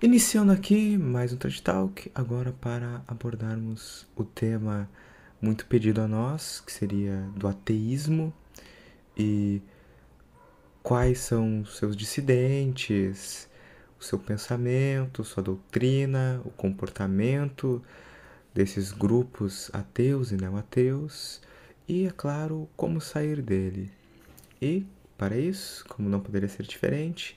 [0.00, 4.88] Iniciando aqui mais um Touch Talk, agora para abordarmos o tema
[5.42, 8.32] muito pedido a nós, que seria do ateísmo
[9.16, 9.60] e
[10.84, 13.48] quais são os seus dissidentes,
[13.98, 17.82] o seu pensamento, sua doutrina, o comportamento
[18.54, 21.40] desses grupos ateus e não ateus
[21.88, 23.90] e, é claro, como sair dele.
[24.62, 24.86] E,
[25.16, 27.36] para isso, como não poderia ser diferente,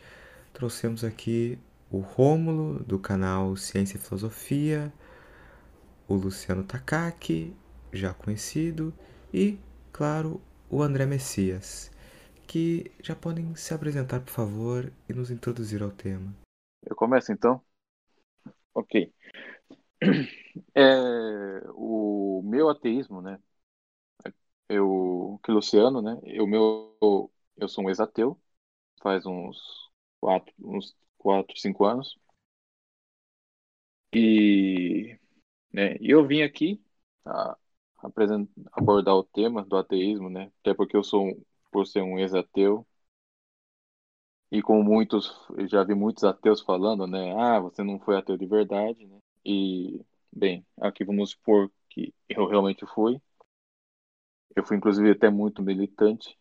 [0.54, 1.58] trouxemos aqui
[1.92, 4.92] o Rômulo, do canal Ciência e Filosofia,
[6.08, 7.54] o Luciano Takaki,
[7.92, 8.94] já conhecido,
[9.34, 9.60] e,
[9.92, 11.92] claro, o André Messias,
[12.48, 16.34] que já podem se apresentar, por favor, e nos introduzir ao tema.
[16.84, 17.62] Eu começo então?
[18.74, 19.14] Ok.
[20.76, 20.82] É,
[21.74, 23.40] o meu ateísmo, né?
[24.68, 26.14] Eu, que Luciano, né?
[26.42, 26.96] O meu,
[27.58, 28.40] eu sou um ex-ateu,
[29.02, 29.58] faz uns
[30.20, 32.18] quatro, uns quatro, cinco anos.
[34.14, 35.18] E
[35.74, 36.82] né, eu vim aqui
[37.26, 37.58] a,
[38.74, 40.52] abordar o tema do ateísmo, né?
[40.62, 41.38] Até porque eu sou,
[41.72, 42.88] por ser um ex-ateu,
[44.52, 45.32] e como muitos,
[45.70, 47.34] já vi muitos ateus falando, né?
[47.36, 49.18] Ah, você não foi ateu de verdade, né?
[49.46, 53.20] E, bem, aqui vamos supor que eu realmente fui.
[54.56, 56.38] Eu fui, inclusive, até muito militante.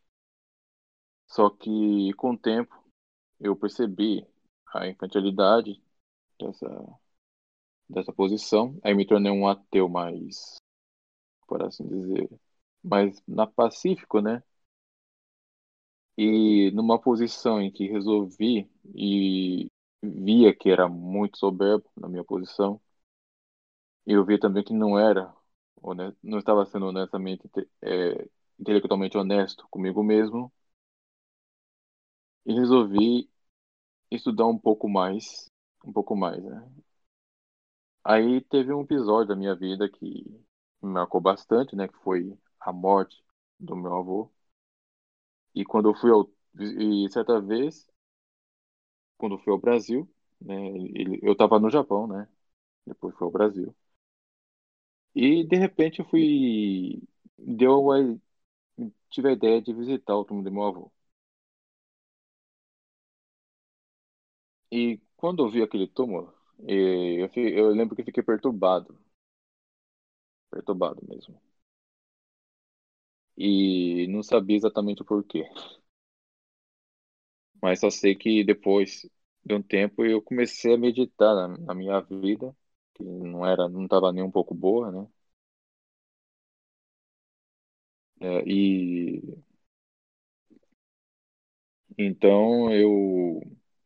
[1.27, 2.75] Só que, com o tempo,
[3.41, 4.27] eu percebi
[4.75, 5.83] a infantilidade
[6.39, 6.69] dessa,
[7.89, 8.79] dessa posição.
[8.83, 10.57] Aí me tornei um ateu mais,
[11.47, 12.31] por assim dizer,
[12.83, 14.43] mais na pacífico, né?
[16.17, 19.69] E numa posição em que resolvi e
[20.03, 22.81] via que era muito soberbo na minha posição,
[24.07, 25.35] eu vi também que não era,
[26.23, 27.49] não estava sendo honestamente,
[27.83, 30.53] é, intelectualmente honesto comigo mesmo,
[32.45, 33.29] e resolvi
[34.11, 35.51] estudar um pouco mais,
[35.85, 36.69] um pouco mais, né?
[38.05, 40.05] Aí teve um episódio da minha vida que
[40.83, 41.89] me marcou bastante, né?
[41.89, 43.23] Que foi a morte
[43.59, 44.31] do meu avô.
[45.55, 46.29] E quando eu fui ao,
[46.59, 47.87] e certa vez,
[49.19, 50.09] quando eu fui ao Brasil,
[50.41, 50.55] né?
[50.77, 52.29] Ele, eu estava no Japão, né?
[52.87, 53.75] Depois fui ao Brasil.
[55.15, 57.03] E de repente eu fui,
[57.39, 57.91] deu,
[59.11, 60.93] tive a ideia de visitar o túmulo do meu avô.
[64.73, 66.33] E quando eu vi aquele túmulo,
[66.67, 68.97] eu, eu lembro que fiquei perturbado.
[70.49, 71.41] Perturbado mesmo.
[73.37, 75.45] E não sabia exatamente o porquê.
[77.63, 79.09] Mas só sei que depois
[79.45, 82.55] de um tempo eu comecei a meditar na, na minha vida,
[82.95, 85.07] que não era, não estava nem um pouco boa, né?
[88.21, 89.41] É, e
[91.99, 93.41] então eu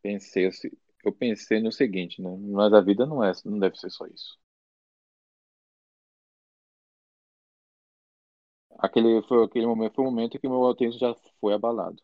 [0.04, 0.70] pensei assim,
[1.04, 2.30] eu pensei no seguinte, né?
[2.38, 4.38] Mas a vida não é, não deve ser só isso.
[8.78, 12.00] Aquele foi aquele momento, foi o momento que meu ateísmo já foi abalado.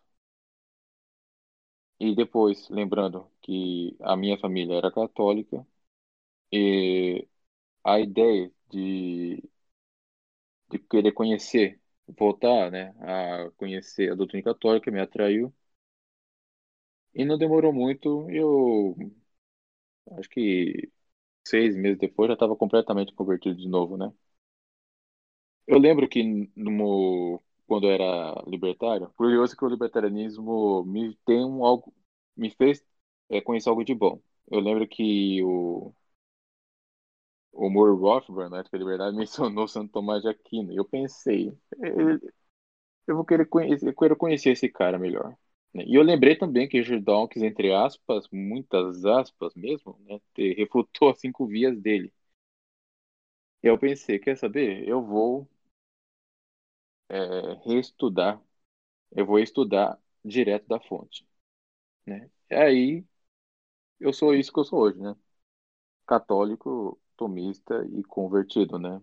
[2.00, 5.66] E depois, lembrando que a minha família era católica
[6.52, 7.28] e
[7.84, 9.42] a ideia de
[10.70, 11.80] de querer conhecer,
[12.18, 15.52] voltar, né, a conhecer a doutrina católica me atraiu.
[17.14, 18.96] E não demorou muito, eu
[20.18, 20.90] acho que
[21.46, 24.12] seis meses depois já estava completamente convertido de novo, né?
[25.66, 26.22] Eu lembro que
[26.56, 31.94] no, quando eu era libertário, curioso que o libertarianismo me tem um algo,
[32.36, 32.84] me fez
[33.28, 34.20] é, conhecer algo de bom.
[34.50, 35.94] Eu lembro que o
[37.52, 40.72] o Moore Rothbard, na época da liberdade, mencionou Santo Tomás de Aquino.
[40.72, 41.56] Eu pensei,
[43.06, 45.36] eu vou querer conhecer, eu quero conhecer esse cara melhor.
[45.74, 45.84] Né?
[45.86, 50.20] E eu lembrei também que Richard Dawkins, entre aspas, muitas aspas mesmo, né,
[50.56, 52.12] refutou as cinco vias dele.
[53.62, 54.86] E eu pensei, quer saber?
[54.86, 55.48] Eu vou
[57.08, 58.40] é, reestudar,
[59.12, 61.26] eu vou estudar direto da fonte.
[62.06, 62.30] Né?
[62.50, 63.04] E aí,
[64.00, 65.16] eu sou isso que eu sou hoje, né?
[66.06, 69.00] Católico, tomista e convertido, né?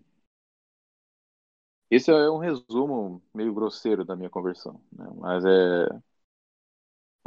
[1.90, 5.06] Esse é um resumo meio grosseiro da minha conversão, né?
[5.16, 5.88] Mas é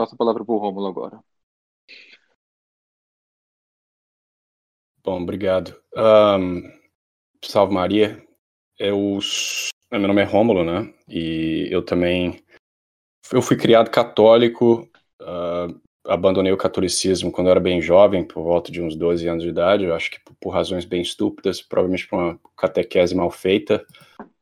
[0.01, 1.19] Passo a palavra para o Rômulo agora.
[5.03, 5.79] Bom, obrigado.
[5.95, 6.63] Um,
[7.45, 8.19] salve Maria.
[8.79, 9.19] Eu,
[9.91, 10.91] meu nome é Rômulo, né?
[11.07, 12.43] E eu também
[13.31, 14.89] eu fui criado católico,
[15.21, 19.43] uh, abandonei o catolicismo quando eu era bem jovem, por volta de uns 12 anos
[19.43, 23.85] de idade, eu acho que por, razões bem estúpidas, provavelmente por uma catequese mal feita.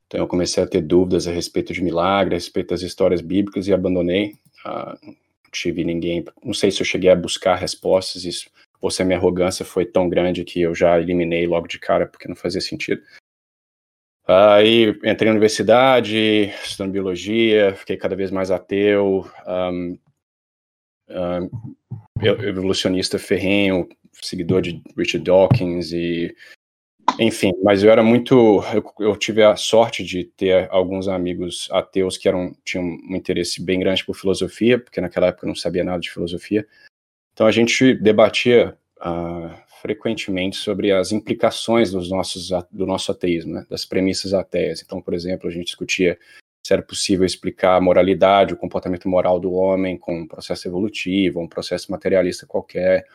[0.07, 3.67] Então eu comecei a ter dúvidas a respeito de milagres, a respeito das histórias bíblicas
[3.67, 4.37] e abandonei.
[4.65, 8.49] Uh, tive ninguém, não sei se eu cheguei a buscar respostas, isso
[8.81, 12.07] ou se a minha arrogância foi tão grande que eu já eliminei logo de cara
[12.07, 13.01] porque não fazia sentido.
[14.25, 19.97] Aí entrei na universidade, estudando biologia, fiquei cada vez mais ateu, um,
[21.09, 21.49] um,
[22.43, 23.89] evolucionista ferrenho,
[24.21, 26.35] seguidor de Richard Dawkins e
[27.19, 28.63] enfim, mas eu era muito.
[28.73, 33.61] Eu, eu, tive a sorte de ter alguns amigos ateus que eram, tinham um interesse
[33.61, 36.65] bem grande por filosofia, porque naquela época eu não sabia nada de filosofia.
[37.33, 43.65] Então a gente debatia uh, frequentemente sobre as implicações dos nossos, do nosso ateísmo, né,
[43.69, 44.81] das premissas ateias.
[44.81, 46.17] Então, por exemplo, a gente discutia
[46.65, 51.39] se era possível explicar a moralidade, o comportamento moral do homem com um processo evolutivo,
[51.39, 53.05] um processo materialista qualquer.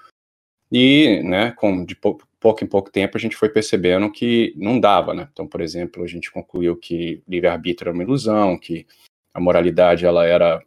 [0.77, 2.27] E, né, com, de pouco,
[2.65, 5.29] em pouco tempo, a gente foi percebendo que não dava, né?
[5.33, 8.85] Então, por exemplo, a gente concluiu que livre-arbítrio era uma ilusão, que
[9.33, 10.61] a moralidade ela era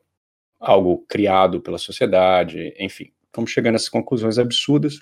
[0.62, 3.12] algo criado pela sociedade, enfim.
[3.36, 5.01] Fomos chegando a essas conclusões absurdas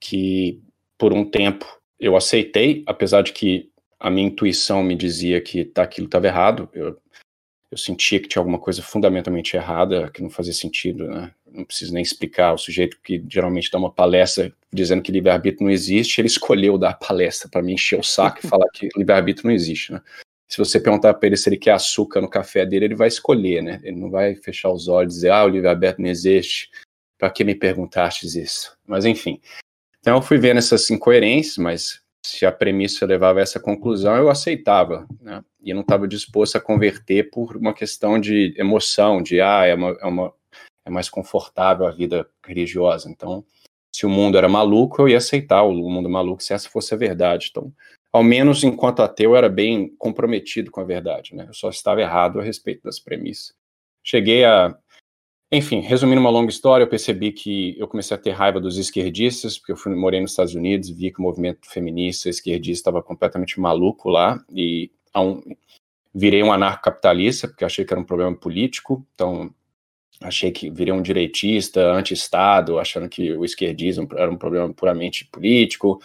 [0.00, 0.60] que
[0.98, 1.64] por um tempo
[2.00, 3.70] eu aceitei, apesar de que
[4.00, 6.68] a minha intuição me dizia que tá, aquilo estava errado.
[6.72, 7.00] Eu,
[7.70, 11.32] eu sentia que tinha alguma coisa fundamentalmente errada, que não fazia sentido, né?
[11.52, 12.52] Não preciso nem explicar.
[12.52, 16.90] O sujeito que geralmente dá uma palestra dizendo que livre-arbítrio não existe, ele escolheu dar
[16.90, 20.00] a palestra para me encher o saco e falar que livre-arbítrio não existe, né?
[20.46, 23.62] Se você perguntar para ele se ele quer açúcar no café dele, ele vai escolher,
[23.62, 23.80] né?
[23.82, 26.70] Ele não vai fechar os olhos e dizer, ah, o livre-arbítrio não existe.
[27.18, 28.76] Para que me perguntastes isso?
[28.86, 29.40] Mas enfim,
[30.00, 34.28] então eu fui vendo essas incoerências, mas se a premissa levava a essa conclusão, eu
[34.30, 35.42] aceitava, né?
[35.62, 39.96] E não estava disposto a converter por uma questão de emoção, de ah, é, uma,
[40.00, 40.32] é, uma,
[40.88, 43.10] é mais confortável a vida religiosa.
[43.10, 43.44] Então,
[43.92, 46.96] se o mundo era maluco, eu ia aceitar o mundo maluco se essa fosse a
[46.96, 47.48] verdade.
[47.50, 47.72] Então,
[48.12, 51.46] ao menos enquanto ateu, eu era bem comprometido com a verdade, né?
[51.48, 53.54] Eu só estava errado a respeito das premissas.
[54.02, 54.76] Cheguei a
[55.50, 59.56] enfim, resumindo uma longa história, eu percebi que eu comecei a ter raiva dos esquerdistas,
[59.56, 63.58] porque eu fui, morei nos Estados Unidos, vi que o movimento feminista esquerdista estava completamente
[63.58, 65.40] maluco lá, e um,
[66.14, 69.50] virei um anarcocapitalista, porque achei que era um problema político, então
[70.20, 76.00] achei que virei um direitista, anti-Estado, achando que o esquerdismo era um problema puramente político,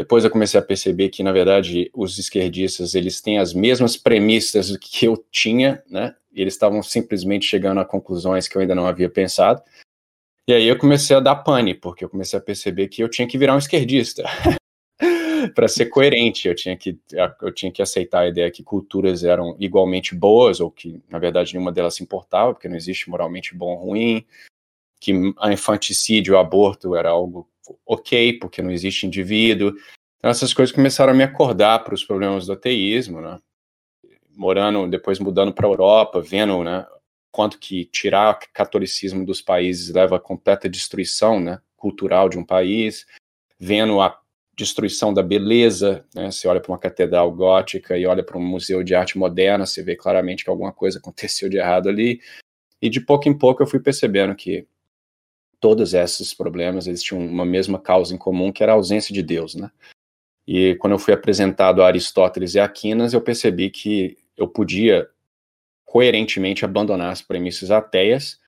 [0.00, 4.74] depois eu comecei a perceber que, na verdade, os esquerdistas, eles têm as mesmas premissas
[4.78, 6.14] que eu tinha, né?
[6.32, 9.62] Eles estavam simplesmente chegando a conclusões que eu ainda não havia pensado.
[10.48, 13.28] E aí eu comecei a dar pane, porque eu comecei a perceber que eu tinha
[13.28, 14.24] que virar um esquerdista.
[15.48, 16.98] para ser coerente, eu tinha, que,
[17.42, 21.52] eu tinha que aceitar a ideia que culturas eram igualmente boas, ou que, na verdade,
[21.52, 24.24] nenhuma delas se importava, porque não existe moralmente bom ou ruim,
[25.00, 27.48] que a infanticídio, o aborto era algo
[27.86, 29.72] ok, porque não existe indivíduo.
[30.18, 33.38] Então, essas coisas começaram a me acordar para os problemas do ateísmo, né?
[34.36, 36.86] Morando, depois mudando para a Europa, vendo, né,
[37.30, 42.44] quanto que tirar o catolicismo dos países leva a completa destruição, né, cultural de um
[42.44, 43.06] país,
[43.58, 44.19] vendo a
[44.60, 46.30] destruição da beleza, né?
[46.30, 49.82] Você olha para uma catedral gótica e olha para um museu de arte moderna, você
[49.82, 52.20] vê claramente que alguma coisa aconteceu de errado ali.
[52.80, 54.66] E de pouco em pouco eu fui percebendo que
[55.58, 59.22] todos esses problemas eles tinham uma mesma causa em comum, que era a ausência de
[59.22, 59.70] Deus, né?
[60.46, 65.08] E quando eu fui apresentado a Aristóteles e Aquinas, eu percebi que eu podia
[65.84, 68.38] coerentemente abandonar as premissas ateias,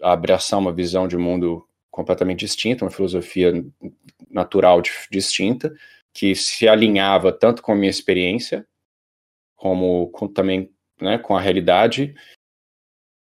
[0.00, 1.65] abraçar uma visão de mundo
[1.96, 3.64] completamente distinta, uma filosofia
[4.30, 5.74] natural distinta,
[6.12, 8.66] que se alinhava tanto com a minha experiência,
[9.56, 10.70] como com, também
[11.00, 12.14] né, com a realidade,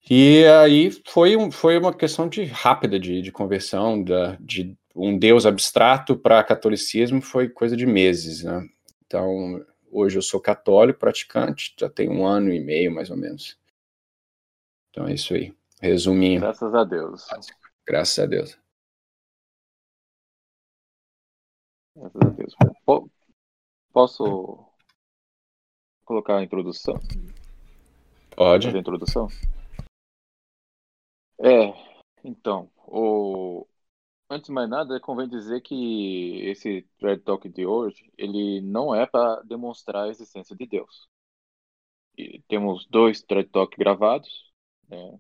[0.10, 5.18] e aí foi, um, foi uma questão de rápida de, de conversão da, de um
[5.18, 8.62] Deus abstrato para catolicismo foi coisa de meses, né?
[9.06, 13.58] Então hoje eu sou católico praticante, já tem um ano e meio mais ou menos.
[14.90, 16.42] Então é isso aí, resuminho.
[16.42, 17.26] Graças a Deus.
[17.88, 18.65] Graças a Deus.
[21.96, 22.54] Graças a Deus.
[23.94, 24.66] Posso
[26.04, 26.96] colocar a introdução?
[28.36, 28.68] Pode.
[28.68, 29.28] Fazer a introdução?
[31.40, 31.74] É,
[32.22, 33.66] então, o...
[34.30, 39.06] antes de mais nada, convém dizer que esse Thread Talk de hoje, ele não é
[39.06, 41.08] para demonstrar a existência de Deus.
[42.18, 44.52] E temos dois Thread Talk gravados,
[44.90, 45.20] né?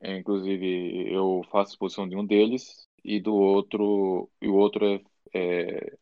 [0.00, 5.02] É, inclusive, eu faço exposição de um deles e do outro, e o outro é,
[5.34, 5.96] é,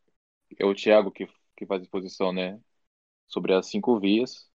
[0.59, 2.61] é o Thiago que, que faz exposição, né,
[3.29, 4.51] sobre as cinco vias.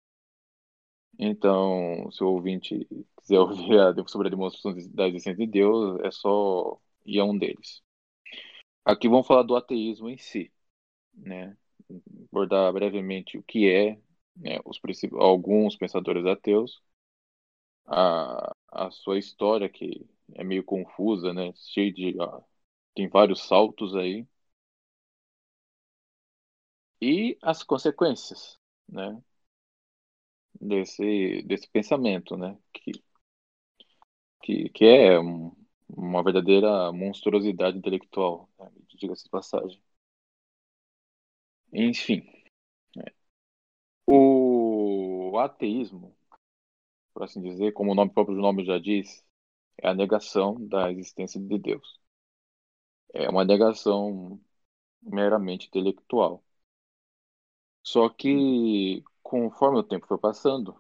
[1.20, 2.88] Então, se o ouvinte
[3.18, 7.38] quiser ouvir a, sobre a demonstração da existência de Deus, é só ir a um
[7.38, 7.82] deles.
[8.86, 10.52] Aqui vamos falar do ateísmo em si,
[11.16, 11.58] né?
[12.32, 14.00] Abordar brevemente o que é,
[14.36, 14.80] né, os
[15.20, 16.82] alguns pensadores ateus,
[17.88, 21.52] a, a sua história que é meio confusa, né?
[21.74, 22.16] Cheia de
[22.96, 24.28] tem vários saltos aí.
[27.02, 29.22] E as consequências, né?
[30.60, 32.58] Desse, desse pensamento, né?
[32.74, 32.92] Que,
[34.44, 35.52] que, que é um,
[35.90, 38.72] uma verdadeira monstruosidade intelectual, né?
[38.96, 39.82] diga-se de passagem.
[41.74, 42.22] Enfim,
[42.98, 43.14] é.
[44.08, 46.16] o ateísmo,
[47.14, 49.24] por assim dizer, como o nome próprio do nome já diz,
[49.78, 52.00] é a negação da existência de Deus.
[53.14, 54.40] É uma negação
[55.02, 56.44] meramente intelectual.
[57.84, 60.76] Só que, conforme o tempo foi passando,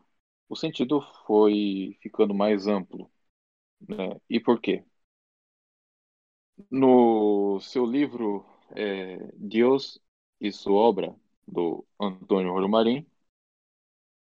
[0.49, 3.11] o sentido foi ficando mais amplo.
[3.87, 4.19] Né?
[4.29, 4.85] E por quê?
[6.71, 9.99] No seu livro é, Deus
[10.39, 11.15] e sua obra,
[11.47, 13.05] do Antônio Romarim,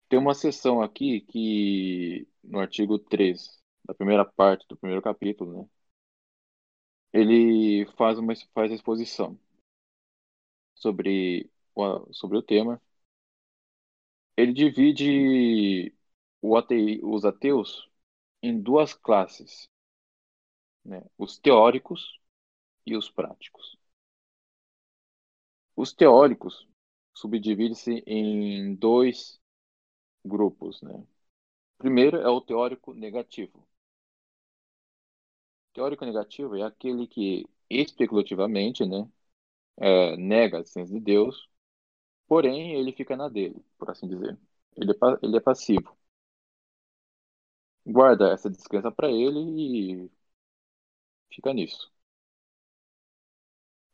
[0.09, 5.68] tem uma seção aqui que, no artigo 3, da primeira parte do primeiro capítulo, né,
[7.14, 9.38] ele faz uma faz a exposição
[10.75, 11.50] sobre
[12.12, 12.81] sobre o tema.
[14.37, 15.93] Ele divide
[16.57, 17.88] atei, os ateus
[18.43, 19.69] em duas classes,
[20.85, 22.21] né, os teóricos
[22.87, 23.78] e os práticos.
[25.76, 26.69] Os teóricos
[27.14, 29.40] subdividem-se em dois
[30.25, 30.81] grupos.
[30.83, 31.04] Né?
[31.78, 33.66] Primeiro é o teórico negativo.
[35.71, 39.09] O teórico negativo é aquele que especulativamente né,
[39.78, 41.49] é, nega a existência de Deus,
[42.28, 44.38] porém ele fica na dele, por assim dizer.
[44.76, 45.97] Ele é, ele é passivo.
[47.87, 50.11] Guarda essa descrença para ele e
[51.31, 51.93] fica nisso.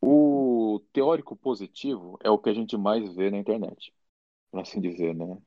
[0.01, 3.93] O teórico positivo é o que a gente mais vê na internet,
[4.51, 5.37] por assim dizer, né?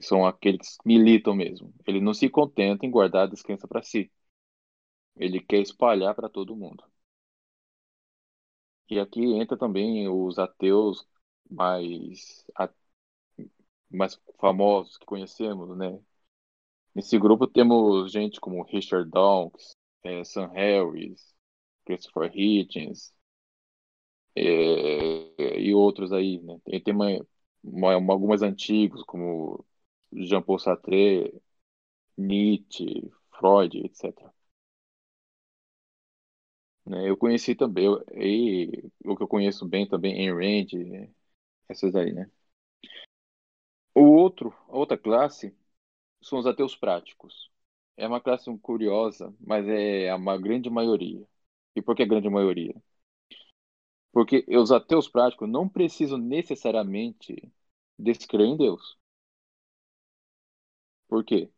[0.00, 1.74] São aqueles que militam mesmo.
[1.86, 4.10] Ele não se contenta em guardar a descrença para si.
[5.14, 6.82] Ele quer espalhar para todo mundo.
[8.90, 11.06] E aqui entra também os ateus
[11.50, 12.44] mais,
[13.90, 15.98] mais famosos que conhecemos, né?
[16.94, 21.34] Nesse grupo temos gente como Richard Dawkins, é, Sam Harris,
[21.84, 23.12] Christopher Hitchens,
[24.34, 26.58] é, e outros aí, né?
[26.64, 27.08] Tem, tem uma,
[27.62, 29.64] uma, algumas antigos, como
[30.12, 31.32] Jean-Paul Sartre,
[32.16, 34.32] Nietzsche, Freud, etc.
[36.86, 37.08] Né?
[37.08, 41.10] Eu conheci também, e o que eu conheço bem também, Ayn Rand,
[41.70, 42.30] essas aí, né?
[43.94, 45.54] O outro, a outra classe
[46.22, 47.50] são os ateus práticos.
[47.96, 51.26] É uma classe curiosa, mas é uma grande maioria.
[51.76, 52.74] E por que grande maioria?
[54.12, 57.42] Porque os ateus práticos não precisam necessariamente
[57.98, 58.96] descrer em Deus.
[61.08, 61.50] Por quê?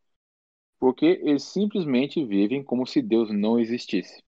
[0.78, 4.22] Porque eles simplesmente vivem como se Deus não existisse.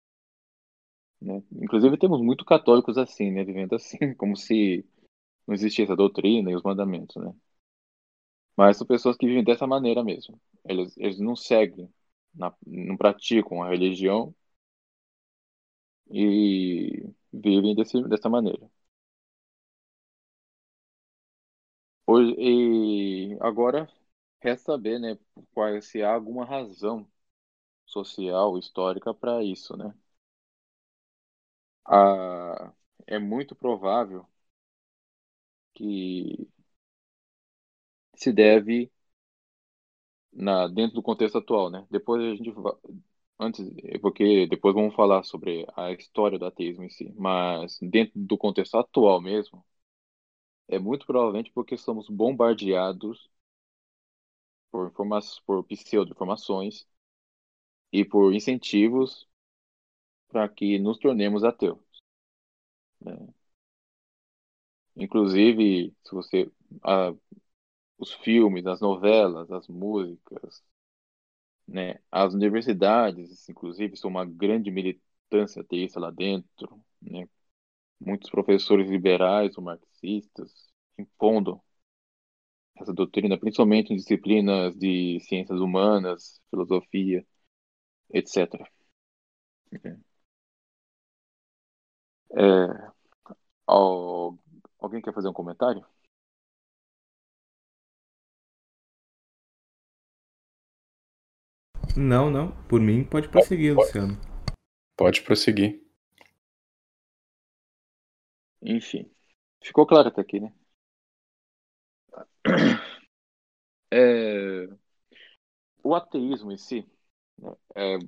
[1.20, 1.42] Né?
[1.52, 3.44] Inclusive temos muito católicos assim, né?
[3.44, 4.84] Vivendo assim, como se
[5.46, 7.34] não existisse a doutrina e os mandamentos, né?
[8.56, 10.40] Mas são pessoas que vivem dessa maneira mesmo.
[10.64, 11.92] Eles, eles não seguem,
[12.34, 14.34] na, não praticam a religião
[16.10, 18.68] e vivem desse, dessa maneira.
[22.06, 23.88] Hoje, e agora
[24.40, 25.18] resta saber, né,
[25.54, 27.06] qual, se há alguma razão
[27.86, 29.94] social, histórica para isso, né?
[31.86, 32.72] Ah,
[33.06, 34.26] é muito provável
[35.75, 36.49] que
[38.16, 38.90] se deve
[40.33, 41.87] na dentro do contexto atual, né?
[41.90, 42.52] Depois a gente
[43.38, 43.66] antes,
[44.00, 48.76] porque depois vamos falar sobre a história do ateísmo em si, mas dentro do contexto
[48.78, 49.64] atual mesmo,
[50.69, 53.31] é muito provavelmente porque somos bombardeados
[54.71, 56.87] por informações, por pseudo-informações
[57.90, 59.26] e por incentivos
[60.28, 61.81] para que nos tornemos ateus.
[63.00, 63.35] Né?
[64.96, 66.50] Inclusive, se você
[67.98, 70.62] os filmes, as novelas, as músicas,
[71.66, 71.98] né?
[72.10, 77.28] As universidades, inclusive, são uma grande militância ateísta lá dentro, né?
[78.00, 80.52] Muitos professores liberais ou marxistas
[80.98, 81.62] impondo
[82.76, 87.24] essa doutrina, principalmente em disciplinas de ciências humanas, filosofia,
[88.12, 88.68] etc.
[92.36, 92.94] É,
[94.84, 95.84] alguém quer fazer um comentário?
[101.96, 102.50] Não, não.
[102.66, 104.20] Por mim, pode prosseguir, pode, Luciano.
[104.96, 105.80] Pode prosseguir.
[108.62, 109.10] Enfim.
[109.62, 110.52] Ficou claro até aqui, né?
[113.90, 114.66] É...
[115.84, 116.84] O ateísmo em si,
[117.38, 117.98] né, é...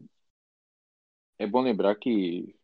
[1.39, 2.57] é bom lembrar que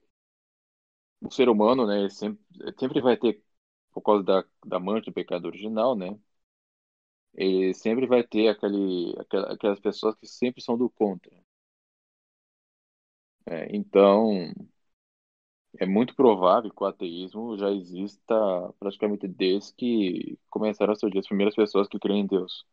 [1.21, 2.43] o ser humano, né, sempre,
[2.79, 3.41] sempre vai ter,
[3.93, 6.19] por causa da, da mancha do pecado original, né,
[7.35, 9.15] ele sempre vai ter aquele,
[9.51, 11.31] aquelas pessoas que sempre são do contra.
[13.47, 14.53] É, então,
[15.79, 18.35] é muito provável que o ateísmo já exista
[18.79, 22.65] praticamente desde que começaram a surgir as primeiras pessoas que creem em Deus.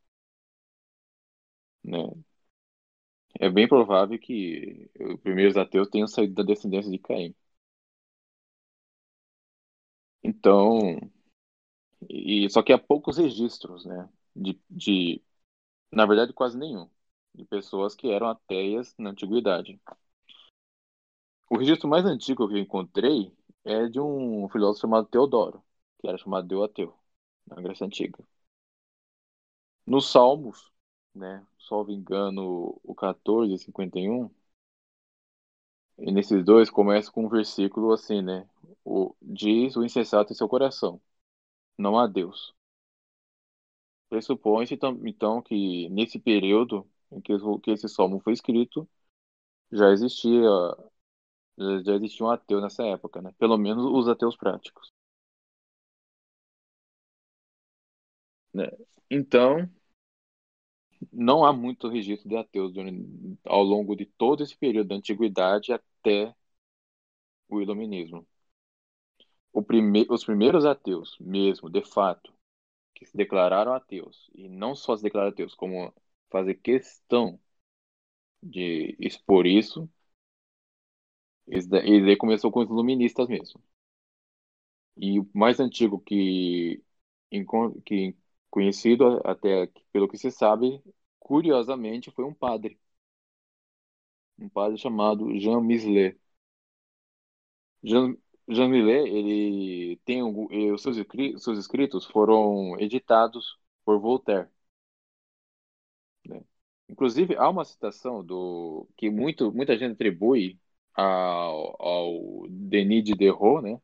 [1.84, 2.24] Né?
[3.40, 7.34] É bem provável que os primeiros ateus tenham saído da descendência de Caim.
[10.24, 11.00] Então,
[12.10, 15.22] e só que há poucos registros, né, de, de
[15.92, 16.90] na verdade quase nenhum,
[17.36, 19.80] de pessoas que eram ateias na antiguidade.
[21.50, 23.32] O registro mais antigo que eu encontrei
[23.64, 25.64] é de um filósofo chamado Teodoro,
[26.00, 26.98] que era chamado de ateu,
[27.46, 28.18] na Grécia Antiga.
[29.86, 30.72] Nos Salmos,
[31.14, 34.30] né, salvo engano, o 14 e 51,
[36.02, 38.48] e nesses dois começa com um versículo assim, né?
[38.86, 41.02] O, diz o insensato em seu coração,
[41.78, 42.56] não há Deus.
[44.10, 48.88] Pressupõe-se então que nesse período em que, que esse salmo foi escrito,
[49.72, 50.42] já existia
[51.86, 53.32] já existia um ateu nessa época, né?
[53.38, 54.92] Pelo menos os ateus práticos.
[58.54, 58.68] Né?
[59.10, 59.70] Então,
[61.12, 62.74] não há muito registro de ateus
[63.46, 66.34] ao longo de todo esse período da antiguidade até
[67.50, 68.26] o iluminismo.
[69.54, 70.06] O prime...
[70.10, 72.34] Os primeiros ateus, mesmo, de fato,
[72.96, 75.94] que se declararam ateus, e não só se declararam ateus, como
[76.32, 77.40] fazer questão
[78.42, 79.90] de expor isso,
[81.70, 83.62] daí começou com os iluministas mesmo.
[84.98, 86.84] E o mais antigo que,
[87.86, 88.16] que
[88.50, 90.82] conhecido até pelo que se sabe,
[91.20, 92.80] curiosamente, foi um padre.
[94.40, 96.20] Um padre chamado Jean Michelet.
[97.84, 98.16] Jean,
[98.48, 98.74] Jean
[99.08, 100.98] ele tem os seus,
[101.44, 104.50] seus escritos foram editados por Voltaire.
[106.28, 106.42] Né?
[106.90, 110.60] Inclusive, há uma citação do que muito, muita gente atribui
[110.94, 113.80] ao, ao Denis Diderot, né?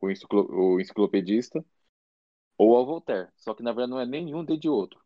[0.00, 1.64] O, enciclo, o enciclopedista,
[2.58, 3.30] ou ao Voltaire.
[3.36, 5.00] Só que na verdade não é nenhum de outro.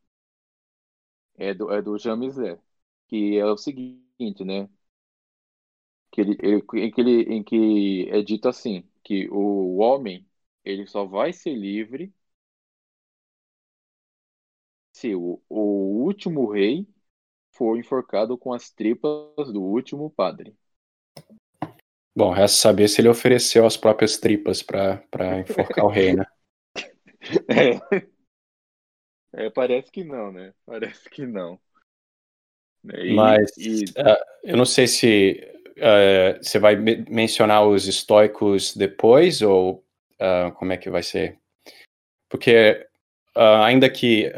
[1.38, 2.60] É do, é do Jean Michelet,
[3.08, 4.68] que é o seguinte, né?
[6.12, 10.26] Que ele, ele, em, que ele, em que é dito assim, que o homem
[10.64, 12.12] ele só vai ser livre
[14.92, 16.86] se o, o último rei
[17.52, 20.56] for enforcado com as tripas do último padre.
[22.14, 26.24] Bom, resta saber se ele ofereceu as próprias tripas para enforcar o rei, né?
[27.48, 28.06] É.
[29.46, 29.50] é.
[29.50, 30.52] parece que não, né?
[30.64, 31.58] Parece que não.
[32.94, 33.84] E, Mas e...
[33.90, 35.40] Uh, eu não sei se
[35.76, 39.84] uh, você vai me mencionar os estoicos depois ou
[40.20, 41.38] uh, como é que vai ser?
[42.28, 42.86] Porque
[43.34, 44.32] ainda que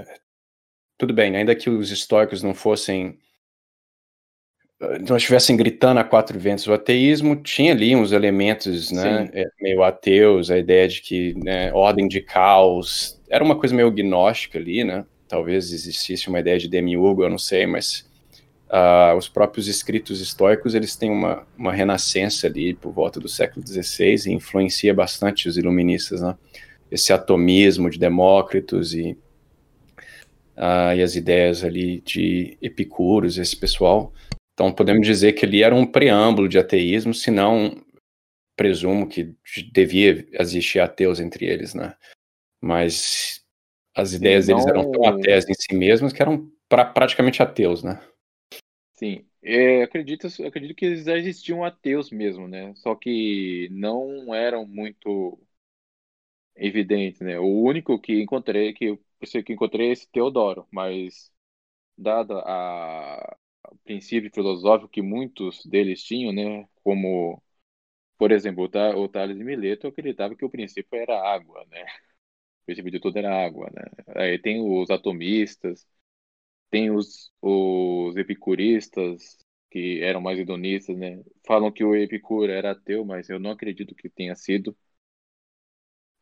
[0.98, 3.18] tudo bem, ainda que os estoicos não fossem
[5.06, 9.82] não estivessem gritando a quatro ventos o ateísmo, tinha ali uns elementos né, é, meio
[9.82, 14.82] ateus, a ideia de que né, ordem de caos, era uma coisa meio gnóstica ali,
[14.82, 15.04] né?
[15.28, 18.08] Talvez existisse uma ideia de demiurgo, eu não sei, mas
[18.70, 23.64] uh, os próprios escritos estoicos, eles têm uma, uma renascença ali por volta do século
[23.64, 26.34] XVI e influencia bastante os iluministas, né?
[26.90, 29.16] Esse atomismo de Demócritos e,
[30.56, 34.12] uh, e as ideias ali de Epicuros, esse pessoal
[34.60, 37.82] então, podemos dizer que ele era um preâmbulo de ateísmo, se não
[38.54, 39.34] presumo que
[39.72, 41.96] devia existir ateus entre eles, né?
[42.60, 43.42] Mas
[43.96, 44.58] as ideias não...
[44.58, 48.06] deles eram tão ateias em si mesmos que eram pra, praticamente ateus, né?
[48.92, 52.74] Sim, é, acredito, acredito que já existiam ateus mesmo, né?
[52.76, 55.40] Só que não eram muito
[56.54, 57.38] evidentes, né?
[57.38, 59.00] O único que encontrei, que eu
[59.42, 61.32] que encontrei é esse Teodoro, mas
[61.96, 63.38] dada a,
[63.84, 66.68] princípio filosófico que muitos deles tinham, né?
[66.82, 67.42] Como,
[68.18, 71.84] por exemplo, o Tales de Mileto acreditava que o princípio era água, né?
[72.62, 73.82] O princípio de tudo era água, né?
[74.16, 75.86] Aí tem os atomistas,
[76.70, 79.38] tem os, os epicuristas,
[79.70, 81.22] que eram mais hedonistas, né?
[81.46, 84.76] Falam que o Epicuro era ateu, mas eu não acredito que tenha sido.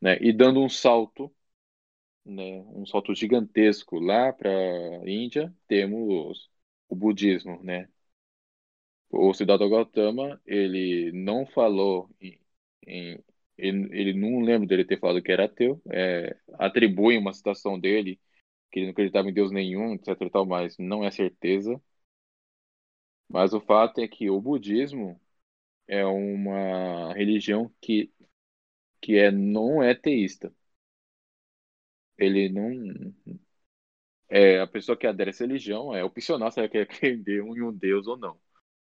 [0.00, 0.18] Né?
[0.20, 1.32] E dando um salto,
[2.24, 2.62] né?
[2.74, 6.50] um salto gigantesco lá para a Índia, temos
[6.88, 7.88] o budismo, né?
[9.10, 12.38] O Siddhartha Gautama, ele não falou em,
[12.86, 13.18] em
[13.56, 18.20] ele, ele, não lembra dele ter falado que era ateu, é, atribui uma citação dele
[18.70, 21.80] que ele não acreditava em Deus nenhum, etc e tal, mas não é certeza.
[23.28, 25.20] Mas o fato é que o budismo,
[25.88, 28.12] é uma religião que,
[29.02, 30.54] que é, não é teísta.
[32.18, 33.14] Ele não.
[34.28, 37.62] É, a pessoa que adere a essa religião é opcional se ela quer crer em
[37.62, 38.38] um Deus ou não.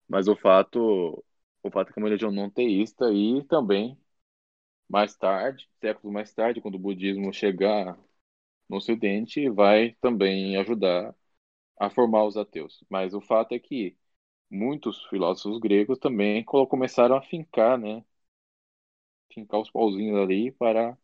[0.09, 1.23] Mas o fato,
[1.63, 3.97] o fato é que é uma religião não teísta e também,
[4.89, 7.97] mais tarde, séculos mais tarde, quando o budismo chegar
[8.69, 11.15] no Ocidente, vai também ajudar
[11.79, 12.83] a formar os ateus.
[12.89, 13.97] Mas o fato é que
[14.51, 18.03] muitos filósofos gregos também começaram a fincar, né?
[19.33, 20.97] Fincar os pauzinhos ali para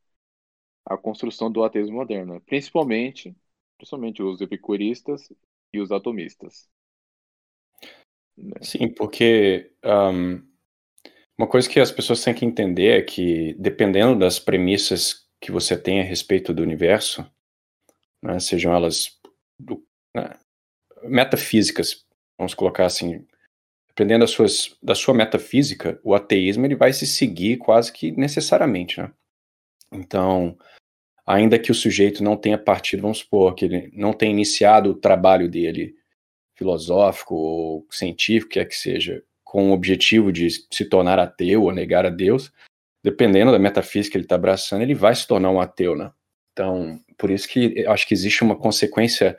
[0.85, 3.35] a construção do ateísmo moderno, principalmente,
[3.77, 5.31] principalmente os epicuristas
[5.73, 6.67] e os atomistas.
[8.37, 8.55] Né?
[8.61, 10.41] Sim, porque um,
[11.37, 15.77] uma coisa que as pessoas têm que entender é que, dependendo das premissas que você
[15.77, 17.29] tem a respeito do universo,
[18.23, 19.19] né, sejam elas
[19.59, 19.85] do,
[20.15, 20.37] né,
[21.03, 22.05] metafísicas,
[22.37, 23.25] vamos colocar assim,
[23.89, 28.99] dependendo das suas, da sua metafísica, o ateísmo ele vai se seguir quase que necessariamente,
[28.99, 29.13] né?
[29.91, 30.57] Então,
[31.25, 34.95] ainda que o sujeito não tenha partido, vamos supor, que ele não tenha iniciado o
[34.95, 35.95] trabalho dele
[36.55, 42.05] filosófico ou científico, quer que seja, com o objetivo de se tornar ateu ou negar
[42.05, 42.51] a Deus,
[43.03, 46.11] dependendo da metafísica que ele está abraçando, ele vai se tornar um ateu, né?
[46.53, 49.37] Então, por isso que acho que existe uma consequência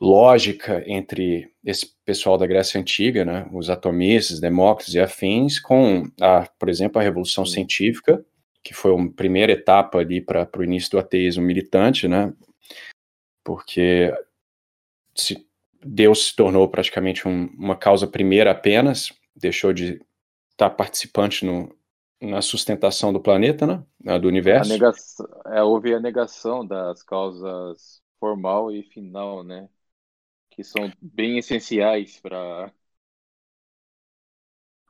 [0.00, 6.48] lógica entre esse pessoal da Grécia Antiga, né, os atomistas, Demócritos e afins, com, a,
[6.58, 8.24] por exemplo, a Revolução Científica,
[8.62, 12.32] que foi uma primeira etapa ali para o início do ateísmo militante, né,
[13.44, 14.12] porque
[15.14, 15.46] se
[15.82, 19.94] Deus se tornou praticamente um, uma causa primeira apenas, deixou de
[20.50, 21.74] estar tá participante no,
[22.20, 23.66] na sustentação do planeta,
[23.98, 24.70] né, do universo.
[24.70, 29.68] Negação, é, houve a negação das causas formal e final, né,
[30.50, 32.72] que são bem essenciais para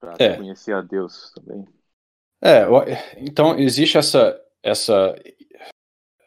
[0.00, 0.36] para é.
[0.36, 1.68] conhecer a Deus também.
[2.42, 2.64] É,
[3.18, 5.14] então existe essa essa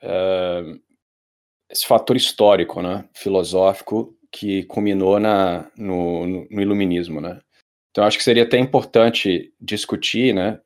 [0.03, 0.79] uh,
[1.69, 7.39] esse fator histórico, né, filosófico que culminou na, no, no, iluminismo, né?
[7.89, 10.59] Então acho que seria até importante discutir, né,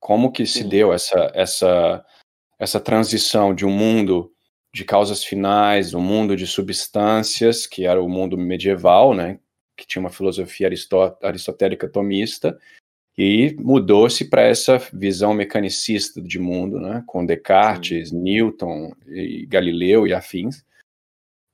[0.00, 2.04] como que se deu essa essa
[2.58, 4.32] essa transição de um mundo
[4.74, 9.38] de causas finais, um mundo de substâncias, que era o mundo medieval, né,
[9.76, 10.70] que tinha uma filosofia
[11.22, 12.58] aristotélica tomista,
[13.18, 18.20] e mudou-se para essa visão mecanicista de mundo, né, com Descartes, Sim.
[18.20, 20.64] Newton, e Galileu e afins.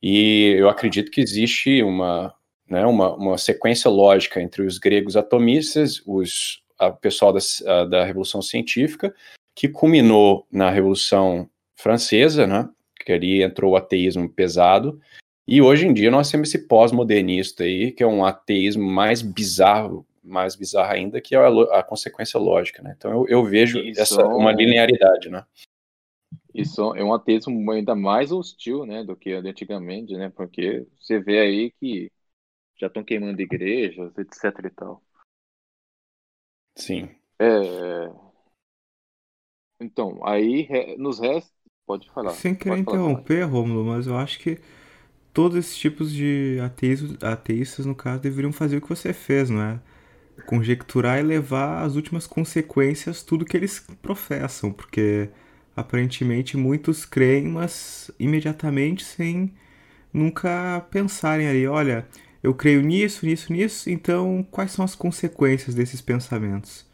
[0.02, 2.34] E eu acredito que existe uma,
[2.68, 8.42] né, uma, uma sequência lógica entre os gregos atomistas, os o pessoal da, da Revolução
[8.42, 9.14] Científica,
[9.54, 12.68] que culminou na Revolução Francesa, né,
[13.04, 15.00] que ali entrou o ateísmo pesado,
[15.46, 20.06] e hoje em dia nós temos esse pós-modernista aí, que é um ateísmo mais bizarro,
[20.22, 22.94] mais bizarro ainda, que é a, a consequência lógica, né?
[22.96, 25.44] Então eu, eu vejo Isso essa uma linearidade, né?
[26.54, 30.30] Isso é um ateísmo ainda mais hostil, né, do que antigamente, né?
[30.30, 32.12] Porque você vê aí que
[32.78, 35.02] já estão queimando igrejas, etc e tal.
[36.76, 37.08] Sim.
[37.38, 38.10] É...
[39.80, 41.52] Então, aí nos resta
[41.86, 42.30] Pode falar.
[42.30, 44.58] Sem querer interromper, Rômulo, mas eu acho que
[45.32, 49.62] todos esses tipos de ateístas, ateístas, no caso, deveriam fazer o que você fez, não
[49.62, 49.80] é?
[50.46, 55.28] Conjecturar e levar às últimas consequências tudo que eles professam, porque
[55.74, 59.52] aparentemente muitos creem, mas imediatamente sem
[60.12, 62.06] nunca pensarem ali, olha,
[62.42, 66.86] eu creio nisso, nisso, nisso, então quais são as consequências desses pensamentos,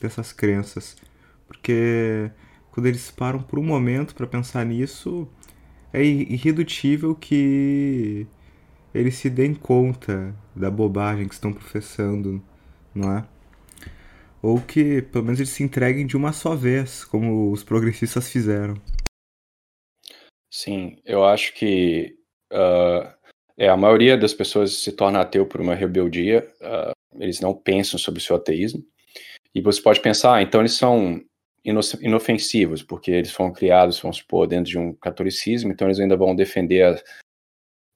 [0.00, 0.96] dessas crenças?
[1.46, 2.30] Porque
[2.70, 5.28] quando eles param por um momento para pensar nisso,
[5.92, 8.26] é irredutível que
[8.94, 12.42] eles se deem conta da bobagem que estão professando,
[12.94, 13.26] não é?
[14.42, 18.74] Ou que pelo menos eles se entreguem de uma só vez, como os progressistas fizeram.
[20.50, 22.16] Sim, eu acho que
[22.52, 23.10] uh,
[23.56, 27.98] é, a maioria das pessoas se torna ateu por uma rebeldia, uh, eles não pensam
[27.98, 28.84] sobre o seu ateísmo.
[29.54, 31.22] E você pode pensar, ah, então eles são
[31.64, 36.34] inofensivos, porque eles foram criados, vamos supor, dentro de um catolicismo, então eles ainda vão
[36.34, 37.02] defender a,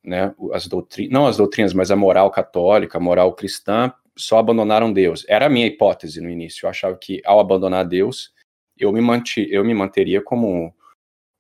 [0.05, 4.93] né, as doutrinas, não as doutrinas, mas a moral católica, a moral cristã, só abandonaram
[4.93, 5.25] Deus.
[5.29, 6.65] Era a minha hipótese no início.
[6.65, 8.33] Eu achava que ao abandonar Deus,
[8.79, 10.75] eu me, manti, eu me manteria como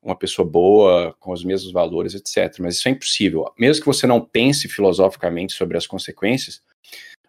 [0.02, 2.60] uma pessoa boa, com os mesmos valores, etc.
[2.60, 3.52] Mas isso é impossível.
[3.58, 6.62] Mesmo que você não pense filosoficamente sobre as consequências,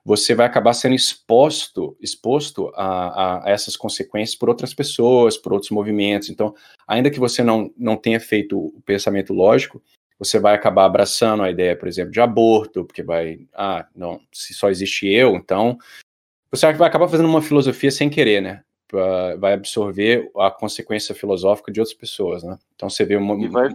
[0.05, 5.71] você vai acabar sendo exposto, exposto a, a, essas consequências por outras pessoas, por outros
[5.71, 6.29] movimentos.
[6.29, 6.55] Então,
[6.87, 9.81] ainda que você não, não tenha feito o pensamento lógico,
[10.19, 14.53] você vai acabar abraçando a ideia, por exemplo, de aborto, porque vai, ah, não, se
[14.53, 15.77] só existe eu, então
[16.51, 18.63] você vai acabar fazendo uma filosofia sem querer, né?
[19.37, 22.57] vai absorver a consequência filosófica de outras pessoas, né?
[22.75, 23.35] Então você vê uma...
[23.35, 23.69] E vai,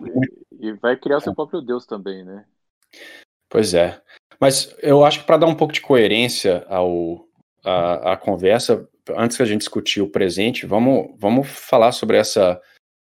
[0.59, 2.45] e vai criar seu próprio Deus também, né?
[3.49, 4.01] Pois é.
[4.41, 7.27] Mas eu acho que para dar um pouco de coerência ao,
[7.63, 12.61] a conversa, antes que a gente discutir o presente, vamos, vamos falar sobre essa,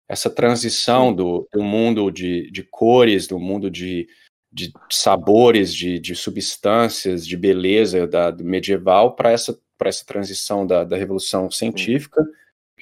[0.09, 4.09] essa transição do, do mundo de, de cores, do mundo de,
[4.51, 10.83] de sabores, de, de substâncias, de beleza da, do medieval para essa, essa transição da,
[10.83, 12.31] da revolução científica Sim.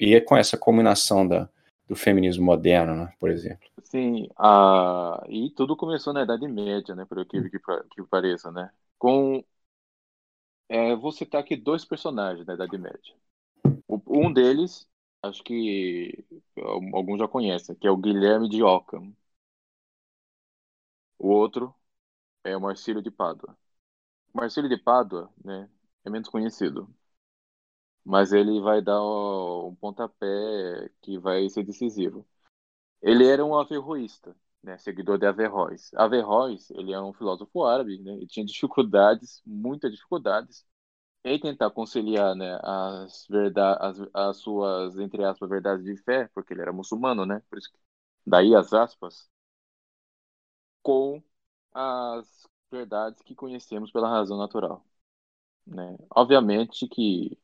[0.00, 1.46] e é com essa combinação da,
[1.86, 3.68] do feminismo moderno, né, por exemplo.
[3.82, 5.22] Sim, a...
[5.28, 9.44] e tudo começou na Idade Média, né, por aquilo que, que pareça, né, com
[10.70, 13.14] é, vou citar aqui dois personagens da Idade Média.
[14.06, 14.86] Um deles,
[15.22, 16.24] acho que
[16.92, 19.14] alguns já conhecem, que é o Guilherme de Ockham.
[21.16, 21.72] O outro
[22.44, 23.56] é o Marcílio de Pádua.
[24.34, 25.70] O Marcílio de Pádua, né,
[26.04, 26.88] é menos conhecido.
[28.04, 32.26] Mas ele vai dar um pontapé que vai ser decisivo.
[33.02, 35.92] Ele era um averroísta, né, seguidor de Averroes.
[35.94, 40.66] Averroes, ele é um filósofo árabe, né, e tinha dificuldades, muitas dificuldades,
[41.24, 43.26] em tentar conciliar, né, as,
[43.80, 47.70] as, as suas, entre aspas, verdades de fé, porque ele era muçulmano, né, por isso
[47.72, 47.78] que,
[48.26, 49.28] daí as aspas,
[50.82, 51.22] com
[51.72, 54.84] as verdades que conhecemos pela razão natural.
[55.66, 55.96] Né?
[56.14, 57.38] Obviamente que,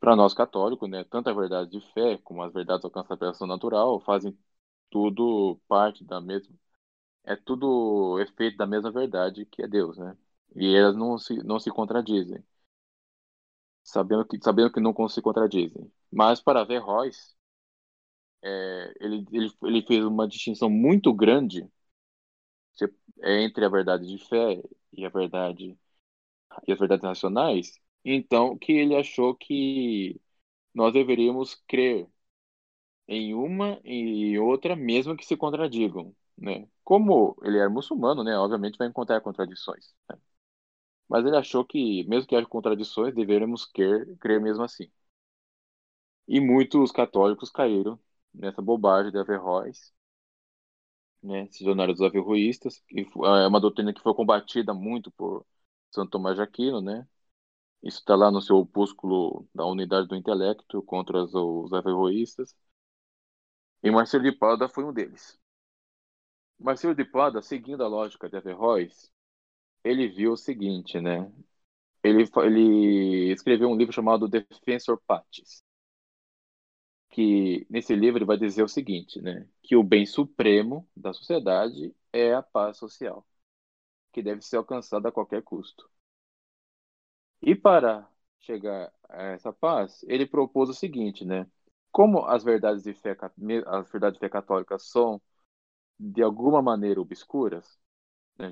[0.00, 3.48] para nós católicos, né, tanto a verdade de fé como as verdades alcançadas pela razão
[3.48, 4.38] natural fazem
[4.90, 6.54] tudo parte da mesma
[7.24, 10.16] é tudo efeito da mesma verdade que é Deus, né?
[10.56, 12.44] E elas não se, não se contradizem.
[13.92, 15.90] Sabendo que, sabendo que não se contradizem.
[16.12, 17.36] Mas para Verroes,
[18.42, 21.68] é, ele, ele, ele fez uma distinção muito grande
[23.22, 25.78] entre a verdade de fé e a verdade
[26.68, 30.20] e as verdades racionais, então que ele achou que
[30.74, 32.08] nós deveríamos crer
[33.08, 36.68] em uma e outra, mesmo que se contradigam, né?
[36.84, 38.36] Como ele era muçulmano, né?
[38.38, 39.94] Obviamente vai encontrar contradições.
[40.10, 40.16] Né?
[41.12, 44.90] Mas ele achou que, mesmo que haja contradições, deveríamos crer, crer mesmo assim.
[46.26, 47.96] E muitos católicos caíram
[48.34, 49.92] nessa bobagem de Averroes,
[51.22, 51.46] né?
[51.50, 55.46] Se dos averroístas, que é uma doutrina que foi combatida muito por
[55.90, 57.06] Santo Tomás de Aquino, né?
[57.82, 62.56] Isso está lá no seu opúsculo da unidade do intelecto contra os, os averroístas.
[63.80, 65.38] E Marcelo de Pada foi um deles.
[66.58, 69.11] Marcelo de Pada, seguindo a lógica de Averroes,
[69.84, 71.30] ele viu o seguinte, né?
[72.04, 75.62] Ele, ele escreveu um livro chamado Defensor Patis,
[77.10, 79.46] que nesse livro ele vai dizer o seguinte, né?
[79.62, 83.26] Que o bem supremo da sociedade é a paz social,
[84.12, 85.88] que deve ser alcançada a qualquer custo.
[87.42, 88.08] E para
[88.40, 91.46] chegar a essa paz, ele propôs o seguinte, né?
[91.90, 93.16] como as verdades de fé,
[93.66, 95.20] as verdades de fé católicas são
[96.00, 97.78] de alguma maneira obscuras,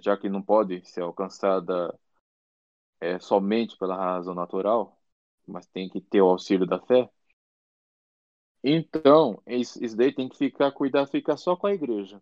[0.02, 1.94] já que não pode ser alcançada
[3.00, 4.98] é, somente pela razão natural,
[5.46, 7.10] mas tem que ter o auxílio da fé.
[8.62, 12.20] Então, isso daí tem que ficar, cuidar, ficar só com a igreja.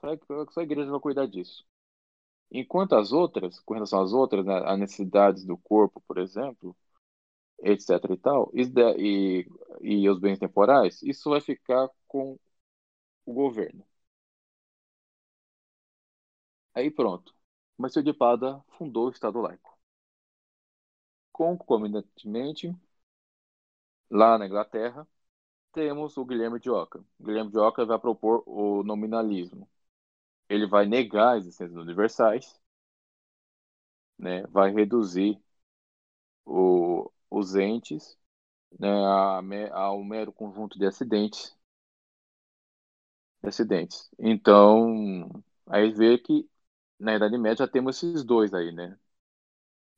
[0.00, 1.64] Só a igreja vai cuidar disso.
[2.50, 6.76] Enquanto as outras, com relação às outras, né, as necessidades do corpo, por exemplo,
[7.62, 9.46] etc e tal, e,
[9.82, 12.38] e os bens temporais, isso vai ficar com
[13.26, 13.84] o governo.
[16.76, 17.34] Aí pronto.
[17.76, 19.76] Marcelo de Pada fundou o Estado laico.
[21.30, 22.74] Concomitantemente,
[24.10, 25.06] lá na Inglaterra,
[25.72, 27.04] temos o Guilherme de Ockham.
[27.20, 29.68] O Guilherme de Ockham vai propor o nominalismo.
[30.48, 32.60] Ele vai negar a existência universais,
[34.18, 34.42] né?
[34.48, 35.40] vai reduzir
[36.44, 38.18] o, os entes
[38.80, 38.88] né,
[39.72, 41.56] ao mero conjunto de acidentes.
[43.42, 44.10] De acidentes.
[44.18, 45.28] Então,
[45.66, 46.48] aí vê que
[46.98, 48.96] na Idade Média temos esses dois aí, né?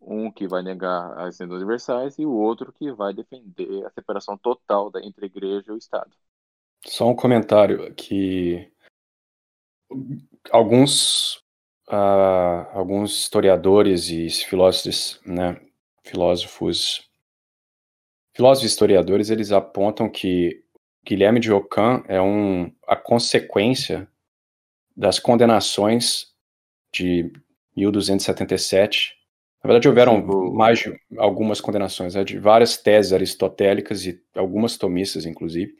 [0.01, 4.39] Um que vai negar as leis universais e o outro que vai defender a separação
[4.39, 6.11] total da, entre igreja e o Estado.
[6.87, 8.71] Só um comentário que
[10.51, 11.37] alguns
[11.89, 15.61] uh, alguns historiadores e filósofos, né,
[16.05, 17.09] filósofos
[18.39, 20.63] Filósofos historiadores eles apontam que
[21.05, 24.09] Guilherme de Ockham é um, a consequência
[24.97, 26.33] das condenações
[26.93, 27.33] de
[27.77, 29.17] 1277.
[29.63, 30.23] Na verdade, houveram
[30.53, 35.75] mais de algumas condenações, né, de várias teses aristotélicas e algumas tomistas, inclusive,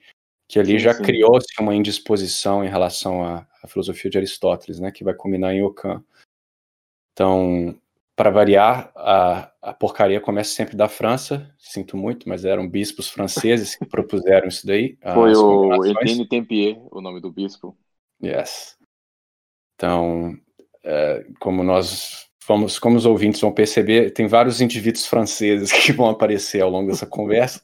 [0.49, 5.05] que ali já criou-se uma indisposição em relação à, à, filosofia de Aristóteles, né, que
[5.05, 6.03] vai culminar em Ockham.
[7.13, 7.79] Então,
[8.17, 13.77] para variar, a, a, porcaria começa sempre da França, sinto muito, mas eram bispos franceses
[13.77, 14.99] que propuseram isso daí.
[15.15, 17.77] Foi o Etienne Tempier, o nome do bispo.
[18.21, 18.77] Yes.
[19.77, 20.37] Então,
[21.39, 26.63] como nós vamos, como os ouvintes vão perceber, tem vários indivíduos franceses que vão aparecer
[26.63, 27.61] ao longo dessa conversa.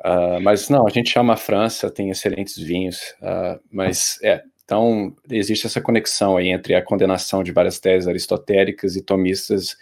[0.00, 5.14] Uh, mas não, a gente chama a França, tem excelentes vinhos, uh, mas é, então
[5.30, 9.76] existe essa conexão aí entre a condenação de várias teses aristotélicas e tomistas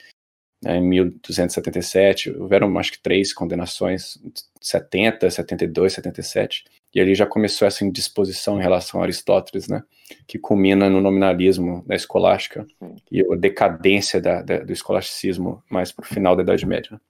[0.63, 4.19] né, em 1277, houveram acho que três condenações,
[4.61, 9.83] 70, 72, 77, e ali já começou essa indisposição em relação a Aristóteles, né,
[10.27, 12.67] que culmina no nominalismo da escolástica
[13.11, 17.01] e a decadência da, da, do escolasticismo mais para o final da Idade Média.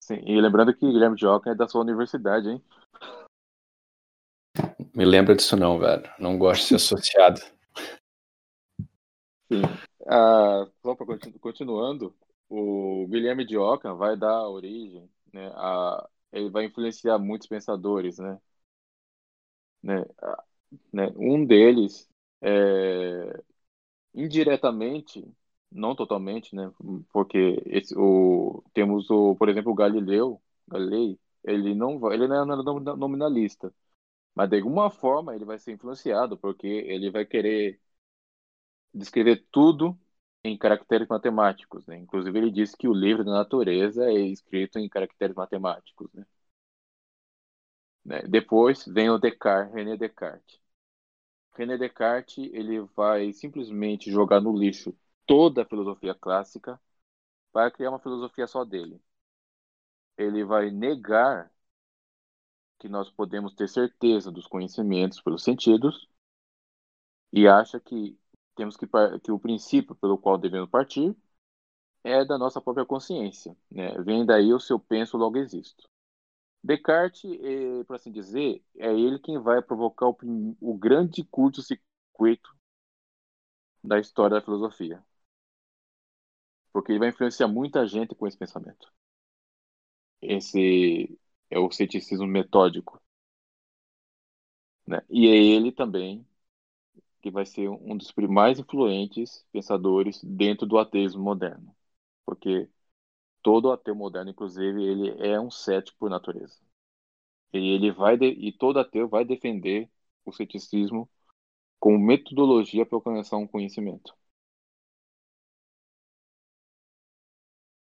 [0.00, 2.62] Sim, e lembrando que Guilherme de Ockham é da sua universidade, hein?
[4.94, 6.02] Me lembra disso não, velho.
[6.18, 7.40] Não gosto de ser associado.
[9.52, 9.62] Sim.
[10.06, 12.14] Ah, só para continu continuando,
[12.48, 18.38] o Guilherme de Ockham vai dar origem, né, a, ele vai influenciar muitos pensadores, né?
[19.82, 20.04] Né,
[20.92, 22.08] né um deles,
[22.42, 23.42] é,
[24.14, 25.24] indiretamente,
[25.70, 26.72] não totalmente, né?
[27.12, 32.96] Porque esse, o, temos o, por exemplo, o Galileu, Galilei, ele não ele não é
[32.96, 33.72] nominalista,
[34.34, 37.80] mas de alguma forma ele vai ser influenciado, porque ele vai querer
[38.94, 39.98] descrever tudo
[40.44, 41.96] em caracteres matemáticos, né?
[41.98, 46.24] Inclusive ele disse que o livro da natureza é escrito em caracteres matemáticos, né?
[48.04, 48.22] Né?
[48.22, 50.60] Depois vem o Descartes, René Descartes.
[51.56, 56.80] René Descartes ele vai simplesmente jogar no lixo toda a filosofia clássica
[57.52, 59.00] para criar uma filosofia só dele.
[60.16, 61.50] Ele vai negar
[62.80, 66.08] que nós podemos ter certeza dos conhecimentos pelos sentidos
[67.32, 68.18] e acha que
[68.56, 68.86] temos que
[69.22, 71.16] que o princípio pelo qual devemos partir
[72.04, 73.92] é da nossa própria consciência, né?
[74.02, 75.88] Vem daí o seu penso logo existo.
[76.62, 80.16] Descartes, é, por assim dizer, é ele quem vai provocar o,
[80.60, 82.50] o grande curto-circuito
[83.84, 85.04] da história da filosofia
[86.72, 88.92] porque ele vai influenciar muita gente com esse pensamento.
[90.22, 91.18] Esse
[91.50, 92.98] é o ceticismo metódico.
[94.86, 95.00] Né?
[95.10, 96.26] E é ele também
[97.22, 101.74] que vai ser um dos mais influentes pensadores dentro do ateísmo moderno.
[102.26, 102.68] Porque
[103.42, 106.58] todo ateu moderno, inclusive, ele é um cético por natureza.
[107.52, 108.26] E ele vai de...
[108.26, 109.90] e todo ateu vai defender
[110.24, 111.08] o ceticismo
[111.80, 114.14] como metodologia para alcançar um conhecimento.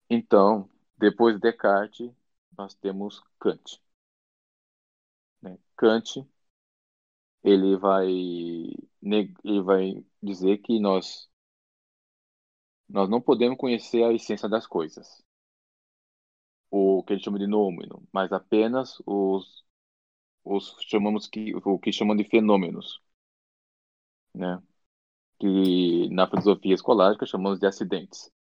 [0.09, 2.09] Então, depois de Descartes,
[2.57, 3.81] nós temos Kant.
[5.41, 5.57] Né?
[5.77, 6.25] Kant
[7.43, 8.07] ele vai
[9.43, 11.29] ele vai dizer que nós
[12.87, 15.22] nós não podemos conhecer a essência das coisas,
[16.73, 19.63] o que ele chama de nômeno, mas apenas os
[20.45, 23.01] os chamamos que o que chamam de fenômenos,
[24.33, 24.61] né?
[25.39, 28.31] Que na filosofia escolástica chamamos de acidentes.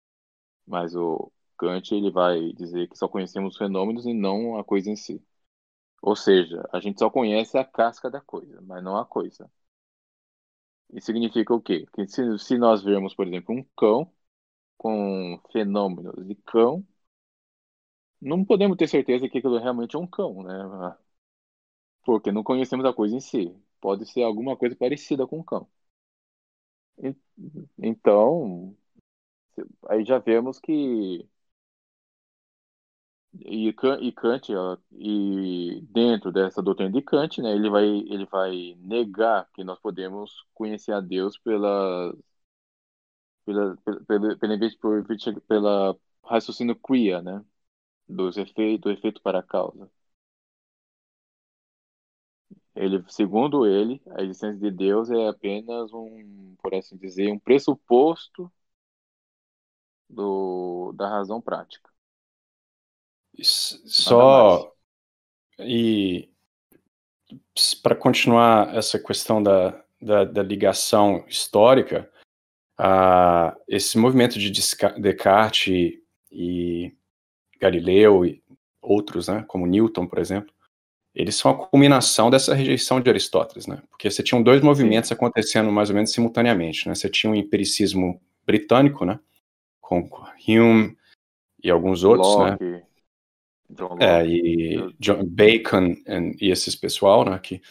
[0.66, 4.90] Mas o Kant ele vai dizer que só conhecemos os fenômenos e não a coisa
[4.90, 5.22] em si.
[6.02, 9.50] Ou seja, a gente só conhece a casca da coisa, mas não a coisa.
[10.92, 11.86] Isso significa o quê?
[11.94, 14.12] Que se, se nós vermos, por exemplo, um cão
[14.78, 16.86] com fenômenos de cão,
[18.22, 20.54] não podemos ter certeza que aquilo realmente é um cão, né?
[22.04, 23.52] Porque não conhecemos a coisa em si.
[23.80, 25.68] Pode ser alguma coisa parecida com um cão.
[27.78, 28.76] Então,
[29.88, 31.26] aí já vemos que
[33.46, 33.68] e,
[34.00, 39.48] e Kant, ó, e dentro dessa doutrina de Kant, né, ele vai, ele vai negar
[39.54, 42.14] que nós podemos conhecer a Deus pela,
[43.44, 47.44] pela, pela, pela, pela, pela raciocínio quia, né,
[48.12, 49.90] dos efeitos, do efeito para a causa.
[52.74, 58.50] Ele, segundo ele, a existência de Deus é apenas um, por assim dizer, um pressuposto
[60.08, 61.90] do, da razão prática.
[63.40, 64.72] Só
[65.58, 66.30] e
[67.82, 72.10] para continuar essa questão da, da, da ligação histórica,
[72.78, 75.98] uh, esse movimento de Descartes
[76.30, 76.94] e
[77.62, 78.42] Galileu e
[78.80, 80.52] outros, né, como Newton, por exemplo,
[81.14, 83.82] eles são a culminação dessa rejeição de Aristóteles, né?
[83.90, 86.94] Porque você tinha dois movimentos acontecendo mais ou menos simultaneamente, né?
[86.94, 89.20] Você tinha o um empiricismo britânico, né,
[89.80, 90.08] com
[90.48, 90.96] Hume
[91.62, 92.50] e alguns outros, né?
[92.50, 92.64] Locke.
[92.64, 92.82] né?
[93.70, 95.94] John é, e John Bacon
[96.40, 97.62] e esses pessoal, né, que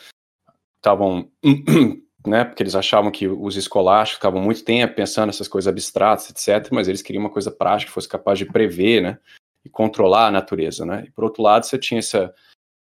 [0.78, 1.30] estavam
[2.26, 6.72] né, porque eles achavam que os escolásticos ficavam muito tempo pensando nessas coisas abstratas, etc.,
[6.72, 9.20] mas eles queriam uma coisa prática que fosse capaz de prever, né,
[9.64, 11.06] e controlar a natureza, né.
[11.08, 12.34] E por outro lado, você tinha essa,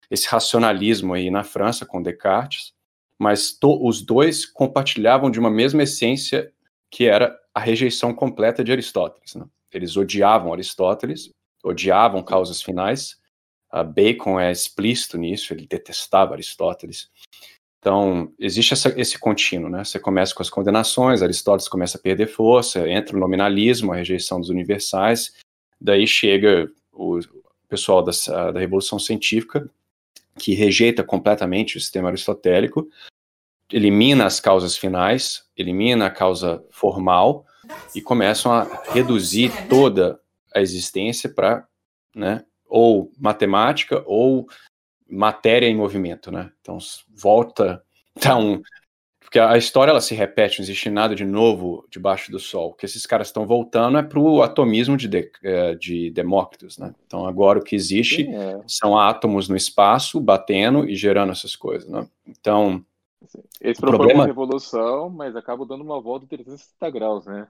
[0.10, 2.74] esse racionalismo aí na França com Descartes,
[3.18, 6.52] mas to, os dois compartilhavam de uma mesma essência
[6.92, 9.36] que era a rejeição completa de Aristóteles.
[9.36, 9.46] Né?
[9.72, 11.30] Eles odiavam Aristóteles,
[11.64, 13.18] odiavam causas finais.
[13.94, 17.10] Bacon é explícito nisso, ele detestava Aristóteles.
[17.80, 19.84] Então, existe essa, esse contínuo, né?
[19.84, 24.40] Você começa com as condenações, Aristóteles começa a perder força, entra o nominalismo, a rejeição
[24.40, 25.36] dos universais,
[25.86, 27.20] daí chega o
[27.70, 28.12] pessoal da,
[28.52, 29.70] da Revolução Científica,
[30.40, 32.90] que rejeita completamente o sistema aristotélico,
[33.72, 37.46] elimina as causas finais, elimina a causa formal
[37.94, 40.20] e começam a reduzir toda
[40.54, 41.68] a existência para,
[42.16, 44.48] né, ou matemática ou
[45.08, 46.52] matéria em movimento, né?
[46.62, 46.78] Então
[47.16, 47.84] volta
[48.20, 48.62] tá um
[49.26, 52.70] porque a história ela se repete, não existe nada de novo debaixo do sol.
[52.70, 56.78] O que esses caras estão voltando é para o atomismo de, de, é, de, Demócritos,
[56.78, 56.94] né?
[57.08, 58.62] Então agora o que existe é.
[58.68, 62.08] são átomos no espaço batendo e gerando essas coisas, né?
[62.28, 62.86] Então
[63.60, 64.20] esse propõe problema...
[64.22, 67.48] uma revolução, mas acaba dando uma volta de 360 graus, né?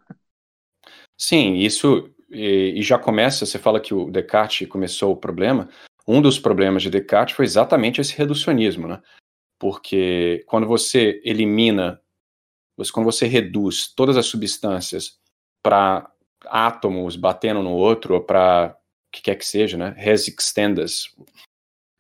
[1.18, 3.46] Sim, isso e, e já começa.
[3.46, 5.68] Você fala que o Descartes começou o problema.
[6.08, 9.02] Um dos problemas de Descartes foi exatamente esse reducionismo, né?
[9.66, 12.00] Porque quando você elimina,
[12.94, 15.18] quando você reduz todas as substâncias
[15.64, 16.08] para
[16.46, 19.96] átomos batendo no outro, ou para o que quer que seja, né?
[19.98, 21.12] Res extendas,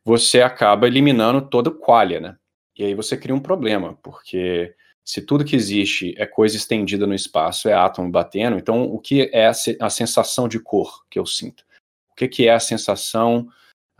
[0.05, 2.37] você acaba eliminando toda qualia, né?
[2.77, 7.15] E aí você cria um problema, porque se tudo que existe é coisa estendida no
[7.15, 11.65] espaço, é átomo batendo, então o que é a sensação de cor que eu sinto?
[12.11, 13.49] O que, que é a sensação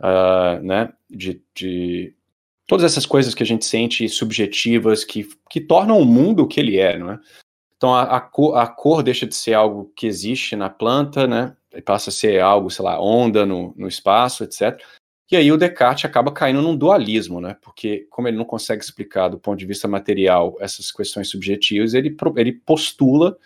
[0.00, 2.16] uh, né, de, de,
[2.66, 6.60] todas essas coisas que a gente sente subjetivas que, que tornam o mundo o que
[6.60, 7.20] ele é, não é?
[7.76, 11.56] Então a, a, cor, a cor deixa de ser algo que existe na planta, né?
[11.74, 14.80] E passa a ser algo, sei lá, onda no, no espaço, etc.
[15.30, 17.56] E aí o Descartes acaba caindo num dualismo, né?
[17.60, 22.16] Porque como ele não consegue explicar do ponto de vista material essas questões subjetivas, ele,
[22.36, 23.36] ele postula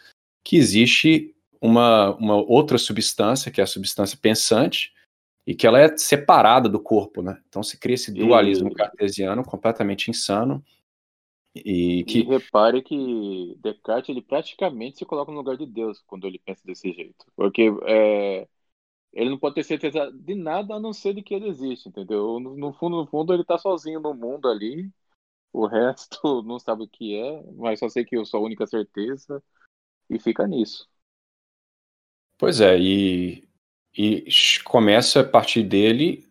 [0.44, 4.92] que existe uma, uma outra substância, que é a substância pensante,
[5.46, 7.40] e que ela é separada do corpo, né?
[7.48, 8.74] Então se cria esse dualismo e...
[8.74, 10.62] cartesiano completamente insano.
[11.54, 12.20] E, que...
[12.20, 16.62] E repare que Descartes ele praticamente se coloca no lugar de Deus quando ele pensa
[16.64, 18.46] desse jeito, porque é,
[19.12, 22.38] ele não pode ter certeza de nada a não ser de que ele existe, entendeu?
[22.38, 24.88] No, no fundo, no fundo, ele está sozinho no mundo ali,
[25.52, 28.66] o resto não sabe o que é, mas só sei que eu sou a única
[28.66, 29.42] certeza
[30.08, 30.88] e fica nisso.
[32.38, 33.49] Pois é, e
[33.96, 34.26] e
[34.64, 36.24] começa a partir dele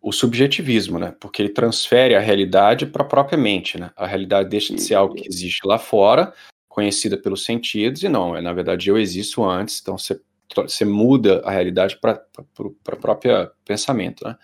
[0.00, 1.14] o subjetivismo, né?
[1.20, 3.90] Porque ele transfere a realidade para a própria mente, né?
[3.96, 6.32] A realidade deixa de ser algo que existe lá fora,
[6.68, 10.20] conhecida pelos sentidos, e não, é na verdade eu existo antes, então você,
[10.56, 12.24] você muda a realidade para
[12.60, 14.36] o próprio pensamento, né?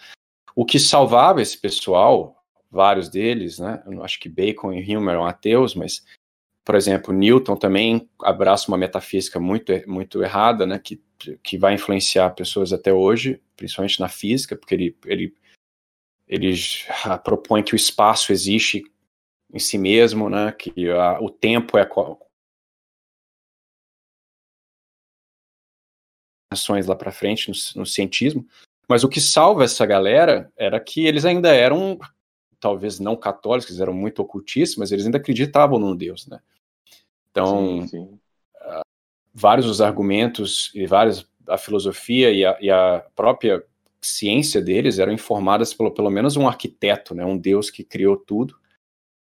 [0.57, 3.83] O que salvava esse pessoal, vários deles, né?
[3.87, 6.03] Eu acho que Bacon e Hume eram ateus, mas
[6.65, 11.01] por exemplo, Newton também abraça uma metafísica muito, muito errada, né, que,
[11.43, 15.35] que vai influenciar pessoas até hoje, principalmente na física, porque ele, ele,
[16.27, 16.55] ele
[17.23, 18.85] propõe que o espaço existe
[19.53, 21.85] em si mesmo, né, que a, o tempo é
[26.53, 28.47] ações lá para frente no, no cientismo,
[28.89, 31.99] mas o que salva essa galera era que eles ainda eram
[32.59, 36.41] talvez não católicos, eles eram muito ocultistas, mas eles ainda acreditavam num Deus, né?
[37.31, 38.21] Então, sim, sim.
[39.35, 43.63] Vários dos argumentos e várias a filosofia e a, e a, própria
[44.01, 48.55] ciência deles eram informadas pelo pelo menos um arquiteto, né, um Deus que criou tudo.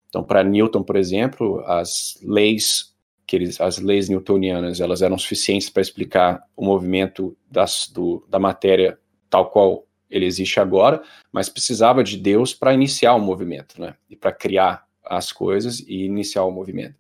[0.09, 2.97] Então, para Newton, por exemplo, as leis
[3.27, 8.39] que eles, as leis newtonianas, elas eram suficientes para explicar o movimento das, do, da
[8.39, 8.99] matéria
[9.29, 13.95] tal qual ele existe agora, mas precisava de Deus para iniciar o movimento, né?
[14.09, 16.97] E para criar as coisas e iniciar o movimento.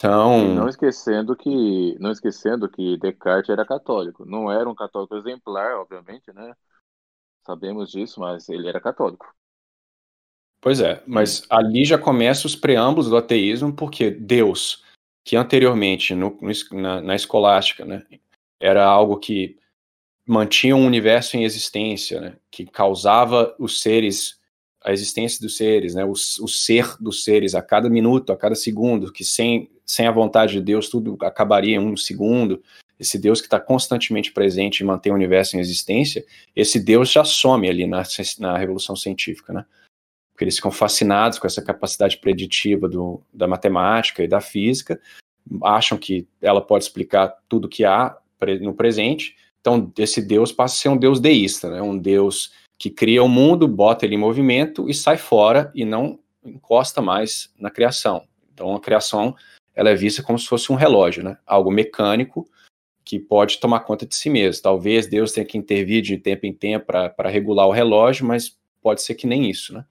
[0.00, 5.74] Então, não esquecendo que, não esquecendo que Descartes era católico, não era um católico exemplar,
[5.74, 6.54] obviamente, né?
[7.44, 9.30] Sabemos disso, mas ele era católico.
[10.58, 14.82] Pois é, mas ali já começa os preâmbulos do ateísmo, porque Deus,
[15.22, 16.38] que anteriormente no,
[16.72, 18.06] na, na escolástica, né,
[18.58, 19.58] era algo que
[20.26, 24.40] mantinha um universo em existência, né, que causava os seres
[24.82, 28.54] a existência dos seres, né, o, o, ser dos seres a cada minuto, a cada
[28.54, 32.62] segundo, que sem, sem a vontade de Deus tudo acabaria em um segundo.
[32.98, 36.24] Esse Deus que está constantemente presente e mantém o universo em existência,
[36.54, 38.02] esse Deus já some ali na,
[38.38, 39.64] na Revolução Científica, né?
[40.32, 45.00] porque eles ficam fascinados com essa capacidade preditiva do, da matemática e da física,
[45.62, 48.16] acham que ela pode explicar tudo que há
[48.60, 49.34] no presente.
[49.60, 51.82] Então, esse Deus passa a ser um Deus deísta, né?
[51.82, 56.18] um Deus que cria o mundo, bota ele em movimento e sai fora e não
[56.44, 58.24] encosta mais na criação.
[58.54, 59.34] Então, a criação
[59.74, 61.38] ela é vista como se fosse um relógio, né?
[61.46, 62.48] algo mecânico
[63.04, 64.62] que pode tomar conta de si mesmo.
[64.62, 69.02] Talvez Deus tenha que intervir de tempo em tempo para regular o relógio, mas pode
[69.02, 69.72] ser que nem isso.
[69.74, 69.84] Né?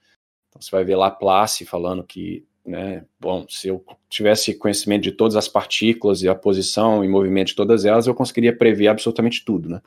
[0.47, 3.03] Então, você vai ver Laplace falando que né?
[3.19, 7.55] Bom, se eu tivesse conhecimento de todas as partículas e a posição e movimento de
[7.55, 9.82] todas elas, eu conseguiria prever absolutamente tudo, né?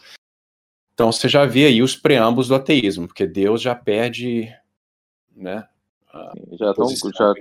[0.93, 4.53] Então você já vê aí os preâmbulos do ateísmo, porque Deus já perde,
[5.35, 5.67] né?
[6.59, 7.35] Já estão já,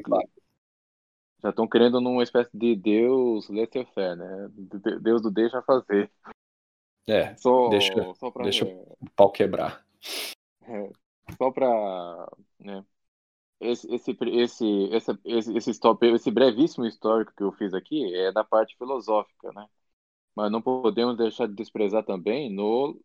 [1.42, 4.50] já estão querendo numa espécie de Deus laissez-faire, né?
[5.02, 6.12] Deus do deixa fazer.
[7.08, 9.84] É, só, deixa, só pra, deixa o pau quebrar.
[10.62, 10.90] É,
[11.38, 12.86] só para né,
[13.60, 18.32] esse, esse, esse, esse, esse, esse, stop, esse brevíssimo histórico que eu fiz aqui é
[18.32, 19.68] da parte filosófica, né?
[20.36, 23.00] Mas não podemos deixar de desprezar também no,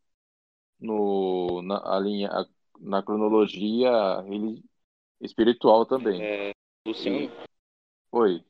[0.79, 2.47] no, na, a linha, a,
[2.79, 3.91] na cronologia
[5.21, 6.23] espiritual também.
[6.23, 6.53] É,
[6.87, 7.31] Luciano?
[8.19, 8.43] Oi.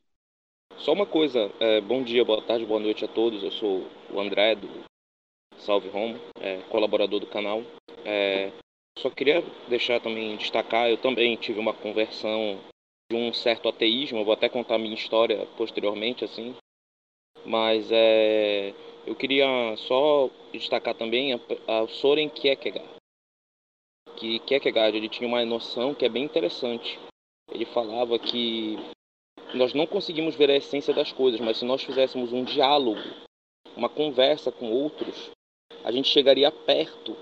[0.78, 3.42] Só uma coisa, é, bom dia, boa tarde, boa noite a todos.
[3.42, 4.68] Eu sou o André do
[5.58, 7.62] Salve Home, é, colaborador do canal.
[8.04, 8.52] É,
[8.96, 12.60] só queria deixar também destacar, eu também tive uma conversão
[13.10, 16.54] de um certo ateísmo, eu vou até contar minha história posteriormente, assim.
[17.44, 18.72] Mas é,
[19.04, 19.48] eu queria
[19.78, 22.88] só destacar também a, a Soren Kierkegaard.
[24.16, 26.96] Que Kierkegaard ele tinha uma noção que é bem interessante.
[27.50, 28.94] Ele falava que
[29.54, 33.00] nós não conseguimos ver a essência das coisas, mas se nós fizéssemos um diálogo,
[33.76, 35.30] uma conversa com outros,
[35.84, 37.16] a gente chegaria perto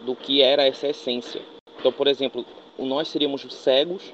[0.00, 1.42] do que era essa essência.
[1.78, 2.44] Então, por exemplo,
[2.78, 4.12] nós seríamos cegos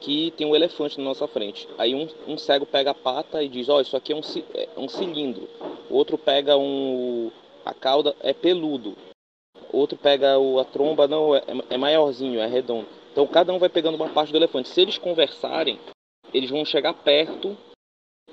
[0.00, 1.68] que tem um elefante na nossa frente.
[1.78, 4.20] Aí um, um cego pega a pata e diz, ó, oh, isso aqui é um,
[4.54, 5.48] é um cilindro.
[5.88, 7.30] O outro pega um...
[7.64, 8.96] a cauda é peludo.
[9.72, 12.88] Outro pega o, a tromba, não, é, é maiorzinho, é redondo.
[13.12, 14.68] Então cada um vai pegando uma parte do elefante.
[14.68, 15.78] Se eles conversarem,
[16.32, 17.56] eles vão chegar perto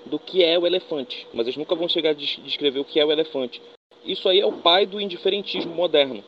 [0.06, 1.28] do que é o elefante.
[1.34, 3.62] Mas eles nunca vão chegar a descrever o que é o elefante.
[4.04, 6.24] Isso aí é o pai do indiferentismo moderno.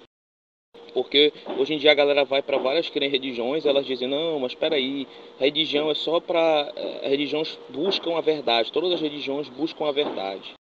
[0.93, 4.75] Porque hoje em dia a galera vai para várias religiões, elas dizem: "Não, mas espera
[4.75, 5.07] aí,
[5.39, 8.71] religião é só para eh, religiões buscam a verdade.
[8.71, 10.53] Todas as religiões buscam a verdade.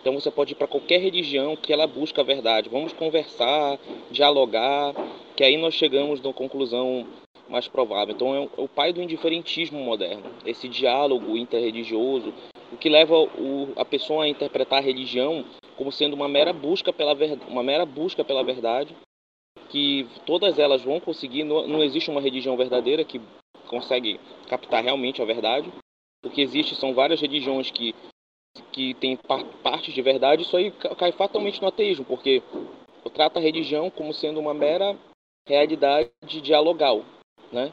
[0.00, 2.68] Então você pode ir para qualquer religião que ela busca a verdade.
[2.68, 3.78] Vamos conversar,
[4.10, 4.94] dialogar,
[5.34, 7.06] que aí nós chegamos na conclusão
[7.48, 8.14] mais provável.
[8.14, 12.32] Então é o pai do indiferentismo moderno, esse diálogo interreligioso,
[12.72, 15.44] o que leva o, a pessoa a interpretar a religião
[15.76, 17.14] como sendo uma mera busca pela,
[17.48, 18.94] uma mera busca pela verdade
[19.68, 23.20] que todas elas vão conseguir, não, não existe uma religião verdadeira que
[23.66, 24.18] consegue
[24.48, 25.70] captar realmente a verdade.
[26.24, 27.94] O que existe são várias religiões que,
[28.72, 32.42] que têm par, partes de verdade, isso aí cai fatalmente no ateísmo, porque
[33.14, 34.96] trata a religião como sendo uma mera
[35.46, 36.10] realidade
[36.42, 37.04] dialogal,
[37.52, 37.72] né?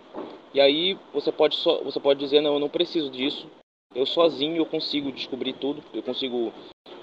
[0.54, 3.48] E aí você pode, só, você pode dizer, não, eu não preciso disso,
[3.94, 6.54] eu sozinho eu consigo descobrir tudo, eu consigo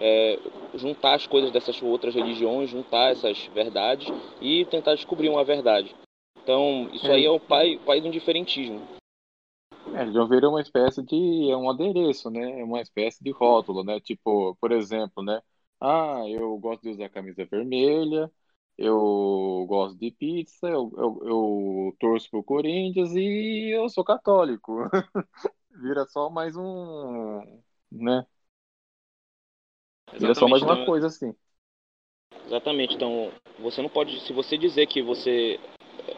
[0.01, 0.39] é,
[0.75, 4.09] juntar as coisas dessas outras religiões, juntar essas verdades
[4.41, 5.95] e tentar descobrir uma verdade.
[6.43, 7.14] Então, isso é.
[7.14, 8.81] aí é o pai, pai do indiferentismo.
[9.95, 12.61] É, eles vão uma espécie de é um adereço, né?
[12.61, 14.01] É uma espécie de rótulo, né?
[14.01, 15.41] Tipo, por exemplo, né?
[15.81, 18.31] Ah, eu gosto de usar camisa vermelha,
[18.79, 24.89] eu gosto de pizza, eu, eu, eu torço pro Corinthians e eu sou católico.
[25.70, 27.41] Vira só mais um,
[27.91, 28.27] né?
[30.12, 31.35] É só mais uma então, coisa assim.
[32.47, 32.95] Exatamente.
[32.95, 34.20] Então, você não pode.
[34.20, 35.59] Se você dizer que você.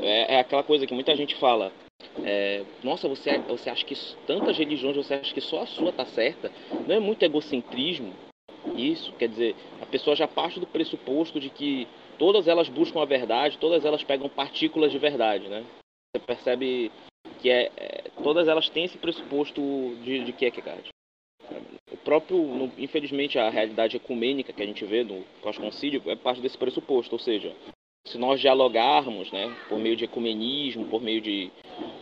[0.00, 1.72] É, é aquela coisa que muita gente fala.
[2.24, 3.94] É, Nossa, você, você acha que
[4.26, 6.50] tantas religiões, você acha que só a sua tá certa?
[6.86, 8.12] Não é muito egocentrismo?
[8.76, 11.86] Isso, quer dizer, a pessoa já parte do pressuposto de que
[12.18, 15.64] todas elas buscam a verdade, todas elas pegam partículas de verdade, né?
[16.14, 16.90] Você percebe
[17.40, 19.60] que é, é todas elas têm esse pressuposto
[20.02, 20.94] de, de Kierkegaard
[21.94, 26.40] o próprio, no, infelizmente, a realidade ecumênica que a gente vê no pós-concílio é parte
[26.40, 27.54] desse pressuposto, ou seja,
[28.06, 31.50] se nós dialogarmos, né, por meio de ecumenismo, por meio de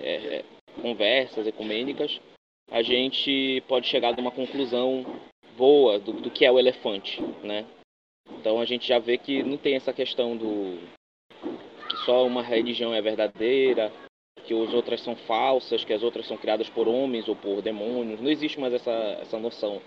[0.00, 0.44] é,
[0.80, 2.20] conversas ecumênicas,
[2.70, 5.04] a gente pode chegar a uma conclusão
[5.56, 7.66] boa do, do que é o elefante, né?
[8.28, 10.78] Então a gente já vê que não tem essa questão do
[11.88, 13.92] que só uma religião é verdadeira,
[14.44, 18.20] que as outras são falsas, que as outras são criadas por homens ou por demônios.
[18.20, 19.80] Não existe mais essa, essa noção.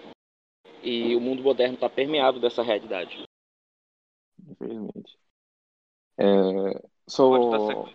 [0.81, 3.23] E o mundo moderno está permeado dessa realidade.
[4.47, 5.17] Infelizmente.
[6.17, 6.25] É,
[7.07, 7.89] sou...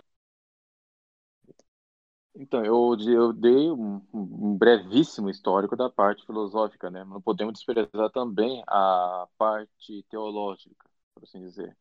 [2.42, 7.04] Então, eu, eu dei um, um, brevíssimo histórico da parte filosófica, né?
[7.04, 11.76] Não podemos desprezar também a parte teológica, por assim dizer.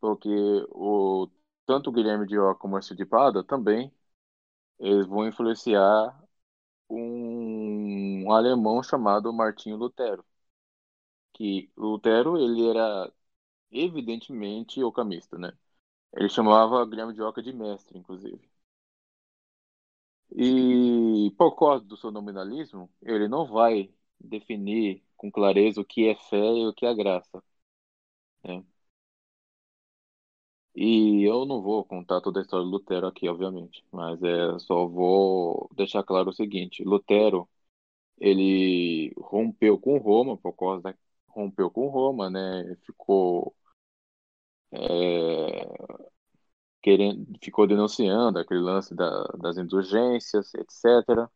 [0.00, 0.28] Porque
[0.70, 1.28] o,
[1.66, 3.92] tanto o Guilherme de Oca como o Márcio de Pada também
[4.80, 6.18] eles vão influenciar
[6.90, 10.24] um, um alemão chamado Martinho Lutero.
[11.34, 13.12] Que Lutero, ele era
[13.72, 15.52] evidentemente ocamista, né?
[16.14, 18.40] Ele chamava Guilherme de Oca de mestre, inclusive.
[20.34, 26.14] E por causa do seu nominalismo, ele não vai definir com clareza o que é
[26.16, 27.42] fé e o que é graça.
[28.42, 28.64] Né?
[30.76, 34.86] E eu não vou contar toda a história de Lutero aqui, obviamente, mas é só
[34.86, 37.48] vou deixar claro o seguinte: Lutero
[38.18, 40.96] ele rompeu com Roma por causa da
[41.28, 42.76] rompeu com Roma, né?
[42.86, 43.54] Ficou
[44.72, 45.84] é,
[46.84, 51.30] querendo, ficou denunciando aquele lance da, das indulgências, etc.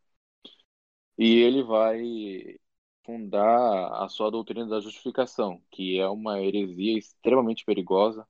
[1.19, 2.59] E ele vai
[3.05, 8.27] fundar a sua doutrina da justificação, que é uma heresia extremamente perigosa,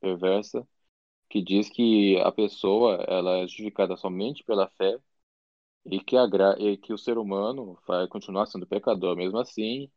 [0.00, 0.66] perversa,
[1.30, 4.98] que diz que a pessoa ela é justificada somente pela fé
[5.86, 6.24] e que, a,
[6.58, 9.90] e que o ser humano vai continuar sendo pecador mesmo assim,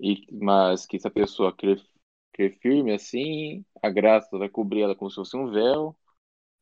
[0.00, 1.82] e, mas que se a pessoa crer,
[2.32, 5.96] crer firme assim, a graça vai cobrir ela como se fosse um véu,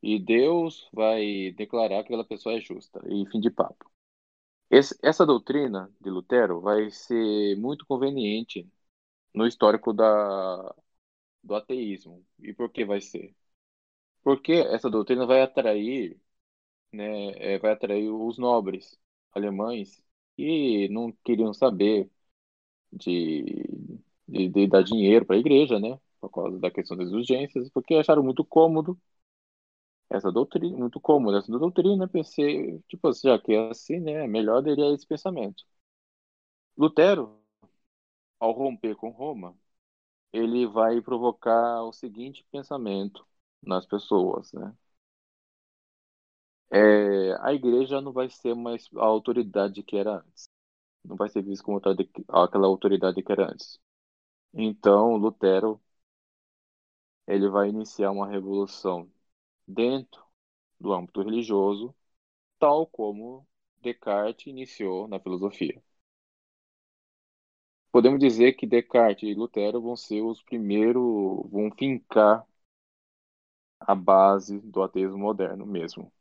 [0.03, 3.01] e Deus vai declarar que aquela pessoa é justa.
[3.09, 3.90] E fim de papo.
[4.70, 8.68] Esse, essa doutrina de Lutero vai ser muito conveniente
[9.34, 10.74] no histórico da,
[11.44, 12.24] do ateísmo.
[12.40, 13.34] E por que vai ser?
[14.22, 16.18] Porque essa doutrina vai atrair,
[16.92, 18.99] né, é, vai atrair os nobres
[19.32, 20.03] alemães
[20.36, 22.11] que não queriam saber
[22.92, 23.44] de,
[24.28, 27.94] de, de dar dinheiro para a igreja, né, por causa da questão das urgências, porque
[27.94, 28.99] acharam muito cômodo
[30.11, 34.84] essa doutrina, muito cômoda essa doutrina, pensei, tipo, já que é assim, né, melhor aderir
[34.86, 35.64] a esse pensamento.
[36.78, 37.24] Lutero,
[38.40, 39.56] ao romper com Roma,
[40.32, 43.26] ele vai provocar o seguinte pensamento
[43.62, 44.74] nas pessoas, né?
[46.70, 50.48] É, a igreja não vai ser mais a autoridade que era antes.
[51.04, 53.78] Não vai ser vista como aquela autoridade que era antes.
[54.54, 55.80] Então, Lutero
[57.28, 59.09] ele vai iniciar uma revolução
[59.68, 60.24] dentro
[60.80, 61.94] do âmbito religioso,
[62.58, 63.46] tal como
[63.82, 65.82] Descartes iniciou na filosofia.
[67.92, 71.02] Podemos dizer que Descartes e Lutero vão ser os primeiros,
[71.50, 72.46] vão fincar
[73.80, 76.12] a base do ateísmo moderno mesmo.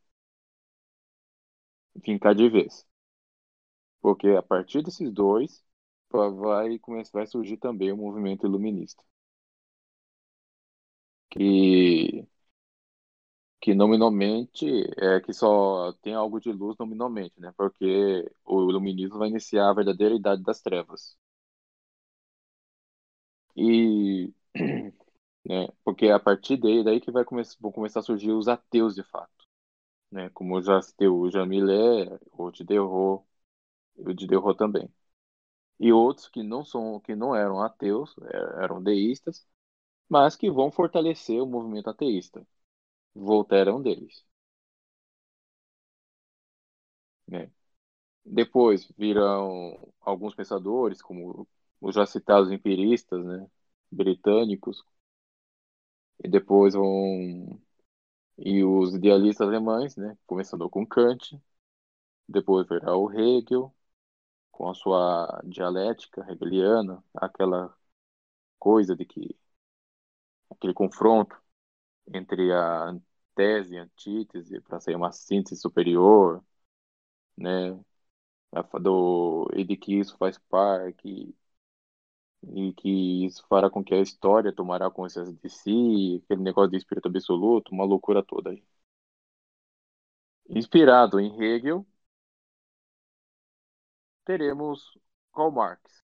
[2.03, 2.87] Fincar de vez.
[4.01, 5.63] Porque a partir desses dois
[6.11, 9.03] vai começar vai surgir também o movimento iluminista.
[11.29, 12.27] Que
[13.67, 14.65] que nominalmente
[14.97, 17.53] é que só tem algo de luz nominalmente, né?
[17.57, 21.17] Porque o iluminismo vai iniciar a verdadeira idade das trevas.
[23.55, 24.33] E
[25.45, 28.95] né, porque a partir daí, daí que vai começar, vão começar a surgir os ateus
[28.95, 29.31] de fato,
[30.11, 30.29] né?
[30.31, 33.25] Como já citei o Jean Millet, o Diderot,
[33.97, 34.89] o Diderot também.
[35.79, 39.47] E outros que não são que não eram ateus, é, eram deístas,
[40.09, 42.45] mas que vão fortalecer o movimento ateísta.
[43.17, 44.25] Voltaire deles.
[47.27, 47.51] Né?
[48.25, 51.47] Depois virão alguns pensadores, como
[51.81, 53.47] os já citados empiristas, né?
[53.91, 54.83] britânicos,
[56.23, 57.59] e depois vão
[58.37, 60.17] e os idealistas alemães, né?
[60.27, 61.39] começando com Kant,
[62.27, 63.73] depois virá o Hegel,
[64.51, 67.75] com a sua dialética hegeliana, aquela
[68.59, 69.37] coisa de que
[70.49, 71.37] aquele confronto
[72.13, 72.95] entre a
[73.35, 76.43] tese e antítese para sair uma síntese superior,
[77.37, 77.79] né?
[78.81, 81.35] Do, e de que isso faz parte
[82.55, 86.77] e que isso fará com que a história tomará consciência de si, aquele negócio de
[86.77, 88.63] espírito absoluto, uma loucura toda aí.
[90.49, 91.85] Inspirado em Hegel,
[94.25, 94.95] teremos
[95.33, 96.03] Karl Marx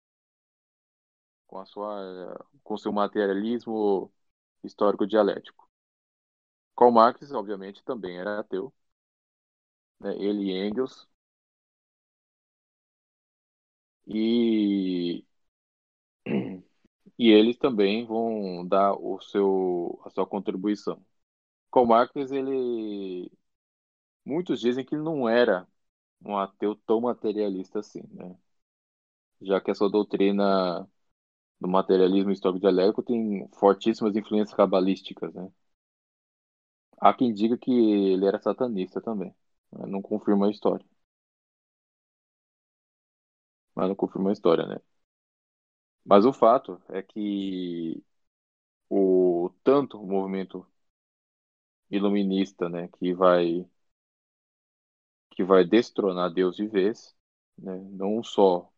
[1.47, 4.12] com a sua com seu materialismo
[4.64, 5.70] histórico dialético.
[6.82, 8.73] Karl Marx, obviamente, também era ateu.
[10.01, 10.13] Né?
[10.17, 11.07] Ele e Engels.
[14.07, 15.23] E,
[17.17, 21.03] e eles também vão dar o seu, a sua contribuição.
[21.73, 23.32] Karl Marx, ele...
[24.25, 25.67] Muitos dizem que ele não era
[26.25, 28.36] um ateu tão materialista assim, né?
[29.41, 30.88] Já que a sua doutrina
[31.61, 35.51] do materialismo histórico dialético tem fortíssimas influências cabalísticas, né?
[37.02, 39.36] Há quem diga que ele era satanista também.
[39.74, 40.86] Não confirma a história.
[43.76, 44.78] Mas não confirma a história, né?
[46.06, 48.04] Mas o fato é que
[48.89, 50.68] o tanto o movimento
[51.91, 53.64] iluminista, né, que vai
[55.32, 57.14] que vai destronar Deus de vez,
[57.58, 57.78] né?
[57.91, 58.72] Não só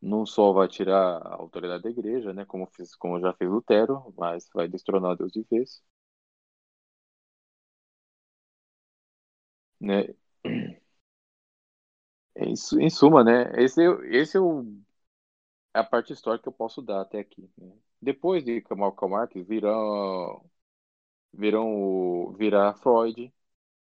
[0.00, 4.12] não só vai tirar a autoridade da igreja, né, como fiz, como já fez Lutero,
[4.16, 5.82] mas vai destronar Deus de vez.
[9.80, 10.14] Né?
[12.36, 14.64] Em, em suma, né, esse, esse é o,
[15.74, 17.48] a parte histórica que eu posso dar até aqui.
[17.58, 17.72] Né?
[18.00, 20.44] Depois de Malcolm Marx, virão,
[21.32, 23.32] virão virar Freud,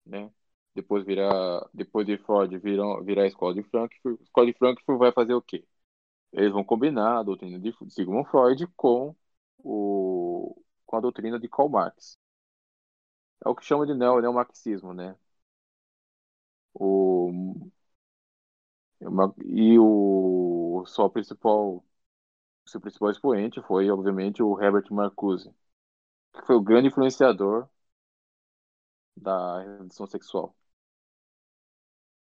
[0.06, 0.32] né?
[0.76, 4.20] Depois virar, depois de Freud, virão, virar a escola de Frankfurt.
[4.22, 5.66] A escola de Frankfurt vai fazer o quê?
[6.34, 9.16] Eles vão combinar a doutrina de Sigmund Freud com,
[9.60, 12.18] o, com a doutrina de Karl Marx.
[13.46, 15.16] É o que chama de neo, neomarxismo, né?
[16.76, 17.32] O,
[19.46, 21.84] e o seu principal,
[22.68, 25.52] seu principal expoente foi, obviamente, o Herbert Marcuse,
[26.34, 27.70] que foi o grande influenciador
[29.18, 30.56] da redução sexual.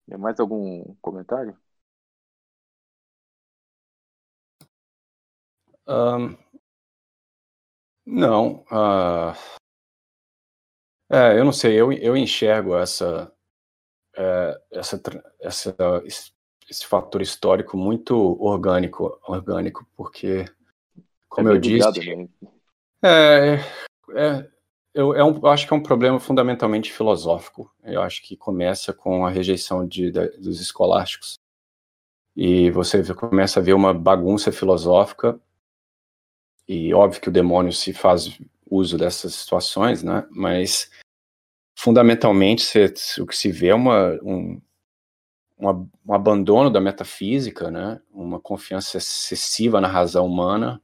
[0.07, 1.57] Tem mais algum comentário?
[5.87, 6.37] Um,
[8.05, 8.65] não.
[8.71, 9.33] Uh,
[11.11, 13.31] é, eu não sei, eu, eu enxergo essa,
[14.19, 15.01] é, essa,
[15.39, 15.75] essa,
[16.69, 20.43] esse fator histórico muito orgânico, orgânico porque,
[21.29, 22.27] como é eu disse, né?
[23.01, 23.59] é,
[24.13, 24.49] é,
[24.93, 27.71] eu, é um, eu acho que é um problema fundamentalmente filosófico.
[27.81, 31.35] Eu acho que começa com a rejeição de, de, dos escolásticos.
[32.35, 35.39] E você começa a ver uma bagunça filosófica
[36.67, 38.37] e óbvio que o demônio se faz
[38.69, 40.27] uso dessas situações, né?
[40.29, 40.91] Mas
[41.79, 42.77] fundamentalmente
[43.21, 44.61] o que se vê é uma, um,
[45.57, 48.01] uma, um abandono da metafísica, né?
[48.11, 50.81] Uma confiança excessiva na razão humana,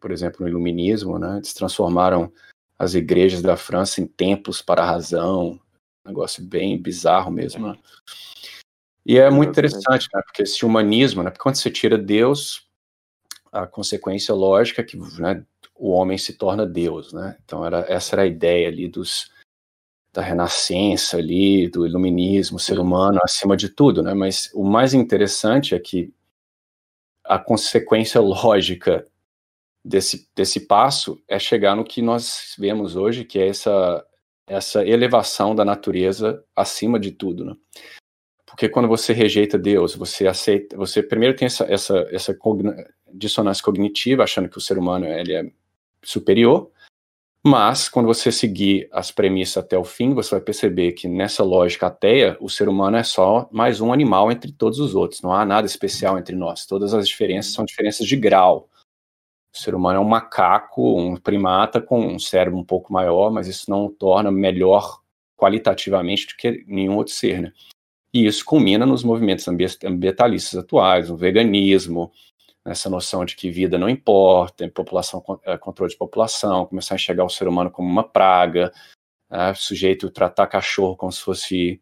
[0.00, 1.38] por exemplo, no iluminismo, né?
[1.38, 2.32] Eles transformaram
[2.78, 5.58] as igrejas da França em templos para a razão,
[6.04, 7.66] um negócio bem bizarro mesmo.
[7.66, 7.78] Né?
[9.04, 10.22] E é muito interessante, né?
[10.24, 11.30] Porque esse humanismo, né?
[11.30, 12.68] Porque quando você tira Deus,
[13.50, 15.44] a consequência lógica é que né,
[15.74, 17.36] o homem se torna Deus, né?
[17.44, 19.31] Então era, essa era a ideia ali dos
[20.12, 24.12] da renascença ali, do iluminismo, ser humano acima de tudo, né?
[24.12, 26.12] Mas o mais interessante é que
[27.24, 29.06] a consequência lógica
[29.84, 34.06] desse, desse passo é chegar no que nós vemos hoje, que é essa,
[34.46, 37.56] essa elevação da natureza acima de tudo, né?
[38.44, 42.36] Porque quando você rejeita Deus, você aceita, você primeiro tem essa, essa, essa
[43.14, 45.50] dissonância cognitiva, achando que o ser humano ele é
[46.04, 46.70] superior,
[47.44, 51.88] mas quando você seguir as premissas até o fim, você vai perceber que nessa lógica
[51.88, 55.44] ateia, o ser humano é só mais um animal entre todos os outros, não há
[55.44, 56.66] nada especial entre nós.
[56.66, 58.68] Todas as diferenças são diferenças de grau.
[59.52, 63.48] O ser humano é um macaco, um primata com um cérebro um pouco maior, mas
[63.48, 65.00] isso não o torna melhor
[65.36, 67.52] qualitativamente do que nenhum outro ser, né?
[68.14, 72.12] E isso culmina nos movimentos ambientalistas atuais, no veganismo,
[72.64, 77.24] nessa noção de que vida não importa, população, é, controle de população, começar a enxergar
[77.24, 78.72] o ser humano como uma praga,
[79.28, 81.80] né, sujeito tratar cachorro como se fosse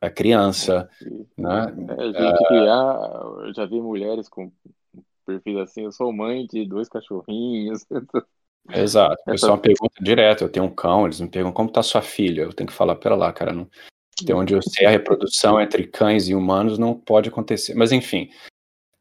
[0.00, 0.88] a criança,
[1.36, 1.66] né?
[1.98, 3.10] É, gente criar,
[3.44, 4.50] eu já vi mulheres com
[5.24, 7.84] perfil assim, eu sou mãe de dois cachorrinhos.
[8.70, 11.82] Exato, o pessoal me pergunta direto, eu tenho um cão, eles me perguntam como está
[11.82, 13.68] sua filha, eu tenho que falar, pera lá, cara, não,
[14.24, 18.30] tem onde eu sei a reprodução entre cães e humanos não pode acontecer, mas enfim,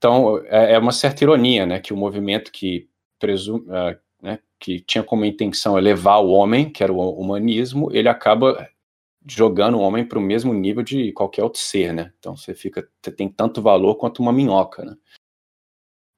[0.02, 2.89] então, é, é uma certa ironia, né, que o movimento que
[3.20, 8.10] presume, uh, né, que tinha como intenção elevar o homem, que era o humanismo, ele
[8.10, 8.68] acaba
[9.30, 12.12] jogando o homem para o mesmo nível de qualquer outro ser, né?
[12.18, 14.97] Então você fica, você tem tanto valor quanto uma minhoca, né?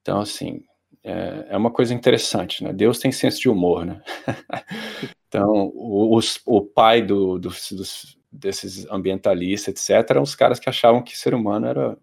[0.00, 0.64] Então assim,
[1.02, 2.72] é, é uma coisa interessante, né?
[2.72, 4.02] Deus tem senso de humor, né?
[5.28, 10.70] então o, os, o pai do, do, dos, desses ambientalistas, etc., eram os caras que
[10.70, 11.98] achavam que ser humano era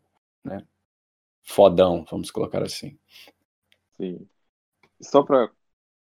[0.45, 0.63] né,
[1.43, 2.97] fodão, vamos colocar assim.
[3.97, 4.27] Sim.
[5.01, 5.51] Só para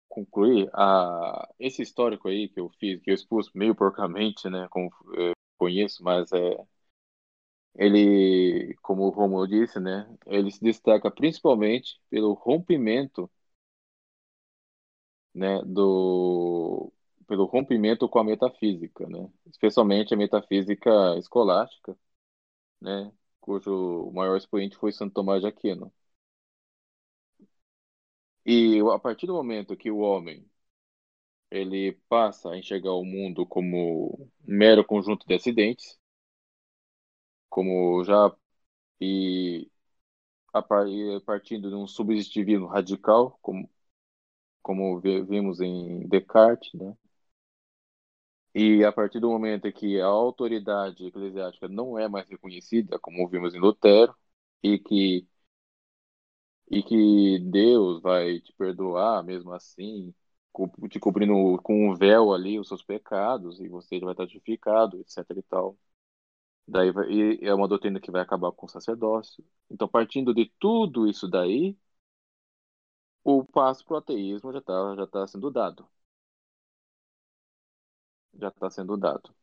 [0.09, 4.91] concluir, a, esse histórico aí que eu fiz, que eu expus meio porcamente, né, como
[5.15, 6.57] eu conheço, mas é
[7.75, 13.29] ele, como o Romulo disse, né, ele se destaca principalmente pelo rompimento,
[15.33, 16.91] né, do
[17.27, 21.95] pelo rompimento com a metafísica, né, especialmente a metafísica escolástica,
[22.81, 23.11] né,
[23.41, 25.91] cujo maior expoente foi Santo Tomás de Aquino.
[28.45, 30.45] E a partir do momento que o homem
[31.51, 35.99] ele passa a enxergar o mundo como um mero conjunto de acidentes,
[37.49, 38.31] como já
[39.01, 39.69] e
[40.53, 40.61] a
[41.25, 43.69] partindo de um subjetivismo radical, como
[44.63, 46.95] como vimos em Descartes, né?
[48.53, 53.53] E a partir do momento que a autoridade eclesiástica não é mais reconhecida, como vimos
[53.55, 54.15] em Lutero,
[54.63, 55.27] e que
[56.69, 60.13] e que Deus vai te perdoar mesmo assim,
[60.89, 61.33] te cobrindo
[61.63, 65.77] com um véu ali os seus pecados e você vai estar justificado, etc e tal.
[66.67, 69.45] Daí vai, e é uma doutrina que vai acabar com o sacerdócio.
[69.69, 71.77] Então, partindo de tudo isso daí,
[73.23, 75.87] o passo para o ateísmo já está já tá sendo dado.
[78.41, 79.33] Já está sendo dado.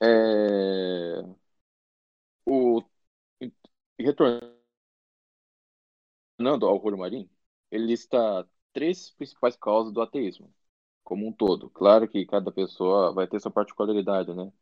[0.00, 1.22] É...
[2.46, 2.82] O...
[3.98, 4.52] Retornando
[6.66, 7.28] ao Rolo Marim,
[7.70, 10.52] ele lista três principais causas do ateísmo,
[11.04, 11.70] como um todo.
[11.70, 14.52] Claro que cada pessoa vai ter sua particularidade, né?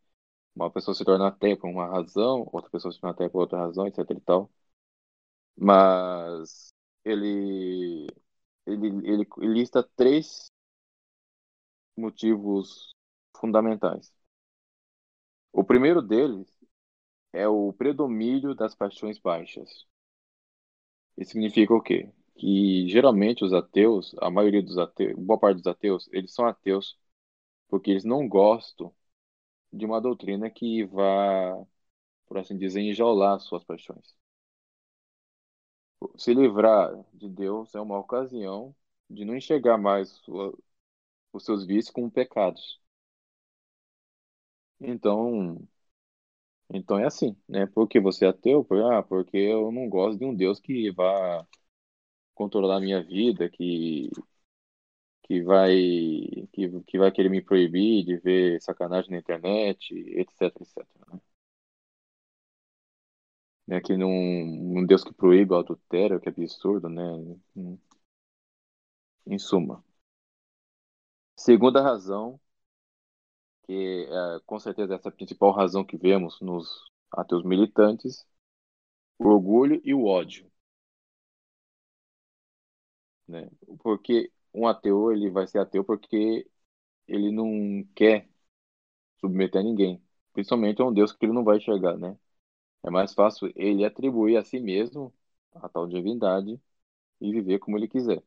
[0.57, 3.59] Uma pessoa se torna ateia por uma razão, outra pessoa se torna ateia por outra
[3.61, 4.51] razão, etc e tal.
[5.57, 6.73] Mas
[7.05, 8.07] ele,
[8.67, 10.51] ele, ele lista três
[12.01, 12.95] motivos
[13.37, 14.13] fundamentais.
[15.53, 16.49] O primeiro deles
[17.33, 19.87] é o predomínio das paixões baixas.
[21.17, 22.11] Isso significa o quê?
[22.37, 26.99] Que geralmente os ateus, a maioria dos ateus, boa parte dos ateus, eles são ateus
[27.69, 28.95] porque eles não gostam
[29.73, 31.65] de uma doutrina que vá,
[32.27, 34.15] por assim dizer, enjaular suas paixões.
[36.17, 38.75] Se livrar de Deus é uma ocasião
[39.09, 40.57] de não enxergar mais sua,
[41.33, 42.81] os seus vícios como pecados.
[44.81, 45.57] Então,
[46.73, 47.67] então é assim, né?
[47.67, 48.67] Porque você é ateu?
[48.93, 51.47] Ah, porque eu não gosto de um Deus que vá
[52.35, 54.11] controlar a minha vida, que
[55.25, 55.75] que vai
[56.53, 60.89] que, que vai querer me proibir de ver sacanagem na internet, etc, etc.
[61.13, 61.21] Né?
[63.77, 67.03] É que num, um Deus que proíbe o adultério, que é absurdo, né?
[69.27, 69.83] Em suma.
[71.45, 72.39] Segunda razão,
[73.67, 76.69] que é, com certeza essa é a principal razão que vemos nos
[77.13, 78.27] ateus militantes,
[79.19, 80.51] o orgulho e o ódio.
[83.29, 83.49] Né?
[83.83, 86.49] Porque um ateu ele vai ser ateu porque
[87.09, 88.29] ele não quer
[89.21, 90.03] submeter a ninguém,
[90.35, 92.19] principalmente a um Deus que ele não vai enxergar, né?
[92.85, 95.15] É mais fácil ele atribuir a si mesmo
[95.55, 96.61] a tal divindade
[97.21, 98.23] e viver como ele quiser,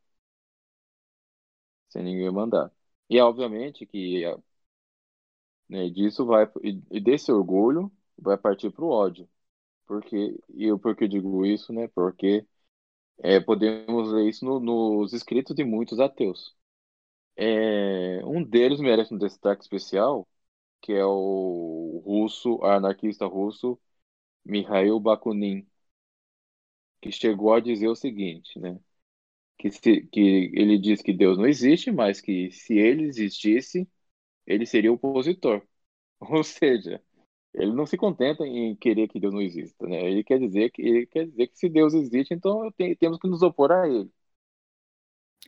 [1.90, 2.72] sem ninguém mandar.
[3.10, 4.24] E obviamente que
[5.70, 6.46] né, disso vai
[6.92, 9.30] e desse orgulho vai partir para o ódio,
[9.88, 11.90] porque e eu porque eu digo isso, né?
[11.90, 12.46] Porque
[13.20, 16.56] é, podemos ler isso no, nos escritos de muitos ateus.
[17.36, 20.28] É, um deles merece um destaque especial,
[20.82, 23.80] que é o russo, anarquista russo
[24.46, 25.68] Mikhail Bakunin,
[27.02, 28.80] que chegou a dizer o seguinte, né?
[29.58, 33.88] Que, se, que ele diz que Deus não existe, mas que se ele existisse,
[34.46, 35.62] ele seria o opositor.
[36.20, 37.02] Ou seja,
[37.54, 40.10] ele não se contenta em querer que Deus não exista, né?
[40.10, 43.28] Ele quer dizer que ele quer dizer que se Deus existe, então tem, temos que
[43.28, 44.10] nos opor a ele.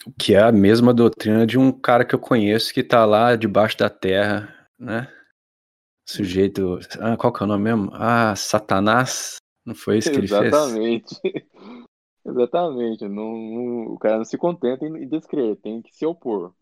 [0.05, 3.35] O que é a mesma doutrina de um cara que eu conheço que está lá
[3.35, 5.11] debaixo da terra, né?
[6.07, 6.79] Sujeito.
[6.99, 7.89] Ah, qual que é o nome mesmo?
[7.93, 9.37] Ah, Satanás?
[9.65, 10.41] Não foi isso que ele fez?
[10.41, 11.15] Exatamente.
[12.25, 13.07] Exatamente.
[13.07, 16.53] Não, não, o cara não se contenta em descrever, tem que se opor.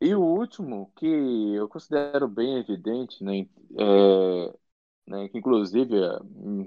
[0.00, 3.40] E o último, que eu considero bem evidente, né,
[3.78, 4.54] é,
[5.06, 5.88] né, que inclusive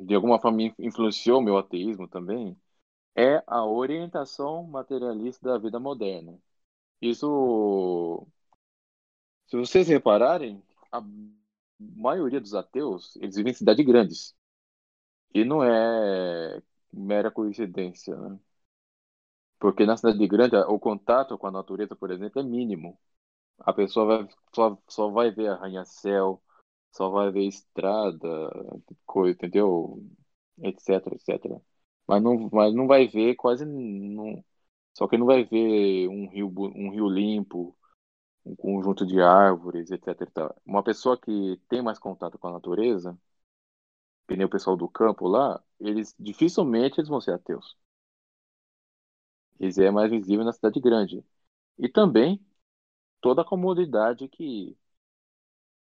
[0.06, 2.58] de alguma forma influenciou meu ateísmo também,
[3.16, 6.40] é a orientação materialista da vida moderna.
[7.02, 8.28] Isso,
[9.48, 11.02] se vocês repararem, a
[11.80, 14.36] maioria dos ateus, eles vivem em cidades grandes.
[15.34, 16.62] E não é
[16.94, 18.40] mera coincidência, né?
[19.60, 23.00] Porque na cidade grande, o contato com a natureza, por exemplo, é mínimo.
[23.60, 26.42] A pessoa vai, só, só vai ver arranha-céu,
[26.92, 28.20] só vai ver estrada,
[29.06, 30.04] coisa, entendeu?
[30.64, 31.62] Etc, etc.
[32.08, 33.66] Mas não, mas não vai ver quase.
[33.66, 34.44] Não,
[34.94, 37.78] só que não vai ver um rio, um rio limpo,
[38.46, 40.56] um conjunto de árvores, etc.
[40.66, 43.18] Uma pessoa que tem mais contato com a natureza,
[44.28, 47.78] que nem o pessoal do campo lá, eles dificilmente eles vão ser ateus.
[49.60, 51.24] Eles é mais visível na cidade grande.
[51.80, 52.40] E também
[53.22, 54.78] toda a comodidade que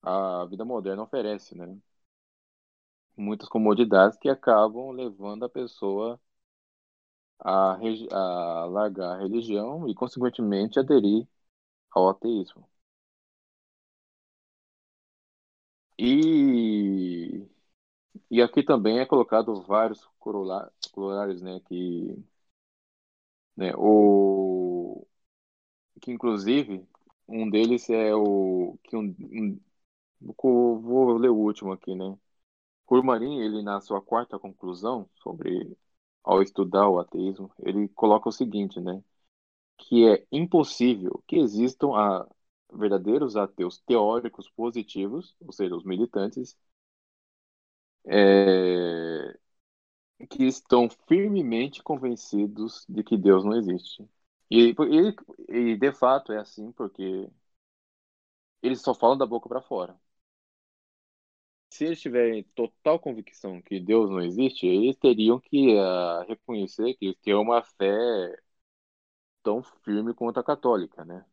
[0.03, 1.77] a vida moderna oferece, né?
[3.15, 6.19] Muitas comodidades que acabam levando a pessoa
[7.41, 7.79] a,
[8.13, 11.27] a largar a religião e, consequentemente, aderir
[11.93, 12.69] ao ateísmo.
[15.99, 17.47] E,
[18.31, 22.17] e aqui também é colocado vários corolários, né, que,
[23.57, 25.07] né, o,
[26.01, 26.87] que inclusive
[27.29, 29.61] um deles é o que um, um
[30.81, 32.17] vou ler o último aqui, né?
[32.87, 35.77] Curmarin, ele na sua quarta conclusão sobre
[36.25, 39.03] ao estudar o ateísmo, ele coloca o seguinte, né?
[39.79, 42.29] Que é impossível que existam a,
[42.73, 46.57] verdadeiros ateus teóricos positivos, ou seja, os militantes,
[48.07, 49.39] é,
[50.31, 54.05] que estão firmemente convencidos de que Deus não existe.
[54.51, 54.75] E,
[55.49, 57.29] e, e de fato é assim porque
[58.63, 59.99] eles só falam da boca para fora.
[61.71, 67.07] Se eles tiverem total convicção que Deus não existe, eles teriam que uh, reconhecer que
[67.07, 68.37] eles têm uma fé
[69.43, 71.25] tão firme quanto a católica, né?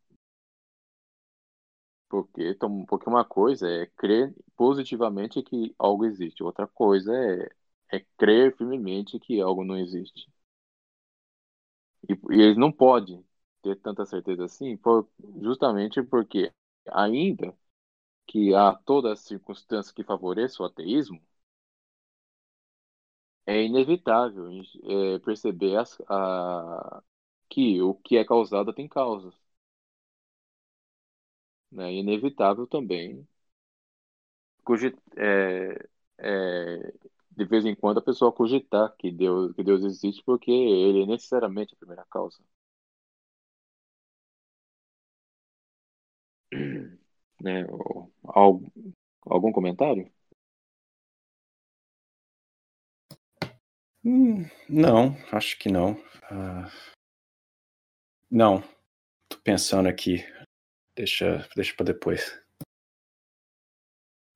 [2.08, 2.56] Porque,
[2.88, 7.50] porque uma coisa é crer positivamente que algo existe, outra coisa é,
[7.98, 10.28] é crer firmemente que algo não existe.
[12.08, 13.24] E, e eles não podem
[13.62, 15.08] ter tanta certeza assim, por,
[15.42, 16.52] justamente porque,
[16.90, 17.54] ainda
[18.26, 21.20] que há todas as circunstâncias que favoreçam o ateísmo,
[23.46, 24.48] é inevitável
[24.84, 27.02] é, perceber as, a,
[27.48, 29.34] que o que é causado tem causas
[31.74, 31.92] né?
[31.92, 33.26] inevitável também
[34.64, 36.92] cogit, é, é,
[37.36, 41.06] de vez em quando a pessoa cogitar que Deus, que Deus existe porque ele é
[41.06, 42.38] necessariamente a primeira causa.
[47.40, 47.66] Né?
[48.24, 48.70] Algum,
[49.26, 50.10] algum comentário?
[54.04, 55.92] Hum, não, acho que não.
[56.30, 56.94] Uh,
[58.30, 58.62] não,
[59.28, 60.24] tô pensando aqui.
[60.96, 62.36] Deixa, deixa para depois.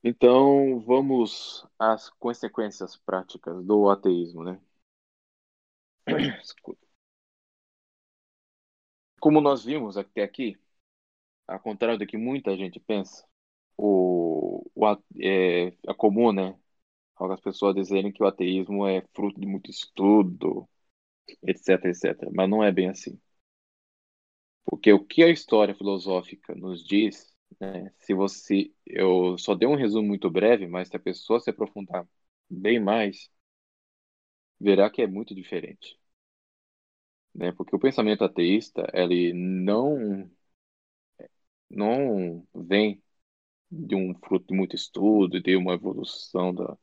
[0.03, 4.61] Então, vamos às consequências práticas do ateísmo, né?
[9.21, 10.57] Como nós vimos até aqui,
[11.49, 13.25] ao contrário do que muita gente pensa,
[13.77, 14.87] o, o
[15.21, 16.59] é, é comum, né?
[17.17, 20.69] Algumas pessoas dizerem que o ateísmo é fruto de muito estudo,
[21.43, 22.31] etc, etc.
[22.35, 23.21] Mas não é bem assim.
[24.69, 28.73] Porque o que a história filosófica nos diz, né, se você.
[28.87, 32.07] Eu só dei um resumo muito breve, mas se a pessoa se aprofundar
[32.51, 33.31] bem mais,
[34.61, 35.99] verá que é muito diferente.
[37.35, 37.53] Né?
[37.53, 40.31] Porque o pensamento ateísta, ele não,
[41.71, 43.03] não vem
[43.71, 46.77] de um fruto de muito estudo, de uma evolução da,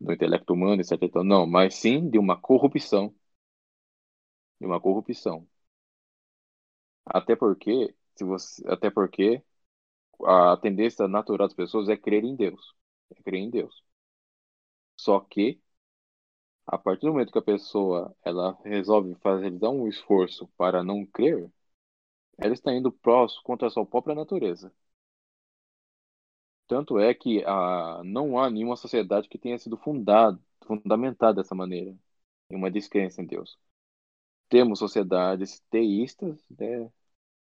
[0.00, 1.22] do intelecto humano, etc.
[1.24, 3.14] Não, mas sim de uma corrupção.
[4.60, 5.48] De uma corrupção.
[7.08, 9.42] Até porque, se você, até porque
[10.26, 12.74] a tendência natural das pessoas é crer em Deus.
[13.16, 13.84] É crer em Deus.
[14.96, 15.62] Só que
[16.68, 21.04] a partir do momento que a pessoa ela resolve fazer dar um esforço para não
[21.04, 21.50] crer,
[22.38, 24.72] ela está indo próximo contra a sua própria natureza.
[26.66, 31.96] Tanto é que ah, não há nenhuma sociedade que tenha sido fundada, fundamentada dessa maneira,
[32.50, 33.58] em uma descrença em Deus.
[34.48, 36.90] Temos sociedades teístas, né,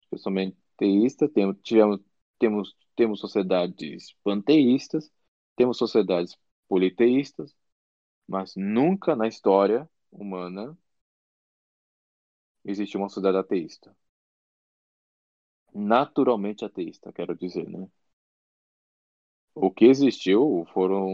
[0.08, 2.02] especialmente teístas, temos, tivemos,
[2.40, 5.12] temos, temos sociedades panteístas,
[5.56, 6.38] temos sociedades
[6.68, 7.56] politeístas,
[8.28, 10.78] mas nunca na história humana
[12.64, 13.96] existiu uma sociedade ateísta.
[15.74, 17.88] Naturalmente ateísta, quero dizer, né?
[19.54, 21.10] O que existiu foram,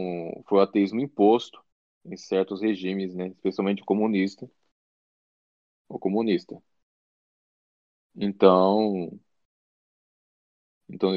[0.48, 1.60] foi o ateísmo imposto
[2.04, 3.28] em certos regimes, né?
[3.28, 4.48] especialmente o comunista.
[5.88, 6.62] O comunista.
[8.16, 9.20] Então,
[10.88, 11.12] então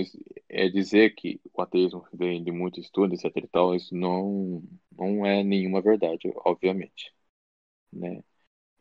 [0.49, 5.25] é dizer que o ateísmo vem de muito estudo, etc e tal, isso não, não
[5.25, 7.13] é nenhuma verdade, obviamente,
[7.93, 8.23] né?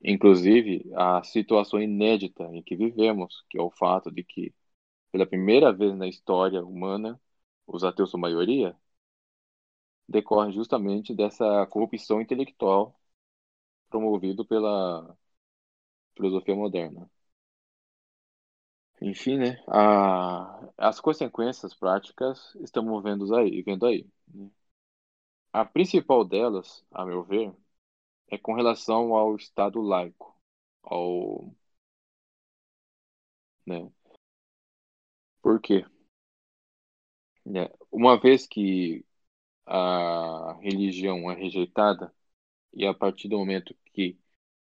[0.04, 4.54] Inclusive, a situação inédita em que vivemos, que é o fato de que,
[5.12, 7.20] pela primeira vez na história humana,
[7.66, 8.76] os ateus são maioria,
[10.08, 12.98] decorre justamente dessa corrupção intelectual
[13.90, 15.16] promovido pela
[16.16, 17.08] filosofia moderna.
[19.00, 19.62] Enfim, né?
[19.68, 24.06] A, as consequências práticas estamos vendo aí, vendo aí.
[24.28, 24.50] Né?
[25.52, 27.52] A principal delas, a meu ver,
[28.30, 30.36] é com relação ao Estado laico,
[30.82, 31.54] ao,
[33.66, 33.90] né?
[35.42, 35.82] Por quê?
[37.44, 37.68] Né?
[37.90, 39.04] Uma vez que
[39.66, 42.14] a religião é rejeitada
[42.74, 44.18] e a partir do momento que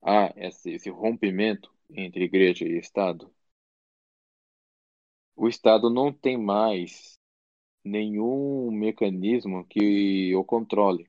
[0.03, 3.33] há esse, esse rompimento entre igreja e Estado,
[5.41, 7.19] o Estado não tem mais
[7.85, 11.09] nenhum mecanismo que o controle,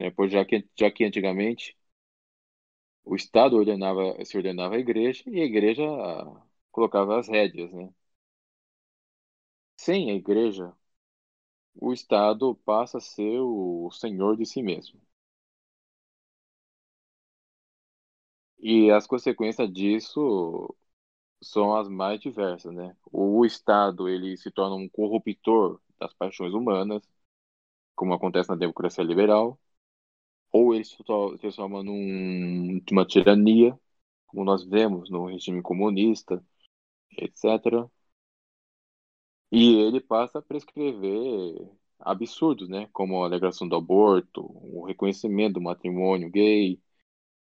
[0.00, 0.10] né?
[0.12, 1.76] Pois já que, já que antigamente
[3.04, 5.82] o Estado ordenava, se ordenava a igreja e a igreja
[6.72, 7.90] colocava as rédeas, né?
[9.76, 10.72] Sem a igreja,
[11.74, 15.00] o Estado passa a ser o senhor de si mesmo.
[18.60, 20.74] E as consequências disso
[21.42, 22.96] são as mais diversas, né?
[23.12, 27.02] O Estado ele se torna um corruptor das paixões humanas,
[27.96, 29.58] como acontece na democracia liberal,
[30.52, 30.96] ou ele se
[31.40, 33.78] transforma num, numa tirania,
[34.26, 36.44] como nós vemos no regime comunista,
[37.18, 37.90] etc.
[39.52, 42.88] E ele passa a prescrever absurdos, né?
[42.92, 46.80] Como a alegação do aborto, o reconhecimento do matrimônio gay,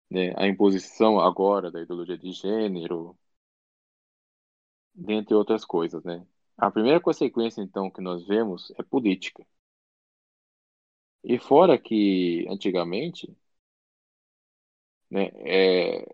[0.10, 0.34] né?
[0.38, 3.18] a imposição agora da ideologia de gênero,
[5.00, 6.26] dentre outras coisas, né?
[6.58, 9.46] A primeira consequência, então, que nós vemos é política.
[11.24, 13.34] E fora que, antigamente,
[15.10, 16.06] né, é,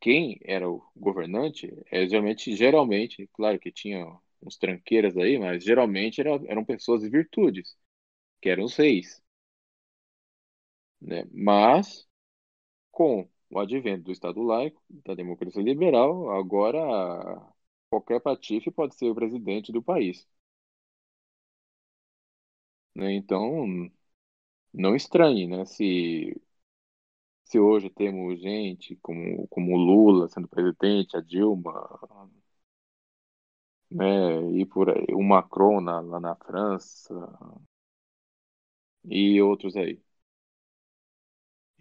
[0.00, 4.06] quem era o governante, é, geralmente, geralmente, claro que tinha
[4.42, 7.76] uns tranqueiras aí, mas geralmente era, eram pessoas de virtudes,
[8.42, 9.22] que eram os reis.
[11.00, 11.24] Né?
[11.32, 12.06] Mas,
[12.92, 16.80] com o advento do Estado laico, da democracia liberal, agora
[17.94, 20.26] qualquer patife pode ser o presidente do país.
[22.94, 23.12] Né?
[23.14, 23.88] Então,
[24.72, 25.64] não estranhe, né?
[25.64, 26.34] Se,
[27.44, 31.72] se hoje temos gente como, como Lula sendo presidente, a Dilma,
[33.90, 34.50] né?
[34.60, 37.14] E por aí, o Macron na, lá na França
[39.04, 40.02] e outros aí.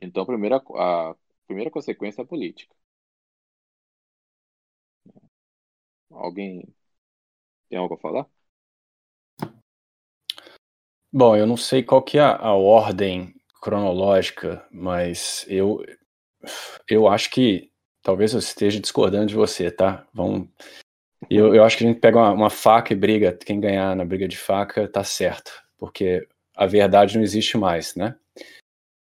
[0.01, 1.15] Então, a primeira, a
[1.47, 2.75] primeira consequência é a política.
[6.13, 6.67] Alguém
[7.69, 8.27] tem algo a falar?
[11.11, 15.85] Bom, eu não sei qual que é a, ordem cronológica, mas eu
[16.89, 20.07] eu acho que talvez eu esteja discordando de você, tá?
[20.13, 20.49] Vamos
[21.29, 24.03] eu, eu acho que a gente pega uma, uma, faca e briga, quem ganhar na
[24.03, 28.15] briga de faca tá certo, porque a verdade não existe mais, né?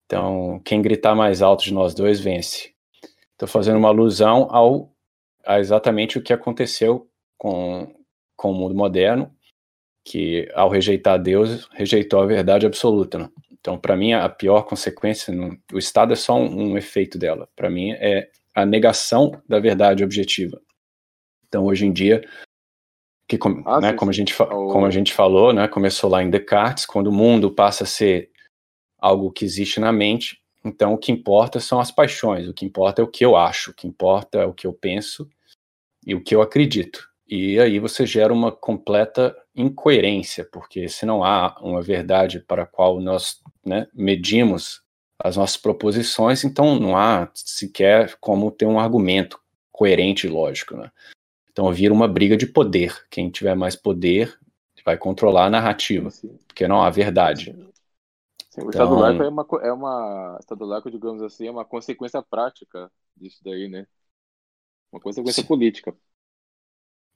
[0.04, 2.74] Então, quem gritar mais alto de nós dois vence.
[3.32, 4.92] Estou fazendo uma alusão ao
[5.44, 7.94] a exatamente o que aconteceu com,
[8.36, 9.34] com o mundo moderno,
[10.04, 13.18] que ao rejeitar Deus, rejeitou a verdade absoluta.
[13.18, 13.28] Né?
[13.52, 15.34] Então, para mim, a pior consequência,
[15.72, 17.48] o Estado é só um, um efeito dela.
[17.54, 20.60] Para mim, é a negação da verdade objetiva.
[21.46, 22.22] Então, hoje em dia,
[23.28, 26.86] que, ah, né, como, a gente, como a gente falou, né, começou lá em Descartes,
[26.86, 28.30] quando o mundo passa a ser
[28.98, 33.00] algo que existe na mente, então o que importa são as paixões, o que importa
[33.00, 35.28] é o que eu acho, o que importa é o que eu penso
[36.06, 37.08] e o que eu acredito.
[37.26, 42.66] E aí você gera uma completa incoerência, porque se não há uma verdade para a
[42.66, 44.82] qual nós né, medimos
[45.18, 49.38] as nossas proposições, então não há sequer como ter um argumento
[49.70, 50.76] coerente e lógico.
[50.76, 50.90] Né?
[51.52, 52.96] Então vira uma briga de poder.
[53.10, 54.36] Quem tiver mais poder
[54.84, 56.08] vai controlar a narrativa,
[56.48, 57.54] porque não há verdade.
[58.50, 60.36] Sim, o então, Estado laico é uma, é uma.
[60.40, 63.86] Estado laico, digamos assim, é uma consequência prática disso daí, né?
[64.90, 65.48] Uma consequência sim.
[65.48, 65.96] política.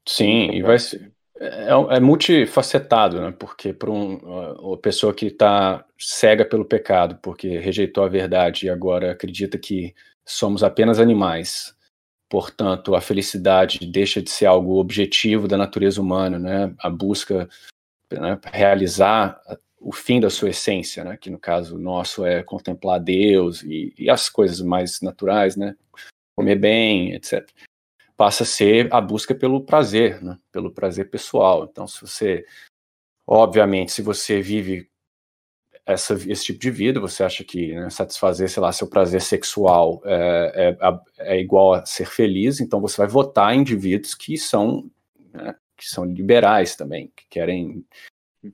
[0.07, 1.13] Sim, e vai ser.
[1.37, 3.33] É, é, multifacetado, né?
[3.33, 4.17] Porque para um,
[4.61, 9.93] uma pessoa que está cega pelo pecado, porque rejeitou a verdade e agora acredita que
[10.25, 11.77] somos apenas animais,
[12.29, 16.73] portanto, a felicidade deixa de ser algo objetivo da natureza humana, né?
[16.79, 17.49] A busca
[18.13, 19.41] né, realizar
[19.85, 21.17] o fim da sua essência, né?
[21.19, 25.77] Que no caso nosso é contemplar Deus e, e as coisas mais naturais, né?
[26.35, 27.47] Comer bem, etc.
[28.17, 30.39] Passa a ser a busca pelo prazer, né?
[30.51, 31.69] Pelo prazer pessoal.
[31.71, 32.47] Então, se você,
[33.27, 34.89] obviamente, se você vive
[35.85, 40.01] essa, esse tipo de vida, você acha que né, satisfazer, sei lá, seu prazer sexual
[40.07, 44.91] é, é, é, igual a ser feliz, então você vai votar em indivíduos que são,
[45.31, 47.85] né, que são liberais também, que querem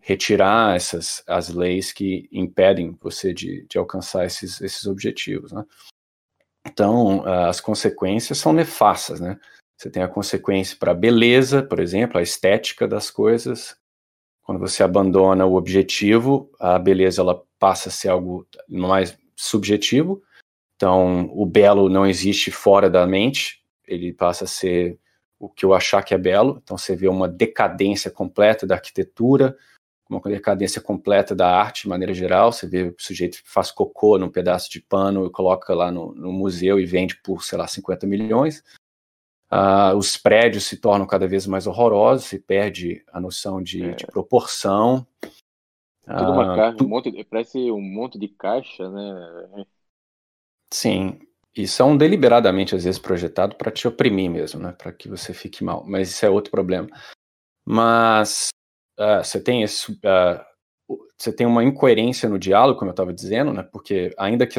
[0.00, 5.64] retirar essas as leis que impedem você de, de alcançar esses, esses objetivos, né?
[6.66, 9.38] Então, as consequências são nefastas, né?
[9.76, 13.76] Você tem a consequência para a beleza, por exemplo, a estética das coisas.
[14.42, 20.22] Quando você abandona o objetivo, a beleza ela passa a ser algo mais subjetivo.
[20.76, 24.98] Então, o belo não existe fora da mente, ele passa a ser
[25.38, 26.60] o que eu achar que é belo.
[26.62, 29.56] Então, você vê uma decadência completa da arquitetura,
[30.10, 32.52] uma decadência completa da arte de maneira geral.
[32.52, 36.12] Você vê o sujeito que faz cocô num pedaço de pano e coloca lá no,
[36.14, 38.62] no museu e vende por, sei lá, 50 milhões.
[39.52, 43.94] Uh, os prédios se tornam cada vez mais horrorosos, se perde a noção de, é.
[43.94, 45.06] de proporção.
[46.04, 49.64] Tudo uma uh, caixa, um monte, parece um monte de caixa, né?
[50.72, 51.20] Sim,
[51.56, 54.72] e são deliberadamente às vezes projetados para te oprimir mesmo, né?
[54.72, 55.84] Para que você fique mal.
[55.84, 56.88] Mas isso é outro problema.
[57.66, 58.50] Mas
[59.01, 63.52] uh, você tem esse, uh, você tem uma incoerência no diálogo, como eu estava dizendo,
[63.52, 63.62] né?
[63.62, 64.59] Porque ainda que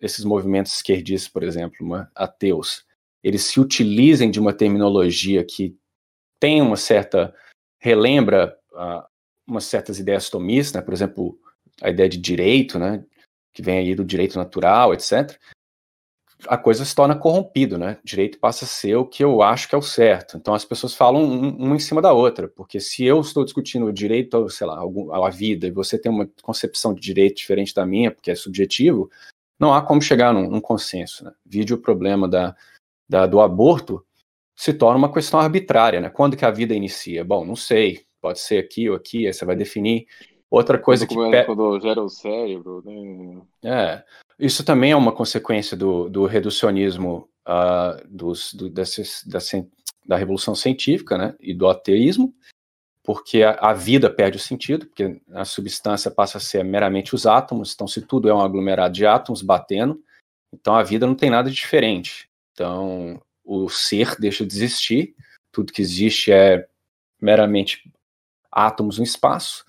[0.00, 2.84] esses movimentos esquerdistas, por exemplo, uma, ateus,
[3.22, 5.76] eles se utilizem de uma terminologia que
[6.38, 7.34] tem uma certa
[7.78, 9.02] relembra uh,
[9.46, 10.82] umas certas ideias tomistas, né?
[10.82, 11.38] Por exemplo,
[11.82, 13.04] a ideia de direito, né?
[13.52, 15.38] Que vem aí do direito natural, etc
[16.46, 17.98] a coisa se torna corrompido, né?
[18.04, 20.36] Direito passa a ser o que eu acho que é o certo.
[20.36, 23.92] Então as pessoas falam uma em cima da outra, porque se eu estou discutindo o
[23.92, 28.10] direito, sei lá, à vida, e você tem uma concepção de direito diferente da minha,
[28.10, 29.10] porque é subjetivo,
[29.58, 31.24] não há como chegar num, num consenso.
[31.24, 31.32] Né?
[31.44, 32.54] Vide o problema da,
[33.08, 34.04] da, do aborto,
[34.56, 36.10] se torna uma questão arbitrária, né?
[36.10, 37.24] Quando que a vida inicia?
[37.24, 40.06] Bom, não sei, pode ser aqui ou aqui, aí você vai definir.
[40.50, 41.44] Outra coisa quando que.
[41.44, 43.42] Quando gera o cérebro, né?
[43.64, 44.04] É.
[44.40, 49.38] Isso também é uma consequência do, do reducionismo uh, dos, do, desses, da,
[50.06, 52.34] da revolução científica né, e do ateísmo,
[53.04, 57.26] porque a, a, vida perde o sentido, porque a substância passa a ser meramente os
[57.26, 60.02] átomos, então se tudo é um aglomerado de átomos batendo,
[60.52, 62.28] então a vida não tem nada de diferente.
[62.52, 65.14] Então o ser deixa de existir,
[65.52, 66.66] tudo que existe é
[67.20, 67.92] meramente
[68.50, 69.66] átomos no espaço,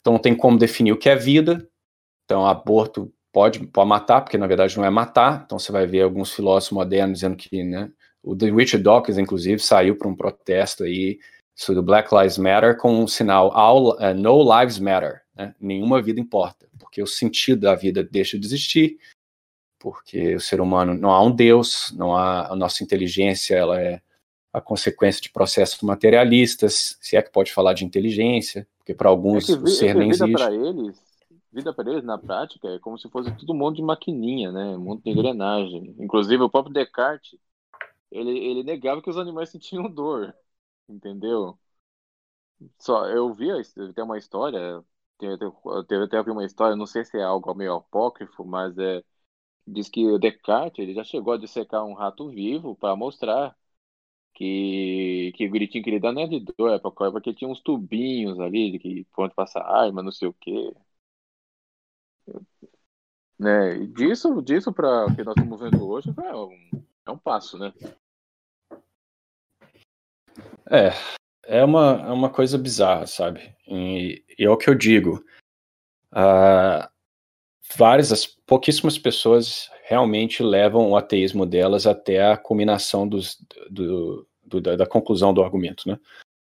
[0.00, 1.68] então não tem como definir o que é vida,
[2.24, 5.42] então aborto pode, pode matar, porque na verdade não é matar.
[5.44, 7.92] Então você vai ver alguns filósofos modernos dizendo que, né,
[8.22, 11.18] o Richard Dawkins, inclusive, saiu para um protesto aí
[11.54, 15.54] sobre Black Lives Matter com um sinal All, uh, No Lives Matter, né?
[15.60, 18.98] nenhuma vida importa, porque o sentido da vida deixa de existir,
[19.78, 24.00] porque o ser humano não há um Deus, não há a nossa inteligência, ela é
[24.50, 29.50] a consequência de processos materialistas, se é que pode falar de inteligência, porque para alguns
[29.50, 30.32] é que, o ser é nem existe.
[30.32, 31.05] Para eles
[31.56, 34.76] vida para eles, na prática, é como se fosse um monte de maquininha, né?
[34.78, 35.96] Um de engrenagem.
[36.00, 37.38] Inclusive, o próprio Descartes,
[38.10, 40.34] ele, ele negava que os animais sentiam dor,
[40.88, 41.58] entendeu?
[42.78, 43.48] Só, eu vi,
[43.94, 44.82] tem uma história,
[45.88, 49.02] teve até uma história, não sei se é algo meio apócrifo, mas é,
[49.66, 53.56] diz que o Descartes, ele já chegou a dissecar um rato vivo para mostrar
[54.34, 56.78] que, que o gritinho que ele dá não é de dor, é
[57.12, 60.74] porque tinha uns tubinhos ali, de que pronto passar arma, não sei o quê.
[63.38, 63.76] Né?
[63.76, 66.70] E disso, disso para o que nós estamos vendo hoje é um,
[67.06, 67.72] é um passo, né?
[70.70, 70.90] É,
[71.46, 73.54] é uma, é uma coisa bizarra, sabe?
[73.66, 75.24] E, e é o que eu digo.
[76.12, 76.88] Uh,
[77.76, 83.38] várias, pouquíssimas pessoas realmente levam o ateísmo delas até a culminação dos,
[83.70, 85.98] do, do, da, da, conclusão do argumento, né?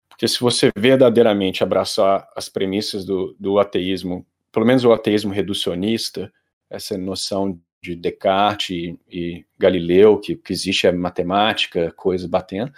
[0.09, 6.31] Porque se você verdadeiramente abraçar as premissas do, do ateísmo pelo menos o ateísmo reducionista,
[6.69, 12.71] essa noção de Descartes e, e Galileu, que, que existe a matemática, coisas batendo.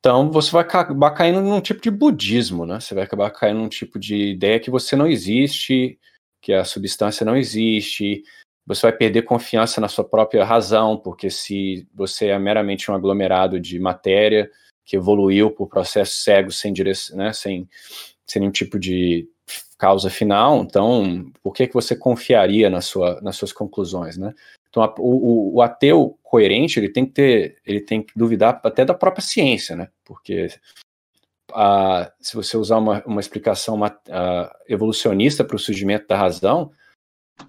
[0.00, 2.80] Então você vai acabar caindo num tipo de budismo, né?
[2.80, 5.98] Você vai acabar caindo num tipo de ideia que você não existe,
[6.40, 8.24] que a substância não existe,
[8.66, 13.60] você vai perder confiança na sua própria razão, porque se você é meramente um aglomerado
[13.60, 14.50] de matéria
[14.84, 17.68] que evoluiu por processos cegos sem direção, né, sem,
[18.26, 19.28] sem nenhum tipo de
[19.80, 24.34] causa final, então por que, que você confiaria na sua, nas suas conclusões, né?
[24.68, 28.92] Então o, o, ateu coerente ele tem que ter, ele tem que duvidar até da
[28.92, 29.88] própria ciência, né?
[30.04, 30.48] Porque
[31.52, 36.70] a, se você usar uma, uma explicação uma, a, evolucionista para o surgimento da razão,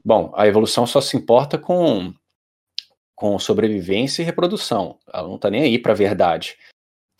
[0.03, 2.13] bom, a evolução só se importa com
[3.13, 4.97] com sobrevivência e reprodução.
[5.13, 6.57] Ela não está nem aí para a verdade.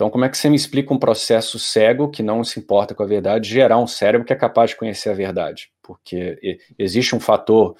[0.02, 3.04] Então, como é que você me explica um processo cego que não se importa com
[3.04, 5.72] a verdade gerar um cérebro que é capaz de conhecer a verdade?
[5.80, 7.76] Porque existe um fator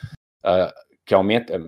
[0.46, 0.72] uh,
[1.04, 1.60] que, aumenta,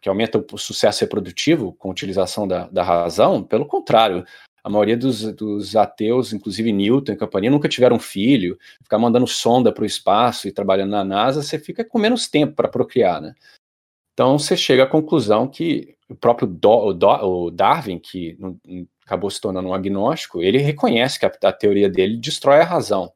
[0.00, 3.42] que aumenta o sucesso reprodutivo com a utilização da, da razão?
[3.42, 4.24] Pelo contrário,
[4.62, 8.56] a maioria dos, dos, ateus, inclusive Newton e companhia, nunca tiveram filho.
[8.84, 12.54] Ficar mandando sonda para o espaço e trabalhando na NASA, você fica com menos tempo
[12.54, 13.34] para procriar, né?
[14.12, 18.38] Então você chega à conclusão que o próprio Do, o, Do, o Darwin, que
[19.10, 23.12] acabou se tornando um agnóstico, ele reconhece que a, a teoria dele destrói a razão.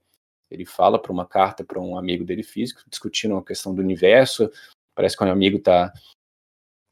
[0.50, 4.50] Ele fala para uma carta para um amigo dele físico, discutindo a questão do universo.
[4.94, 5.92] Parece que o amigo está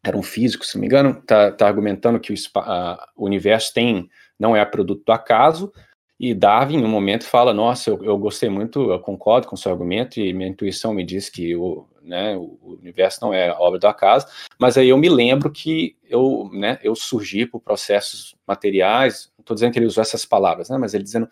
[0.04, 3.72] era um físico, se não me engano, está tá argumentando que o, a, o, universo
[3.72, 5.72] tem não é produto do acaso
[6.18, 9.58] E Darwin, em um momento, fala: Nossa, eu, eu gostei muito, eu concordo com o
[9.58, 13.78] seu argumento, e minha intuição me diz que o, né, o universo não é obra
[13.78, 14.26] do acaso,
[14.58, 19.72] mas aí eu me lembro que eu, né, eu surgi por processos materiais, estou dizendo
[19.72, 21.28] que ele usou essas palavras, né, mas ele dizendo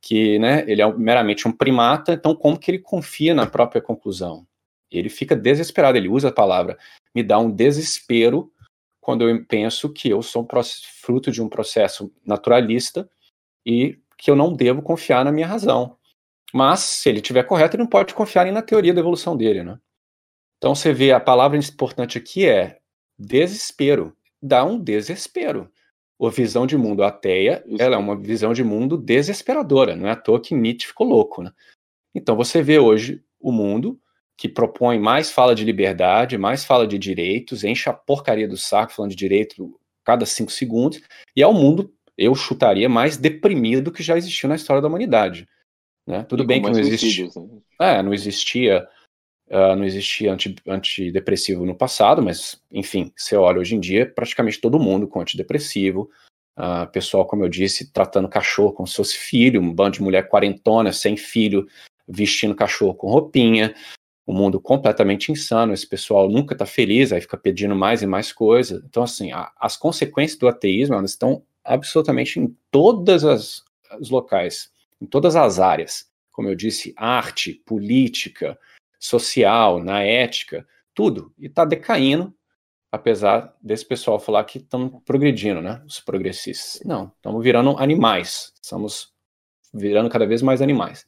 [0.00, 4.46] que né, ele é meramente um primata, então como que ele confia na própria conclusão?
[4.90, 6.78] Ele fica desesperado, ele usa a palavra,
[7.14, 8.52] me dá um desespero
[9.00, 10.46] quando eu penso que eu sou
[11.02, 13.08] fruto de um processo naturalista
[13.66, 15.96] e que eu não devo confiar na minha razão.
[16.52, 19.64] Mas, se ele estiver correto, ele não pode confiar nem na teoria da evolução dele,
[19.64, 19.78] né?
[20.64, 22.78] Então, você vê, a palavra importante aqui é
[23.18, 24.16] desespero.
[24.42, 25.70] Dá um desespero.
[26.18, 29.94] A visão de mundo ateia, ela é uma visão de mundo desesperadora.
[29.94, 31.52] Não é à toa que Nietzsche ficou louco, né?
[32.14, 34.00] Então, você vê hoje o mundo
[34.38, 38.94] que propõe mais fala de liberdade, mais fala de direitos, enche a porcaria do saco
[38.94, 41.02] falando de direito cada cinco segundos,
[41.36, 45.46] e é o mundo, eu chutaria, mais deprimido que já existiu na história da humanidade.
[46.06, 46.22] Né?
[46.24, 47.26] Tudo e bem que não existia.
[47.36, 47.60] Né?
[47.78, 48.88] É, não existia.
[49.54, 54.60] Uh, não existia anti, antidepressivo no passado, mas, enfim, você olha hoje em dia, praticamente
[54.60, 56.10] todo mundo com antidepressivo.
[56.58, 60.28] Uh, pessoal, como eu disse, tratando cachorro como se fosse filho, um bando de mulher
[60.28, 61.68] quarentona, sem filho,
[62.08, 63.74] vestindo cachorro com roupinha
[64.26, 68.32] um mundo completamente insano, esse pessoal nunca está feliz, aí fica pedindo mais e mais
[68.32, 68.82] coisas.
[68.84, 73.62] Então, assim, a, as consequências do ateísmo, elas estão absolutamente em todas as,
[74.00, 74.70] os locais,
[75.00, 76.08] em todas as áreas.
[76.32, 78.58] Como eu disse, arte, política,
[79.04, 81.32] social, na ética, tudo.
[81.38, 82.34] E está decaindo,
[82.90, 85.82] apesar desse pessoal falar que estamos progredindo, né?
[85.86, 86.80] Os progressistas.
[86.86, 88.52] Não, estamos virando animais.
[88.62, 89.12] Estamos
[89.72, 91.06] virando cada vez mais animais.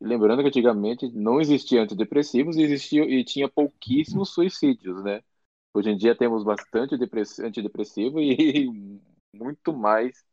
[0.00, 5.22] Lembrando que antigamente não existia antidepressivos e, existia, e tinha pouquíssimos suicídios, né?
[5.72, 6.96] Hoje em dia temos bastante
[7.40, 9.00] antidepressivo e
[9.32, 10.24] muito mais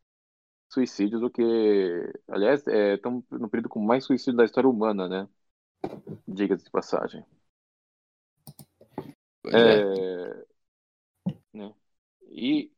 [0.71, 1.43] suicídios do que.
[2.27, 5.27] Aliás, estamos é, no período com mais suicídio da história humana, né?
[6.27, 7.25] Diga-se de passagem.
[9.45, 10.45] É, é.
[11.53, 11.73] Né?
[12.29, 12.71] E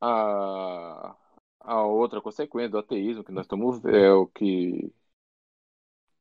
[0.00, 1.16] a,
[1.60, 4.92] a outra consequência do ateísmo que nós estamos é o que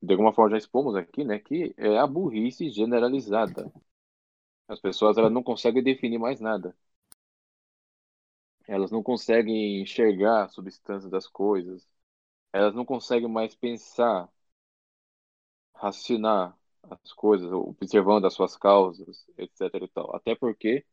[0.01, 3.71] de alguma forma já expomos aqui, né, que é a burrice generalizada.
[4.67, 6.75] As pessoas elas não conseguem definir mais nada.
[8.67, 11.87] Elas não conseguem enxergar a substância das coisas.
[12.53, 14.29] Elas não conseguem mais pensar,
[15.75, 19.85] raciocinar as coisas, observando as suas causas, etc.
[19.85, 20.15] E tal.
[20.15, 20.85] Até porque,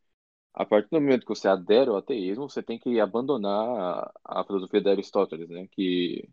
[0.53, 4.45] a partir do momento que você adere ao ateísmo, você tem que abandonar a, a
[4.45, 5.67] filosofia de Aristóteles, né?
[5.71, 6.29] Que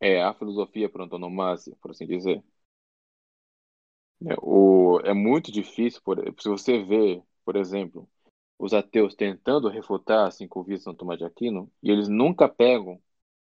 [0.00, 2.42] é a filosofia por antonomasia, por assim dizer.
[4.26, 8.08] É, o, é muito difícil, por, se você vê, por exemplo,
[8.58, 12.48] os ateus tentando refutar as cinco vias de São Tomás de Aquino, e eles nunca
[12.48, 13.00] pegam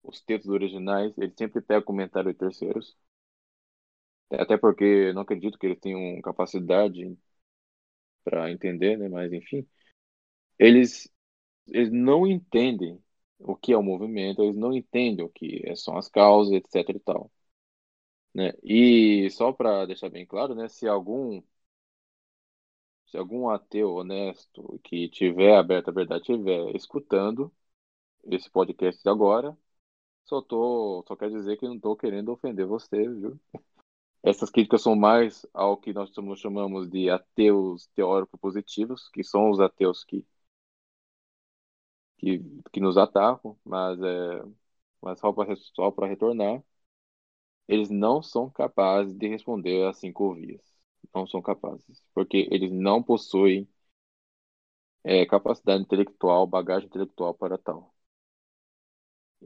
[0.03, 2.97] os textos originais, eles sempre pegam comentário de terceiros.
[4.31, 7.17] Até porque não acredito que eles tenham capacidade
[8.23, 9.07] para entender, né?
[9.09, 9.67] Mas enfim,
[10.59, 11.09] eles
[11.67, 13.01] eles não entendem
[13.39, 16.99] o que é o movimento, eles não entendem o que são as causas, etc e
[16.99, 17.31] tal.
[18.33, 18.51] Né?
[18.63, 21.41] E só para deixar bem claro, né, se algum
[23.07, 27.51] se algum ateu honesto que tiver aberto a verdade tiver escutando
[28.25, 29.57] esse podcast agora,
[30.25, 33.39] só tô só quer dizer que não estou querendo ofender você, viu?
[34.25, 36.11] Essas críticas são mais ao que nós
[36.41, 40.25] chamamos de ateus teóricos positivos, que são os ateus que
[42.17, 42.39] que,
[42.71, 44.43] que nos atacam, mas, é,
[45.01, 46.63] mas só para só retornar,
[47.67, 50.61] eles não são capazes de responder às cinco vias.
[51.13, 53.67] Não são capazes, porque eles não possuem
[55.05, 57.93] é, capacidade intelectual, bagagem intelectual para tal.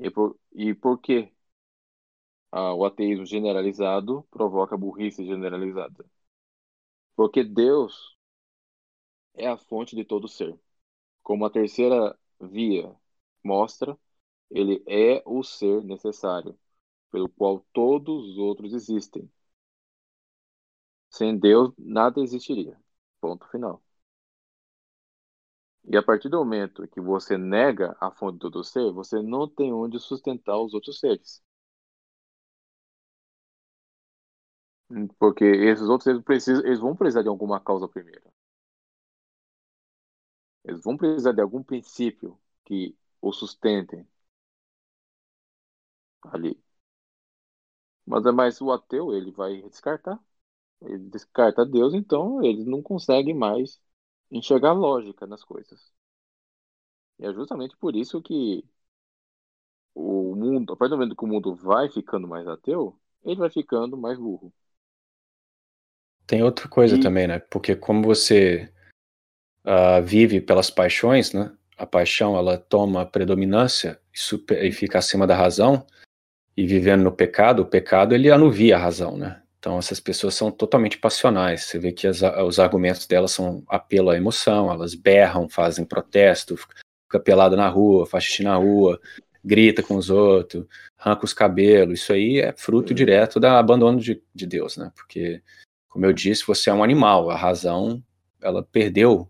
[0.06, 1.18] E por, e por que
[2.51, 6.05] ah, o ateísmo generalizado provoca burrice generalizada?
[7.15, 8.17] Porque Deus
[9.35, 10.55] é a fonte de todo ser.
[11.23, 12.95] Como a terceira via
[13.43, 13.97] mostra,
[14.51, 16.57] ele é o ser necessário,
[17.11, 19.30] pelo qual todos os outros existem.
[21.11, 22.76] Sem Deus, nada existiria.
[23.21, 23.80] Ponto final.
[25.84, 29.73] E a partir do momento que você nega a fonte do ser, você não tem
[29.73, 31.43] onde sustentar os outros seres.
[35.18, 38.30] Porque esses outros seres precisam, eles vão precisar de alguma causa primeiro.
[40.64, 44.07] Eles vão precisar de algum princípio que o sustentem
[46.32, 46.57] ali.
[48.06, 50.20] Mas é mais o ateu, ele vai descartar.
[50.82, 53.82] Ele descarta Deus, então ele não consegue mais
[54.32, 55.94] enxergar lógica nas coisas.
[57.20, 58.64] E é justamente por isso que
[59.94, 63.49] o mundo, a partir do momento que o mundo vai ficando mais ateu, ele vai
[63.52, 64.52] ficando mais burro.
[66.30, 67.39] Tem outra coisa E- também, né?
[67.49, 68.69] Porque como você
[69.65, 71.51] ah, vive pelas paixões, né?
[71.76, 75.84] A paixão ela toma predominância e, super- e fica acima da razão.
[76.56, 79.41] E vivendo no pecado, o pecado ele anuvia a razão, né?
[79.57, 81.64] Então essas pessoas são totalmente passionais.
[81.64, 84.72] Você vê que as- os argumentos delas são apelo à emoção.
[84.72, 89.01] Elas berram, fazem protesto, fica pelada na rua, faz xixi na rua,
[89.43, 92.01] grita com os outros, arranca os cabelos.
[92.01, 94.91] Isso aí é fruto direto da abandono de, de Deus, né?
[94.95, 95.41] Porque
[95.90, 97.30] como eu disse, você é um animal.
[97.30, 98.02] A razão,
[98.41, 99.30] ela perdeu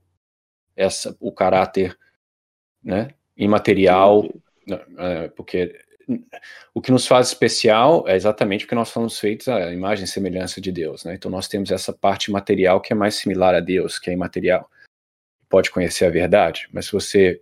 [0.75, 1.97] essa, o caráter,
[2.83, 4.23] né, imaterial,
[4.67, 5.79] né, é, porque
[6.73, 10.59] o que nos faz especial é exatamente porque nós fomos feitos à imagem e semelhança
[10.59, 11.13] de Deus, né?
[11.13, 14.69] Então nós temos essa parte material que é mais similar a Deus, que é imaterial.
[15.47, 17.41] Pode conhecer a verdade, mas se você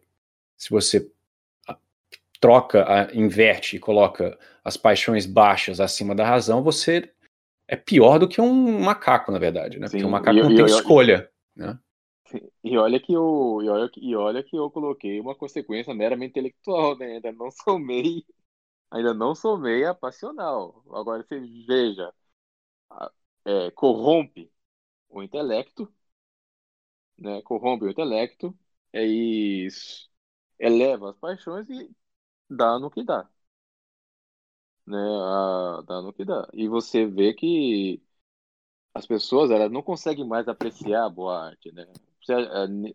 [0.58, 1.10] se você
[2.40, 7.10] troca, inverte e coloca as paixões baixas acima da razão, você
[7.68, 9.90] é pior do que um macaco, na verdade, né?
[9.90, 11.78] Porque Sim, o macaco e- não e- tem e- escolha, né?
[12.64, 16.98] E olha que eu, e olha, e olha que eu coloquei uma consequência meramente intelectual,
[16.98, 17.14] né?
[17.16, 18.26] Ainda não somei,
[18.92, 20.84] ainda não somei a passional.
[20.92, 22.14] Agora você veja,
[23.46, 24.52] é, corrompe
[25.10, 25.92] o intelecto,
[27.18, 27.42] né?
[27.44, 28.58] Corrompe o intelecto,
[28.94, 30.10] é isso,
[30.60, 31.90] eleva as paixões e
[32.50, 33.30] dá no que dá,
[34.88, 34.98] né?
[35.00, 36.48] A- dá no que dá.
[36.54, 38.02] E você vê que
[38.94, 41.88] as pessoas elas não conseguem mais apreciar a boa arte, né?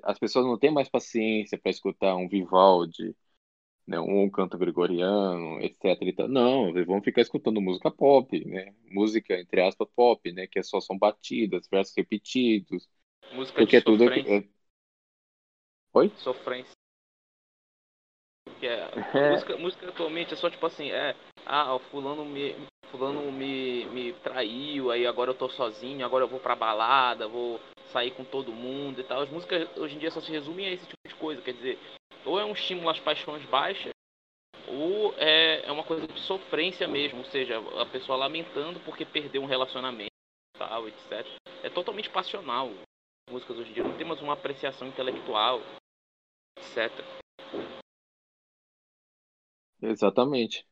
[0.05, 3.17] As pessoas não têm mais paciência para escutar um Vivaldi,
[3.87, 4.01] né?
[4.01, 6.29] Um canto gregoriano, etc.
[6.29, 8.75] Não, eles vão ficar escutando música pop, né?
[8.91, 10.47] Música entre aspas pop, né?
[10.49, 12.89] Que só são batidas, versos repetidos,
[13.35, 14.11] Música porque de é tudo é...
[15.95, 16.13] Oi?
[16.19, 16.82] sofrência.
[18.63, 19.31] Que é, É.
[19.31, 22.55] música, música atualmente é só tipo assim, é, ah, o fulano me
[22.93, 27.59] fulano me, me traiu, aí agora eu tô sozinho, agora eu vou pra balada, vou
[27.91, 29.21] sair com todo mundo e tal.
[29.23, 31.77] As músicas hoje em dia só se resumem a esse tipo de coisa, quer dizer,
[32.25, 33.93] ou é um estímulo às paixões baixas,
[34.69, 39.43] ou é, é uma coisa de sofrência mesmo, ou seja, a pessoa lamentando porque perdeu
[39.43, 40.13] um relacionamento
[40.57, 41.27] tal, etc.
[41.65, 42.71] É totalmente passional.
[43.27, 45.61] As músicas hoje em dia não temos uma apreciação intelectual,
[46.59, 47.22] etc.
[49.83, 50.67] Exatamente.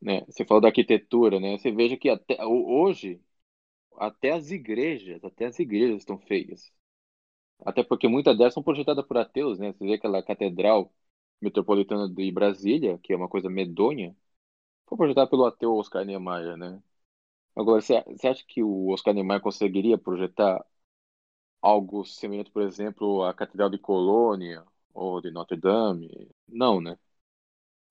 [0.00, 0.24] Né?
[0.26, 1.56] Você falou da arquitetura, né?
[1.58, 3.20] Você veja que até ho- hoje
[3.98, 6.72] até as igrejas, até as igrejas estão feias.
[7.64, 9.72] Até porque muitas delas são projetadas por ateus, né?
[9.72, 10.92] Você vê aquela catedral
[11.42, 14.16] metropolitana de Brasília, que é uma coisa medonha,
[14.88, 16.82] foi projetada pelo ateu Oscar Niemeyer, né?
[17.56, 17.96] Agora, você
[18.28, 20.64] acha que o Oscar Niemeyer conseguiria projetar
[21.60, 24.64] algo semelhante, por exemplo, à Catedral de Colônia
[24.94, 26.30] ou de Notre Dame?
[26.48, 26.98] Não, né?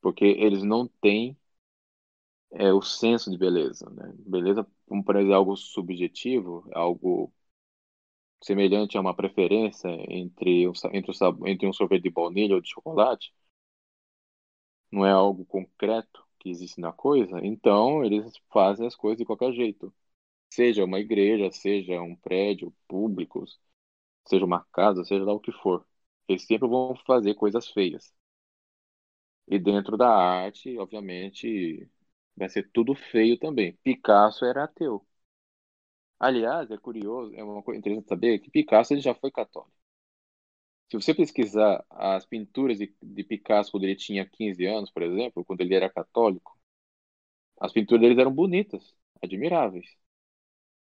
[0.02, 1.38] Porque eles não têm
[2.54, 4.14] é, o senso de beleza, né?
[4.20, 7.32] Beleza, como por exemplo, é algo subjetivo, é algo
[8.44, 10.64] semelhante a uma preferência entre,
[10.94, 13.34] entre, o, entre um sorvete de baunilha ou de chocolate,
[14.92, 19.52] não é algo concreto que existe na coisa, então eles fazem as coisas de qualquer
[19.54, 19.94] jeito.
[20.52, 23.46] Seja uma igreja, seja um prédio público,
[24.28, 25.86] seja uma casa, seja lá o que for.
[26.28, 28.14] Eles sempre vão fazer coisas feias.
[29.52, 31.88] E dentro da arte, obviamente,
[32.36, 33.74] vai ser tudo feio também.
[33.84, 35.06] Picasso era ateu.
[36.18, 39.74] Aliás, é curioso, é uma coisa interessante saber que Picasso ele já foi católico.
[40.92, 45.44] Se você pesquisar as pinturas de, de Picasso quando ele tinha 15 anos, por exemplo,
[45.44, 46.56] quando ele era católico,
[47.62, 49.88] as pinturas deles eram bonitas, admiráveis.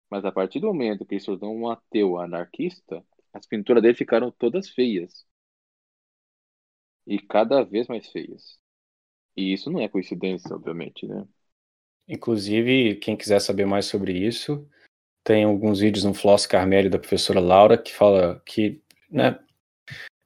[0.09, 3.95] Mas a partir do momento que ele se tornou um ateu anarquista, as pinturas dele
[3.95, 5.25] ficaram todas feias.
[7.05, 8.57] E cada vez mais feias.
[9.35, 11.25] E isso não é coincidência, obviamente, né?
[12.07, 14.67] Inclusive, quem quiser saber mais sobre isso,
[15.23, 19.39] tem alguns vídeos no Floss Carmelli da professora Laura que fala que, né,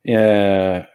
[0.05, 0.87] é,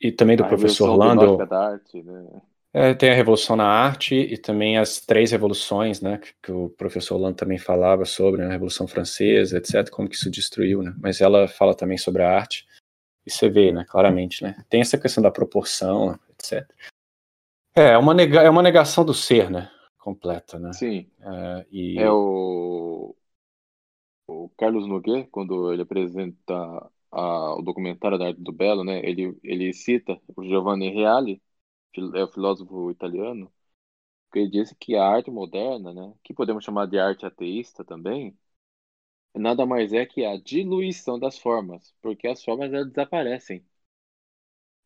[0.00, 2.42] e também do A professor revolução Lando, gnóstica da arte, né?
[2.72, 6.70] é, tem a Revolução na Arte e também as três revoluções, né, que, que o
[6.70, 10.94] professor Lando também falava sobre, né, a Revolução Francesa, etc, como que isso destruiu, né,
[11.00, 12.66] mas ela fala também sobre a arte,
[13.26, 16.74] e você vê, né, claramente, né, tem essa questão da proporção, etc.
[17.76, 21.10] É, é uma, nega, é uma negação do ser, né, completa, né, Sim.
[21.20, 22.04] é, e...
[22.04, 23.16] É o,
[24.26, 26.54] o Carlos Nogueira, quando ele apresenta
[27.10, 29.00] a, o documentário da Arte do Belo, né?
[29.04, 31.42] Ele, ele cita o Giovanni Reale,
[31.94, 33.52] fil- é o filósofo italiano,
[34.32, 36.14] que ele disse que a arte moderna, né?
[36.24, 38.36] Que podemos chamar de arte ateísta também,
[39.34, 43.64] nada mais é que a diluição das formas, porque as formas elas desaparecem.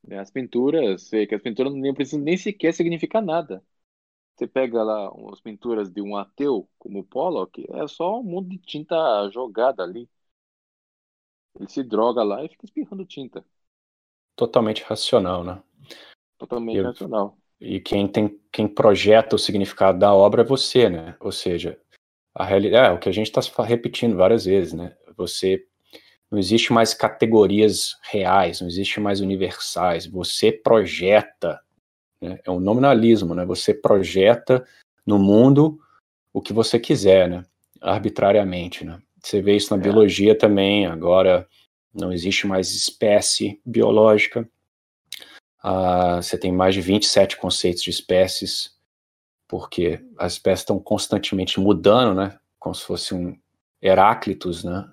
[0.06, 3.62] Né, as pinturas, que as pinturas nem precisam nem sequer significar nada.
[4.36, 8.59] Você pega lá as pinturas de um ateu, como Pollock, é só um monte de
[8.59, 8.97] tinta
[9.31, 10.09] jogada ali.
[11.59, 13.44] Ele se droga lá e fica espirrando tinta.
[14.36, 15.62] Totalmente racional, né?
[16.36, 17.39] Totalmente racional.
[17.59, 21.16] E quem tem quem projeta o significado da obra é você, né?
[21.20, 21.81] Ou seja,
[22.37, 24.95] a realidade é o que a gente está repetindo várias vezes, né?
[25.17, 25.65] Você
[26.31, 30.07] não existe mais categorias reais, não existe mais universais.
[30.07, 31.59] Você projeta,
[32.21, 32.39] né?
[32.45, 33.47] é um nominalismo, né?
[33.47, 34.67] Você projeta
[35.07, 35.81] no mundo
[36.31, 37.43] o que você quiser, né?
[37.81, 39.01] Arbitrariamente, né?
[39.23, 39.83] Você vê isso na é.
[39.83, 40.85] biologia também.
[40.85, 41.49] Agora
[41.95, 44.47] não existe mais espécie biológica.
[45.63, 48.76] Ah, você tem mais de 27 conceitos de espécies,
[49.48, 52.39] porque as espécies estão constantemente mudando, né?
[52.59, 53.36] Como se fosse um
[53.82, 54.89] Heráclitos, né?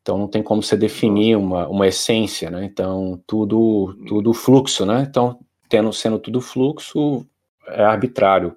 [0.00, 2.64] Então não tem como você definir uma, uma essência, né?
[2.64, 5.06] Então tudo tudo fluxo, né?
[5.08, 5.38] Então
[5.68, 7.26] tendo sendo tudo fluxo
[7.66, 8.56] é arbitrário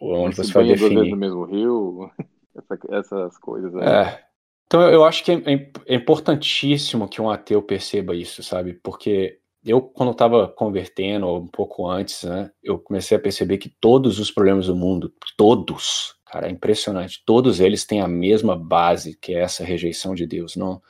[0.00, 1.10] onde você, você vai definir.
[1.10, 2.10] no mesmo rio,
[2.90, 3.74] essas coisas.
[3.76, 4.24] É.
[4.66, 8.74] Então eu acho que é, é, é importantíssimo que um ateu perceba isso, sabe?
[8.74, 12.50] Porque eu quando estava convertendo um pouco antes, né?
[12.62, 17.22] Eu comecei a perceber que todos os problemas do mundo, todos Cara, é impressionante.
[17.26, 20.56] Todos eles têm a mesma base, que é essa rejeição de Deus.
[20.56, 20.80] Não,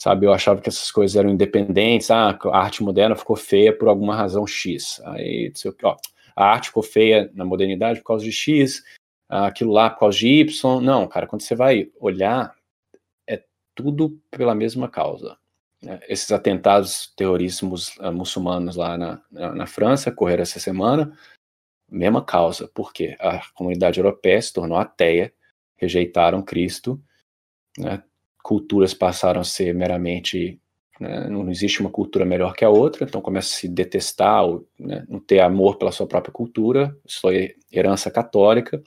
[0.00, 0.24] sabe?
[0.24, 2.12] Eu achava que essas coisas eram independentes.
[2.12, 5.00] Ah, a arte moderna ficou feia por alguma razão X.
[5.04, 5.52] Aí,
[5.82, 5.96] ó,
[6.36, 8.84] a arte ficou feia na modernidade por causa de X,
[9.28, 10.80] aquilo lá por causa de Y.
[10.80, 12.54] Não, cara, quando você vai olhar,
[13.26, 13.42] é
[13.74, 15.36] tudo pela mesma causa.
[15.82, 16.00] Né?
[16.08, 21.12] Esses atentados terroristas uh, muçulmanos lá na, na, na França ocorreram essa semana
[21.90, 25.32] mesma causa, porque a comunidade europeia se tornou ateia,
[25.76, 27.00] rejeitaram Cristo,
[27.78, 28.02] né?
[28.42, 30.60] culturas passaram a ser meramente.
[31.00, 31.28] Né?
[31.28, 35.04] não existe uma cultura melhor que a outra, então começa a se detestar, ou, né?
[35.08, 37.32] não ter amor pela sua própria cultura, sua
[37.72, 38.82] herança católica.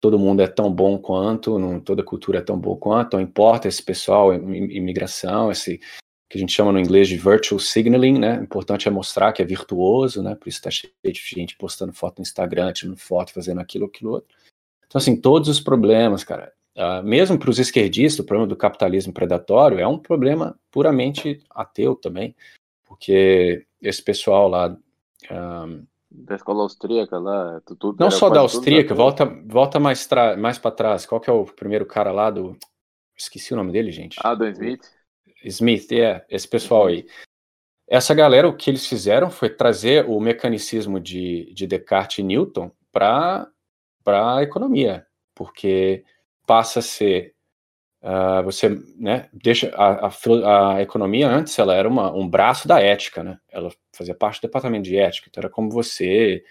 [0.00, 3.66] Todo mundo é tão bom quanto, não, toda cultura é tão boa quanto, não importa
[3.66, 5.80] esse pessoal, imigração, esse
[6.28, 8.38] que a gente chama no inglês de virtual signaling, né?
[8.38, 10.34] O importante é mostrar que é virtuoso, né?
[10.34, 14.12] Por isso está cheio de gente postando foto no Instagram, tirando foto, fazendo aquilo, aquilo
[14.12, 14.28] outro.
[14.86, 19.12] Então, assim, todos os problemas, cara, uh, mesmo para os esquerdistas, o problema do capitalismo
[19.12, 22.36] predatório é um problema puramente ateu também,
[22.84, 24.76] porque esse pessoal lá.
[25.30, 25.66] Ah,
[26.10, 27.96] da escola austríaca lá, tudo.
[27.98, 30.08] Não só da austríaca, volta, volta mais,
[30.38, 31.06] mais para trás.
[31.06, 32.56] Qual que é o primeiro cara lá do.
[33.16, 34.18] Esqueci o nome dele, gente.
[34.22, 34.82] Adam Smith.
[35.44, 37.06] Smith, é, esse pessoal aí.
[37.86, 42.70] Essa galera, o que eles fizeram foi trazer o mecanicismo de, de Descartes e Newton
[42.92, 43.50] para
[44.06, 46.04] a economia, porque
[46.46, 47.34] passa a ser
[48.00, 52.80] Uh, você né, deixa a, a, a, economia antes ela era uma, um braço da
[52.80, 53.40] ética, né?
[53.50, 56.44] Ela fazia parte do departamento de ética, então era como você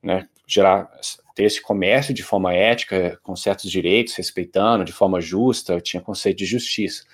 [0.00, 0.88] né, gerar
[1.34, 6.38] ter esse comércio de forma ética, com certos direitos, respeitando de forma justa, tinha conceito
[6.38, 7.04] de justiça.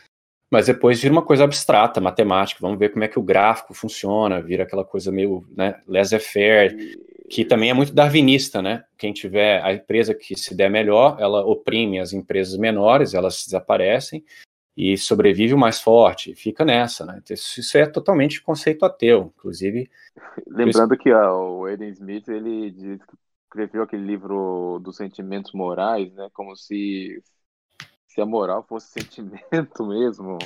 [0.53, 2.61] Mas depois vira uma coisa abstrata, matemática.
[2.61, 6.95] Vamos ver como é que o gráfico funciona, vira aquela coisa meio né, laissez-faire,
[7.31, 8.85] que também é muito darwinista, né?
[8.99, 14.23] Quem tiver a empresa que se der melhor, ela oprime as empresas menores, elas desaparecem
[14.77, 16.35] e sobrevive o mais forte.
[16.35, 17.23] Fica nessa, né?
[17.31, 19.91] Isso é totalmente conceito ateu, inclusive.
[20.47, 22.99] Lembrando que ó, o Eden Smith ele
[23.47, 26.29] escreveu aquele livro dos sentimentos morais, né?
[26.35, 27.23] Como se
[28.13, 30.37] se a moral fosse sentimento mesmo,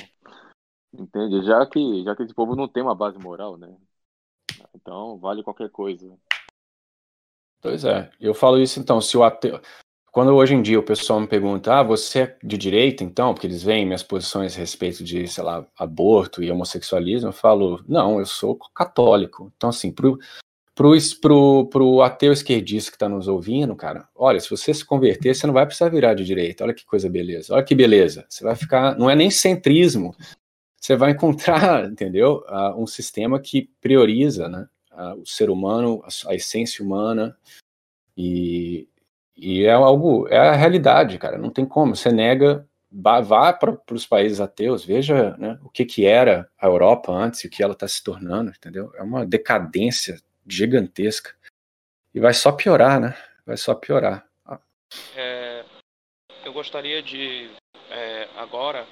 [0.93, 1.45] entende?
[1.45, 3.75] Já que, já que esse povo não tem uma base moral, né?
[4.73, 6.17] Então vale qualquer coisa.
[7.61, 9.59] Pois é, eu falo isso então, se o ateu.
[10.13, 13.33] Quando hoje em dia o pessoal me pergunta, ah, você é de direita então?
[13.33, 17.83] Porque eles veem minhas posições a respeito de, sei lá, aborto e homossexualismo, eu falo,
[17.87, 19.51] não, eu sou católico.
[19.57, 20.17] Então, assim, pro,
[20.77, 25.33] pro, pro, pro ateu esquerdista que está nos ouvindo, cara, olha, se você se converter,
[25.33, 26.63] você não vai precisar virar de direita.
[26.63, 27.55] Olha que coisa beleza.
[27.55, 28.27] Olha que beleza.
[28.29, 28.95] Você vai ficar.
[28.95, 30.15] Não é nem centrismo.
[30.79, 32.45] Você vai encontrar, entendeu?
[32.47, 37.35] Uh, um sistema que prioriza né, uh, o ser humano, a, a, essência humana.
[38.15, 38.87] E,
[39.35, 40.27] e é algo.
[40.27, 41.39] É a realidade, cara.
[41.39, 41.95] Não tem como.
[41.95, 42.67] Você nega.
[42.89, 47.47] Vá, para os países ateus, veja né, o que, que era a Europa antes e
[47.47, 48.89] o que ela está se tornando, entendeu?
[48.95, 50.17] É uma decadência
[50.47, 51.35] gigantesca.
[52.13, 53.15] E vai só piorar, né?
[53.45, 54.27] Vai só piorar.
[55.15, 55.65] É,
[56.45, 57.49] eu gostaria de
[57.89, 58.87] é, agora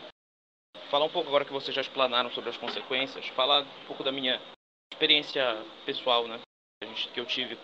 [0.90, 4.12] falar um pouco agora que vocês já explanaram sobre as consequências, falar um pouco da
[4.12, 4.40] minha
[4.92, 5.44] experiência
[5.86, 6.40] pessoal, né?
[7.14, 7.58] Que eu tive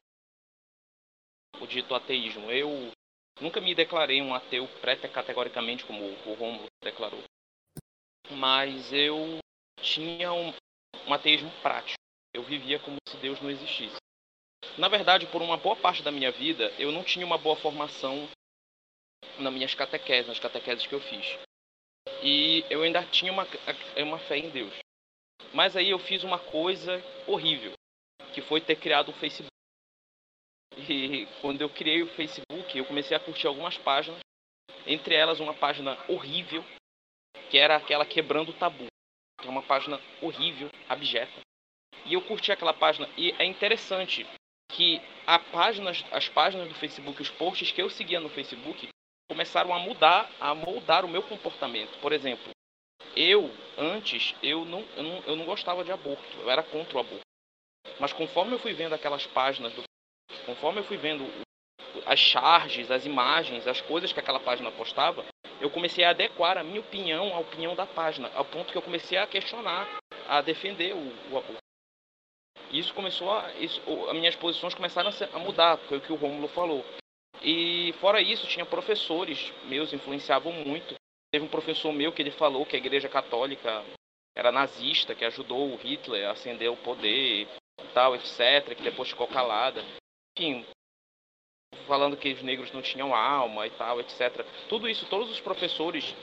[1.60, 2.50] o dito ateísmo.
[2.52, 2.92] Eu
[3.40, 7.24] nunca me declarei um ateu pré-categoricamente, como o Romulo declarou.
[8.32, 9.40] Mas eu
[9.82, 10.54] tinha um,
[11.08, 12.01] um ateísmo prático.
[12.34, 13.98] Eu vivia como se Deus não existisse.
[14.78, 18.30] Na verdade, por uma boa parte da minha vida, eu não tinha uma boa formação
[19.38, 21.38] nas minhas catequeses, nas catequeses que eu fiz.
[22.24, 23.48] E eu ainda tinha uma,
[23.98, 24.74] uma fé em Deus.
[25.54, 27.74] Mas aí eu fiz uma coisa horrível,
[28.34, 29.52] que foi ter criado o Facebook.
[30.78, 34.20] E quando eu criei o Facebook, eu comecei a curtir algumas páginas,
[34.88, 36.64] entre elas uma página horrível,
[37.50, 38.86] que era aquela quebrando o tabu.
[39.40, 41.42] Que é uma página horrível, abjeta.
[42.06, 44.26] E eu curti aquela página e é interessante
[44.72, 45.40] que a
[46.12, 48.88] as páginas do Facebook, os posts que eu seguia no Facebook,
[49.30, 51.98] começaram a mudar, a moldar o meu comportamento.
[52.00, 52.52] Por exemplo,
[53.16, 57.00] eu antes eu não, eu não, eu não gostava de aborto, eu era contra o
[57.00, 57.22] aborto.
[58.00, 59.84] Mas conforme eu fui vendo aquelas páginas, do,
[60.46, 61.26] conforme eu fui vendo
[62.06, 65.26] as charges, as imagens, as coisas que aquela página postava,
[65.60, 68.82] eu comecei a adequar a minha opinião à opinião da página, ao ponto que eu
[68.82, 69.88] comecei a questionar,
[70.28, 71.71] a defender o, o aborto.
[72.72, 73.54] E isso começou a.
[73.56, 76.86] Isso, as minhas posições começaram a, mudar, foi o que o Rômulo falou.
[77.42, 80.96] E fora isso, tinha professores meus influenciavam muito.
[81.32, 83.84] Teve um professor meu que ele falou que a Igreja Católica
[84.36, 87.48] era nazista, que ajudou o Hitler a ascender o poder,
[87.94, 89.84] tal, etc., que depois ficou calada.
[90.38, 90.66] Enfim,
[91.88, 94.46] falando que os negros não tinham alma e tal, etc.
[94.70, 96.16] Tudo isso, todos os professores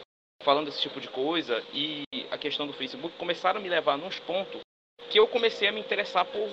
[0.43, 4.19] falando esse tipo de coisa e a questão do Facebook começaram a me levar nos
[4.21, 4.61] pontos
[5.11, 6.49] que eu comecei a me interessar por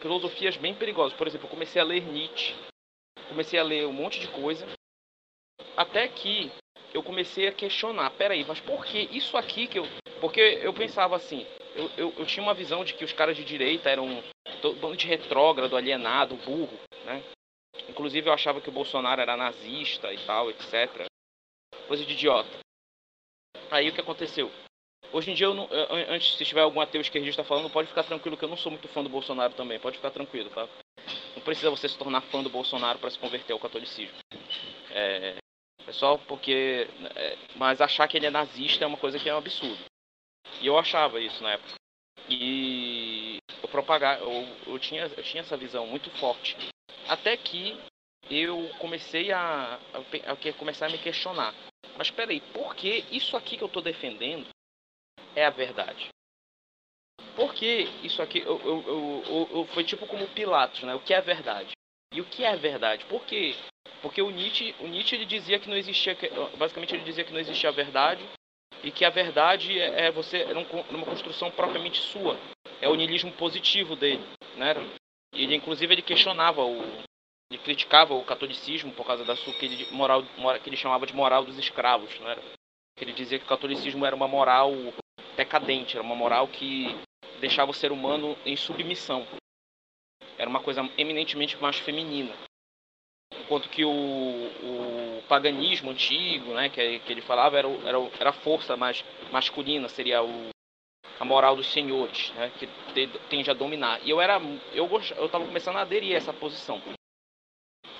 [0.00, 1.16] filosofias bem perigosas.
[1.16, 2.54] Por exemplo, eu comecei a ler Nietzsche,
[3.28, 4.66] comecei a ler um monte de coisa,
[5.76, 6.50] até que
[6.94, 9.84] eu comecei a questionar, peraí, mas por que isso aqui que eu...
[10.20, 13.44] Porque eu pensava assim, eu, eu, eu tinha uma visão de que os caras de
[13.44, 14.22] direita eram
[14.80, 17.22] bando de retrógrado, alienado, burro, né?
[17.88, 21.06] Inclusive eu achava que o Bolsonaro era nazista e tal, etc.
[21.86, 22.58] Coisa de idiota.
[23.70, 24.50] Aí o que aconteceu?
[25.12, 25.68] Hoje em dia, não,
[26.10, 28.88] antes, se tiver algum ateu esquerdista falando, pode ficar tranquilo que eu não sou muito
[28.88, 29.78] fã do Bolsonaro também.
[29.78, 30.68] Pode ficar tranquilo, tá?
[31.34, 34.16] Não precisa você se tornar fã do Bolsonaro para se converter ao catolicismo.
[34.90, 35.36] É,
[35.86, 36.88] é só porque.
[37.14, 39.82] É, mas achar que ele é nazista é uma coisa que é um absurdo.
[40.60, 41.74] E eu achava isso na época.
[42.28, 46.56] E eu propagar, eu, eu, tinha, eu tinha essa visão muito forte.
[47.08, 47.78] Até que
[48.28, 51.54] eu comecei a, a, a começar a me questionar.
[51.96, 54.46] Mas peraí, por que isso aqui que eu estou defendendo
[55.36, 56.08] é a verdade.
[57.36, 60.94] Porque isso aqui eu, eu, eu, eu, foi tipo como Pilatos, né?
[60.94, 61.72] O que é verdade?
[62.12, 63.04] E o que é verdade?
[63.04, 63.54] Por quê?
[64.00, 66.16] Porque o Nietzsche, o Nietzsche ele dizia que não existia,
[66.56, 68.26] basicamente ele dizia que não existia a verdade
[68.82, 72.38] e que a verdade é, é você é uma construção propriamente sua.
[72.80, 74.24] É o niilismo positivo dele,
[74.56, 74.74] né?
[75.34, 76.80] Ele inclusive ele questionava o
[77.50, 80.24] ele criticava o catolicismo por causa da sua que ele, moral,
[80.62, 82.36] que ele chamava de moral dos escravos, né?
[82.98, 84.72] Ele dizia que o catolicismo era uma moral
[85.36, 86.86] decadente, era uma moral que
[87.40, 89.26] deixava o ser humano em submissão.
[90.38, 92.34] Era uma coisa eminentemente mais feminina.
[93.32, 98.32] Enquanto que o, o paganismo antigo, né, que, que ele falava, era, era, era a
[98.32, 100.48] força mais masculina, seria o,
[101.18, 102.66] a moral dos senhores, né, que
[103.28, 104.00] tende a dominar.
[104.04, 104.40] E eu era,
[104.72, 106.80] eu eu estava começando a aderir a essa posição.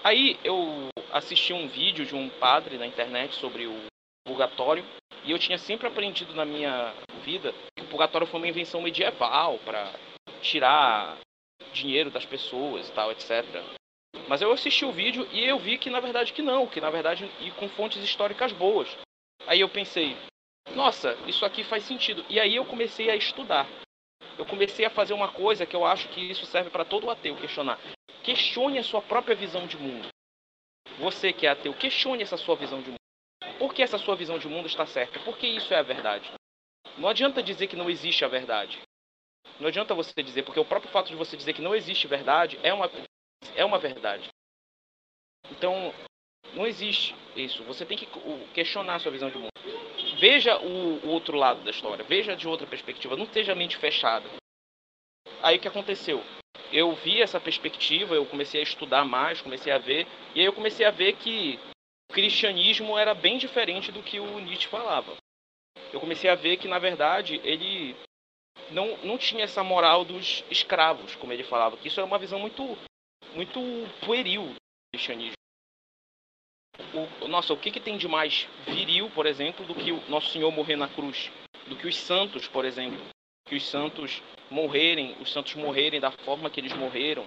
[0.03, 3.87] Aí eu assisti um vídeo de um padre na internet sobre o
[4.25, 4.85] purgatório
[5.27, 6.95] e eu tinha sempre aprendido na minha
[7.25, 9.93] vida que o purgatório foi uma invenção medieval para
[10.41, 11.19] tirar
[11.73, 13.45] dinheiro das pessoas e tal, etc.
[14.29, 16.91] Mas eu assisti o vídeo e eu vi que na verdade que não, que na
[16.91, 18.89] verdade e com fontes históricas boas.
[19.47, 20.17] Aí eu pensei,
[20.75, 22.25] nossa, isso aqui faz sentido.
[22.29, 23.67] E aí eu comecei a estudar.
[24.39, 27.37] Eu comecei a fazer uma coisa que eu acho que isso serve para todo ateu
[27.37, 27.79] questionar.
[28.23, 30.09] Questione a sua própria visão de mundo.
[30.99, 33.06] Você que é ateu, questione essa sua visão de mundo.
[33.59, 35.19] Por que essa sua visão de mundo está certa?
[35.21, 36.31] Porque isso é a verdade.
[36.99, 38.81] Não adianta dizer que não existe a verdade.
[39.59, 42.59] Não adianta você dizer, porque o próprio fato de você dizer que não existe verdade
[42.63, 42.91] é uma,
[43.55, 44.29] é uma verdade.
[45.51, 45.95] Então,
[46.55, 47.63] não existe isso.
[47.65, 48.07] Você tem que
[48.53, 49.51] questionar a sua visão de mundo.
[50.19, 52.05] Veja o, o outro lado da história.
[52.05, 53.17] Veja de outra perspectiva.
[53.17, 54.29] Não esteja mente fechada.
[55.43, 56.23] Aí o que aconteceu?
[56.73, 60.53] Eu vi essa perspectiva, eu comecei a estudar mais, comecei a ver, e aí eu
[60.53, 61.59] comecei a ver que
[62.11, 65.17] o cristianismo era bem diferente do que o Nietzsche falava.
[65.93, 67.97] Eu comecei a ver que, na verdade, ele
[68.71, 72.39] não, não tinha essa moral dos escravos, como ele falava, que isso era uma visão
[72.39, 72.77] muito,
[73.35, 73.61] muito
[74.05, 74.57] pueril do
[74.93, 75.37] cristianismo.
[77.23, 80.31] O, nossa, o que, que tem de mais viril, por exemplo, do que o Nosso
[80.31, 81.31] Senhor morrer na cruz?
[81.67, 83.03] Do que os santos, por exemplo.
[83.47, 87.25] Que os santos morrerem, os santos morrerem da forma que eles morreram,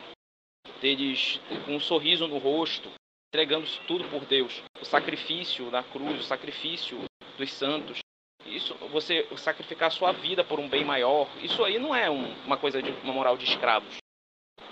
[0.81, 2.91] deles com um sorriso no rosto,
[3.29, 4.61] entregando tudo por Deus.
[4.81, 7.03] O sacrifício da cruz, o sacrifício
[7.37, 7.99] dos santos.
[8.45, 12.57] isso, você sacrificar sua vida por um bem maior, isso aí não é um, uma
[12.57, 13.97] coisa de uma moral de escravos.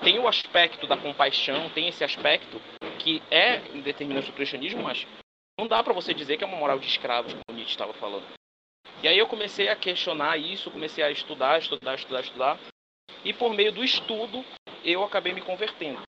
[0.02, 2.60] Tem o aspecto da compaixão, tem esse aspecto
[3.00, 5.06] que é determinante do cristianismo, mas
[5.60, 8.26] não dá para você dizer que é uma moral de escravos, como Nietzsche estava falando.
[9.04, 12.60] E aí eu comecei a questionar isso, comecei a estudar, estudar, estudar, estudar.
[13.24, 14.44] E por meio do estudo,
[14.84, 16.02] eu acabei me convertendo.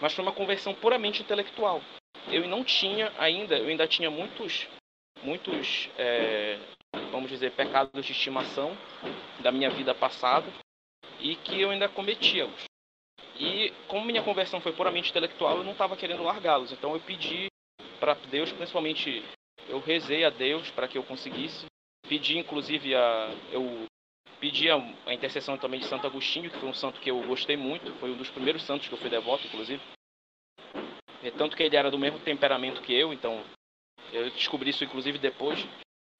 [0.00, 1.80] Mas foi uma conversão puramente intelectual.
[2.28, 4.66] Eu não tinha ainda, eu ainda tinha muitos,
[5.22, 6.58] muitos, é,
[7.10, 8.76] vamos dizer, pecados de estimação
[9.40, 10.46] da minha vida passada
[11.20, 12.64] e que eu ainda cometia-os.
[13.38, 16.72] E como minha conversão foi puramente intelectual, eu não estava querendo largá-los.
[16.72, 17.48] Então eu pedi
[17.98, 19.24] para Deus, principalmente,
[19.68, 21.66] eu rezei a Deus para que eu conseguisse.
[22.08, 23.86] Pedi, inclusive, a, eu
[24.44, 24.76] pedi a,
[25.10, 28.16] intercessão também de Santo Agostinho, que foi um santo que eu gostei muito, foi um
[28.18, 29.80] dos primeiros santos que eu fui devoto, inclusive.
[31.22, 33.42] É, tanto que ele era do mesmo temperamento que eu, então
[34.12, 35.66] eu descobri isso, inclusive, depois.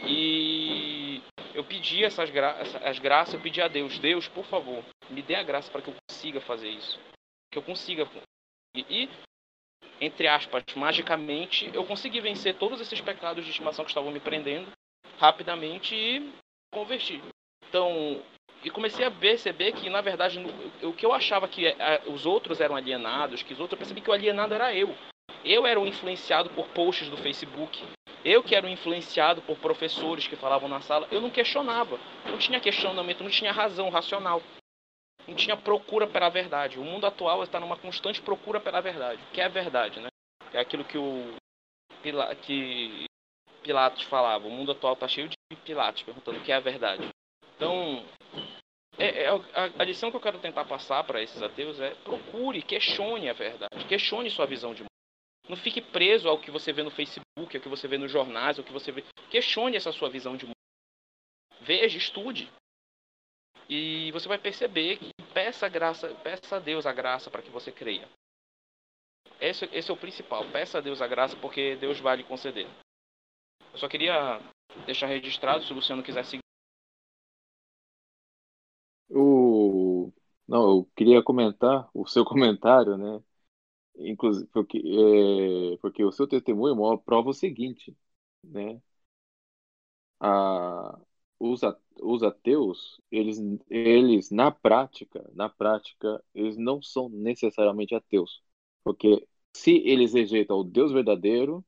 [0.00, 1.20] E
[1.52, 5.34] eu pedi essas gra as graças, eu pedi a Deus, Deus, por favor, me dê
[5.34, 6.98] a graça para que eu consiga fazer isso.
[7.52, 8.08] Que eu consiga.
[8.74, 9.10] E, e,
[10.00, 14.72] entre aspas, magicamente, eu consegui vencer todos esses pecados de estimação que estavam me prendendo
[15.18, 16.32] rapidamente e
[16.72, 17.20] converti.
[17.74, 18.22] Então,
[18.62, 20.38] e comecei a perceber que, na verdade,
[20.80, 24.00] o que eu achava que é, os outros eram alienados, que os outros, eu percebi
[24.00, 24.94] que o alienado era eu.
[25.44, 27.84] Eu era o influenciado por posts do Facebook.
[28.24, 31.08] Eu que era o influenciado por professores que falavam na sala.
[31.10, 31.98] Eu não questionava.
[32.26, 34.40] Não tinha questionamento, não tinha razão racional.
[35.26, 36.78] Não tinha procura pela verdade.
[36.78, 39.20] O mundo atual está numa constante procura pela verdade.
[39.20, 40.10] O que é a verdade, né?
[40.52, 41.34] É aquilo que o
[42.42, 43.06] que
[43.64, 44.46] Pilatos falava.
[44.46, 47.13] O mundo atual está cheio de Pilatos perguntando o que é a verdade.
[47.56, 48.04] Então,
[48.98, 52.62] é, é, a, a lição que eu quero tentar passar para esses ateus é procure,
[52.62, 54.88] questione a verdade, questione sua visão de mundo.
[55.48, 58.58] Não fique preso ao que você vê no Facebook, ao que você vê nos jornais,
[58.58, 59.04] ao que você vê.
[59.30, 60.54] Questione essa sua visão de mundo.
[61.60, 62.50] Veja, estude.
[63.68, 67.70] E você vai perceber que peça graça, peça a Deus a graça para que você
[67.72, 68.08] creia.
[69.40, 70.44] Esse, esse é o principal.
[70.50, 72.66] Peça a Deus a graça porque Deus vai lhe conceder.
[73.72, 74.40] Eu só queria
[74.86, 76.43] deixar registrado, se o Luciano quiser seguir.
[79.14, 80.12] O...
[80.46, 83.22] Não, eu queria comentar o seu comentário, né?
[83.98, 87.96] Inclusive, porque, é, porque o seu testemunho prova o seguinte,
[88.44, 88.80] né?
[90.20, 90.98] A,
[91.38, 91.60] os,
[92.00, 93.38] os ateus, eles,
[93.68, 98.42] eles na prática, na prática, eles não são necessariamente ateus,
[98.82, 101.64] porque se eles rejeitam o Deus verdadeiro,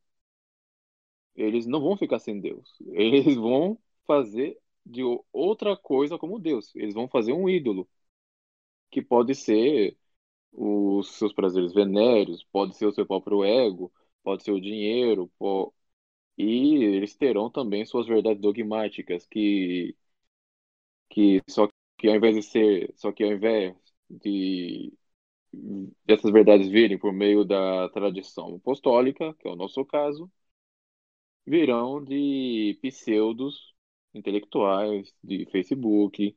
[1.35, 2.69] eles não vão ficar sem Deus.
[2.93, 5.03] Eles vão fazer de
[5.33, 6.75] outra coisa como Deus.
[6.77, 7.89] Eles vão fazer um ídolo,
[8.91, 9.97] que pode ser
[10.53, 13.93] os seus prazeres venéreos, pode ser o seu próprio ego,
[14.25, 15.31] pode ser o dinheiro,
[16.39, 19.95] e eles terão também suas verdades dogmáticas, que,
[21.09, 21.69] que só
[21.99, 23.75] que ao invés de ser, só que ao invés
[24.11, 24.93] de
[26.05, 30.31] dessas verdades virem por meio da tradição apostólica, que é o nosso caso,
[31.47, 33.75] virão de pseudos
[34.17, 36.37] intelectuais de Facebook,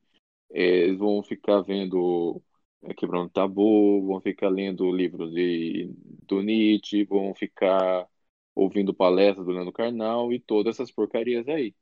[0.49, 2.41] eles vão ficar vendo
[2.83, 5.93] é, Quebrando Tabu, vão ficar lendo livros de,
[6.27, 8.07] do Nietzsche, vão ficar
[8.55, 11.75] ouvindo palestras do Leandro Carnal e todas essas porcarias aí.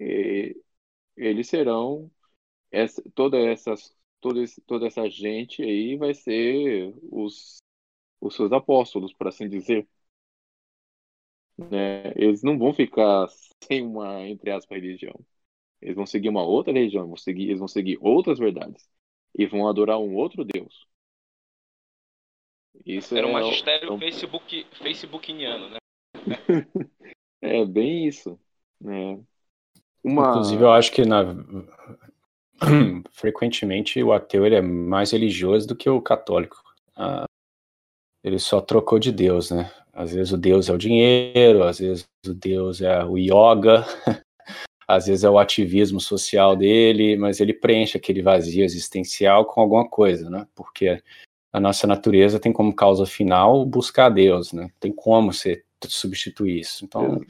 [0.00, 0.56] E
[1.16, 2.10] eles serão,
[2.70, 7.58] essa, toda, essas, toda, toda essa gente aí vai ser os,
[8.20, 9.88] os seus apóstolos, por assim dizer.
[11.56, 12.12] Né?
[12.16, 13.28] Eles não vão ficar
[13.64, 15.14] sem uma, entre aspas, religião.
[15.84, 18.88] Eles vão seguir uma outra religião, vão seguir, eles vão seguir outras verdades
[19.36, 20.86] e vão adorar um outro Deus.
[22.86, 23.98] Isso Era um é magistério é um...
[23.98, 25.78] Facebook, Facebookiniano, né?
[27.42, 28.40] é bem isso.
[28.80, 29.20] Né?
[30.02, 30.30] Uma...
[30.30, 31.22] Inclusive, eu acho que na...
[33.12, 36.56] frequentemente o ateu ele é mais religioso do que o católico.
[36.96, 37.26] Ah,
[38.22, 39.70] ele só trocou de Deus, né?
[39.92, 43.84] Às vezes o Deus é o dinheiro, às vezes o Deus é o yoga,
[44.86, 49.88] às vezes é o ativismo social dele, mas ele preenche aquele vazio existencial com alguma
[49.88, 50.46] coisa, né?
[50.54, 51.02] Porque
[51.52, 54.70] a nossa natureza tem como causa final buscar Deus, né?
[54.80, 56.84] Tem como você substituir isso.
[56.84, 57.20] Então,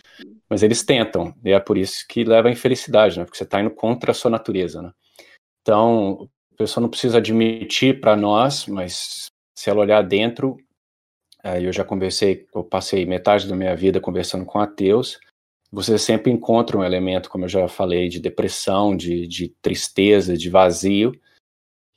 [0.48, 3.24] mas eles tentam, e é por isso que leva à infelicidade, né?
[3.24, 4.92] Porque você está indo contra a sua natureza, né?
[5.62, 9.26] Então, a pessoa não precisa admitir para nós, mas
[9.56, 10.56] se ela olhar dentro,
[11.42, 15.18] é, eu já conversei, eu passei metade da minha vida conversando com ateus,
[15.74, 20.48] você sempre encontra um elemento, como eu já falei, de depressão, de, de tristeza, de
[20.48, 21.12] vazio,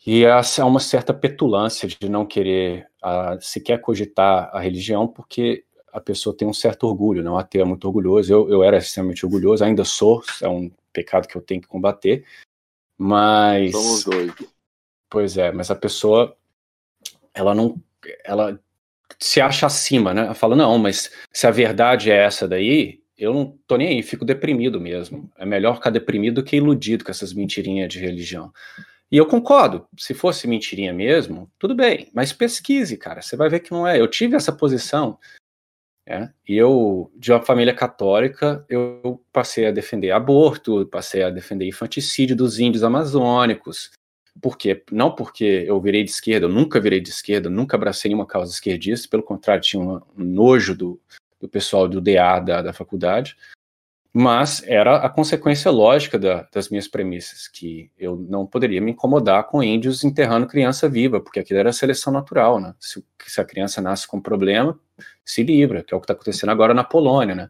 [0.05, 5.63] e há uma certa petulância de não querer a, sequer cogitar a religião, porque
[5.93, 7.35] a pessoa tem um certo orgulho, não?
[7.35, 7.41] Né?
[7.41, 11.35] Ateu é muito orgulhoso, eu, eu era extremamente orgulhoso, ainda sou, é um pecado que
[11.35, 12.25] eu tenho que combater.
[12.97, 13.71] Mas.
[13.73, 14.33] Somos dois.
[15.09, 16.35] Pois é, mas a pessoa,
[17.31, 17.79] ela não.
[18.23, 18.59] Ela
[19.19, 20.21] se acha acima, né?
[20.25, 24.03] Ela fala, não, mas se a verdade é essa daí, eu não tô nem aí,
[24.03, 25.31] fico deprimido mesmo.
[25.37, 28.51] É melhor ficar deprimido do que iludido com essas mentirinhas de religião.
[29.11, 33.61] E eu concordo, se fosse mentirinha mesmo, tudo bem, mas pesquise, cara, você vai ver
[33.61, 33.99] que não é.
[33.99, 35.17] Eu tive essa posição,
[36.05, 41.65] é, e eu, de uma família católica, eu passei a defender aborto, passei a defender
[41.65, 43.91] infanticídio dos índios amazônicos.
[44.41, 44.83] Por quê?
[44.91, 48.51] Não porque eu virei de esquerda, eu nunca virei de esquerda, nunca abracei nenhuma causa
[48.53, 51.01] esquerdista, pelo contrário, tinha um nojo do,
[51.39, 53.35] do pessoal do DA da, da faculdade,
[54.13, 59.43] mas era a consequência lógica da, das minhas premissas, que eu não poderia me incomodar
[59.43, 62.73] com índios enterrando criança viva, porque aquilo era seleção natural, né?
[62.79, 64.79] Se, se a criança nasce com problema,
[65.23, 67.49] se livra, que é o que está acontecendo agora na Polônia, né?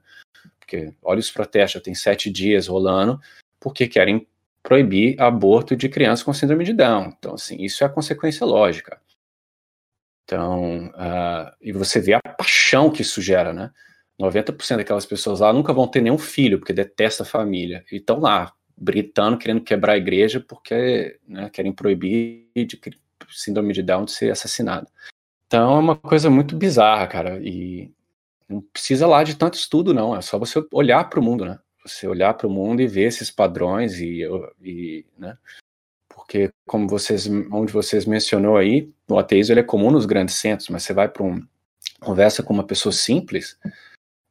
[0.59, 3.17] Porque olha os protestos, já tem sete dias rolando,
[3.61, 4.27] porque querem
[4.61, 7.13] proibir aborto de crianças com síndrome de Down.
[7.17, 8.99] Então, assim, isso é a consequência lógica.
[10.27, 13.71] Então, uh, e você vê a paixão que isso gera, né?
[14.19, 17.85] 90% daquelas pessoas lá nunca vão ter nenhum filho, porque detesta a família.
[17.89, 22.77] E estão lá, gritando, querendo quebrar a igreja, porque né, querem proibir de
[23.29, 24.87] síndrome de Down de ser assassinado.
[25.45, 27.39] Então é uma coisa muito bizarra, cara.
[27.41, 27.89] E
[28.49, 30.13] não precisa lá de tanto estudo, não.
[30.13, 31.57] É só você olhar para o mundo, né?
[31.85, 34.23] Você olhar para o mundo e ver esses padrões e,
[34.61, 35.37] e né?
[36.27, 40.67] Porque como vocês, onde vocês mencionou aí, o ateísmo ele é comum nos grandes centros,
[40.67, 41.41] mas você vai para um
[42.01, 43.57] conversa com uma pessoa simples,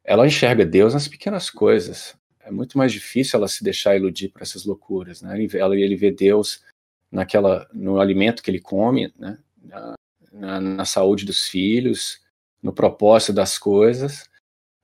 [0.03, 2.15] ela enxerga Deus nas pequenas coisas.
[2.39, 5.37] É muito mais difícil ela se deixar iludir por essas loucuras, né?
[5.37, 6.63] Ele, ela, ele vê Deus
[7.11, 9.39] naquela, no alimento que ele come, né?
[9.61, 9.95] Na,
[10.31, 12.21] na, na saúde dos filhos,
[12.61, 14.29] no propósito das coisas.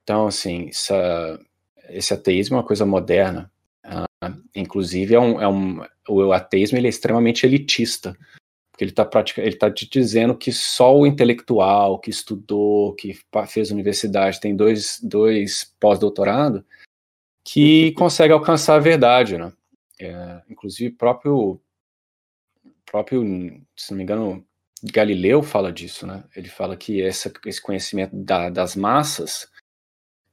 [0.03, 1.39] Então, assim, essa,
[1.89, 3.51] esse ateísmo é uma coisa moderna.
[3.85, 8.17] Uh, inclusive, é um, é um, o ateísmo ele é extremamente elitista.
[8.71, 9.07] Porque ele está
[9.37, 13.15] ele tá te dizendo que só o intelectual que estudou, que
[13.47, 16.65] fez universidade, tem dois, dois pós-doutorado,
[17.43, 19.53] que consegue alcançar a verdade, né?
[19.99, 21.61] É, inclusive, próprio,
[22.83, 23.23] próprio,
[23.75, 24.43] se não me engano,
[24.83, 26.23] Galileu fala disso, né?
[26.35, 29.47] Ele fala que essa, esse conhecimento da, das massas,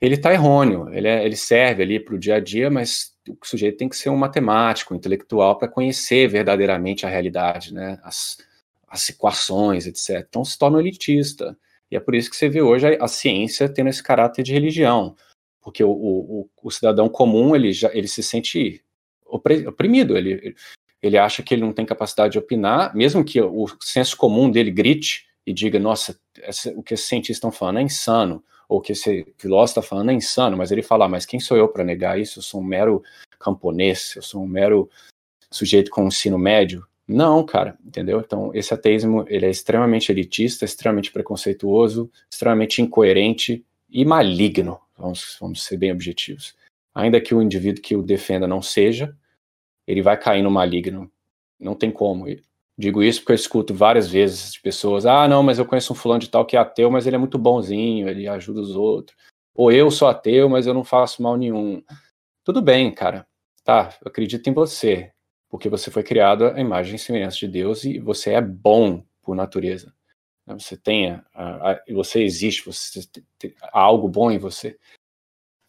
[0.01, 3.47] ele está errôneo, ele, é, ele serve ali para o dia a dia, mas o
[3.47, 7.98] sujeito tem que ser um matemático, um intelectual, para conhecer verdadeiramente a realidade, né?
[8.02, 8.39] As,
[8.89, 10.27] as equações, etc.
[10.28, 11.57] Então se torna elitista.
[11.90, 14.52] E é por isso que você vê hoje a, a ciência tendo esse caráter de
[14.52, 15.16] religião.
[15.61, 18.82] Porque o, o, o, cidadão comum, ele, já, ele se sente
[19.27, 20.55] oprimido, ele,
[21.02, 24.70] ele acha que ele não tem capacidade de opinar, mesmo que o senso comum dele
[24.70, 28.93] grite e diga, nossa, essa, o que esses cientistas estão falando é insano, ou que
[28.93, 31.83] esse filósofo está falando é insano, mas ele fala, ah, mas quem sou eu para
[31.83, 32.39] negar isso?
[32.39, 33.03] Eu sou um mero
[33.37, 34.89] camponês, eu sou um mero
[35.51, 36.87] sujeito com ensino médio.
[37.07, 38.21] Não, cara, entendeu?
[38.21, 45.65] Então, esse ateísmo, ele é extremamente elitista, extremamente preconceituoso, extremamente incoerente e maligno, vamos, vamos
[45.65, 46.55] ser bem objetivos.
[46.95, 49.17] Ainda que o indivíduo que o defenda não seja,
[49.85, 51.11] ele vai cair no maligno.
[51.59, 52.27] Não tem como.
[52.81, 55.97] Digo isso porque eu escuto várias vezes de pessoas: ah, não, mas eu conheço um
[55.97, 59.15] fulano de tal que é ateu, mas ele é muito bonzinho, ele ajuda os outros.
[59.55, 61.82] Ou eu sou ateu, mas eu não faço mal nenhum.
[62.43, 63.27] Tudo bem, cara.
[63.62, 65.12] Tá, eu acredito em você,
[65.51, 69.36] porque você foi criado à imagem e semelhança de Deus e você é bom por
[69.36, 69.93] natureza.
[70.47, 71.20] Você tem,
[71.93, 73.02] você existe, você
[73.39, 74.78] tem, há algo bom em você.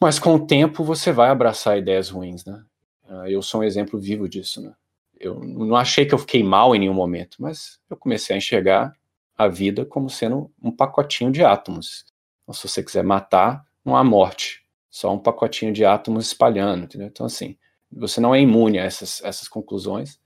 [0.01, 2.63] Mas com o tempo você vai abraçar ideias ruins, né?
[3.05, 4.73] Ah, eu sou um exemplo vivo disso, né?
[5.21, 8.93] Eu não achei que eu fiquei mal em nenhum momento, mas eu comecei a enxergar
[9.37, 12.05] a vida como sendo um pacotinho de átomos.
[12.43, 17.07] Então, se você quiser matar, não há morte, só um pacotinho de átomos espalhando, entendeu?
[17.07, 17.57] Então, assim,
[17.91, 20.19] você não é imune a essas, essas conclusões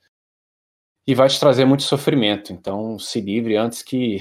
[1.08, 2.52] e vai te trazer muito sofrimento.
[2.52, 4.20] Então, se livre antes que,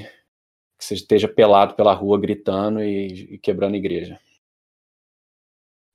[0.77, 4.19] que você esteja pelado pela rua gritando e, e quebrando igreja.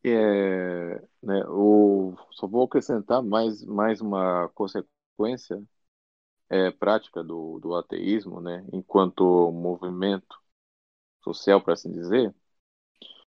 [0.03, 5.63] É, né, o, só vou acrescentar mais, mais uma consequência
[6.51, 10.37] é, prática do, do ateísmo, né, enquanto movimento
[11.25, 12.35] social, para assim dizer,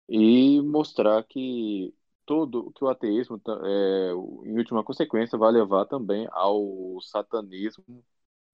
[0.08, 1.94] e mostrar que
[2.26, 4.12] todo que o ateísmo, é,
[4.46, 8.04] em última consequência, vai levar também ao satanismo,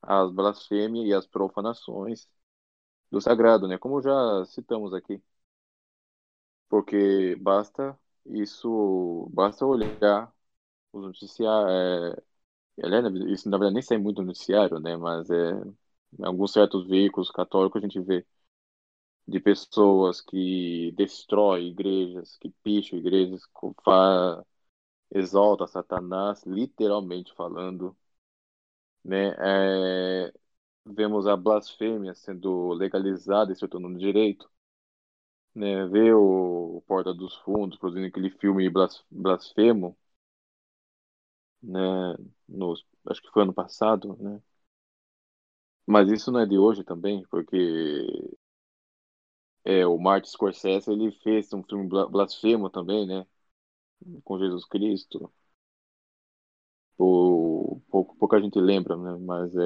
[0.02, 2.28] às blasfêmias e às profanações
[3.12, 5.22] do sagrado, né, como já citamos aqui
[6.70, 10.34] porque basta isso, basta olhar
[10.94, 12.18] os noticiários,
[12.78, 15.52] é, isso na verdade nem sai muito no noticiário, né, mas é,
[16.20, 18.26] em alguns certos veículos católicos a gente vê
[19.28, 23.44] de pessoas que destroem igrejas, que picham igrejas,
[25.12, 27.94] exalta Satanás, literalmente falando,
[29.04, 29.36] né?
[29.40, 30.34] É,
[30.86, 34.50] vemos a blasfêmia sendo legalizada e se tornando direito,
[35.58, 35.86] né?
[35.88, 38.70] Ver o Porta dos Fundos produzindo aquele filme
[39.12, 39.98] blasfemo,
[41.62, 41.80] né?
[42.48, 42.74] No,
[43.10, 44.42] acho que foi ano passado, né?
[45.88, 47.58] Mas isso não é de hoje também, porque
[49.64, 53.26] é, o Martin Scorsese ele fez um filme blasfemo também, né?
[54.24, 55.32] Com Jesus Cristo.
[56.98, 59.18] O, pouco, pouca gente lembra, né?
[59.20, 59.62] Mas é.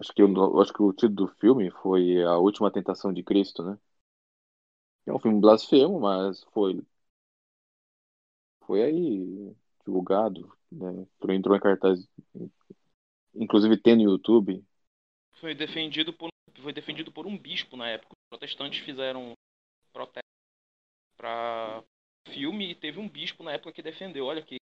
[0.00, 3.62] Acho que, eu, acho que o título do filme foi A Última Tentação de Cristo,
[3.62, 3.78] né?
[5.08, 6.80] É um filme blasfemo, mas foi.
[8.66, 9.54] Foi aí
[9.84, 11.06] divulgado, né?
[11.30, 12.06] Entrou em cartaz.
[13.34, 14.62] Inclusive tem no YouTube.
[15.40, 16.28] Foi defendido por,
[16.60, 18.12] foi defendido por um bispo na época.
[18.12, 19.32] Os protestantes fizeram
[19.92, 20.28] protesto
[21.16, 21.82] para
[22.28, 24.26] filme e teve um bispo na época que defendeu.
[24.26, 24.56] Olha que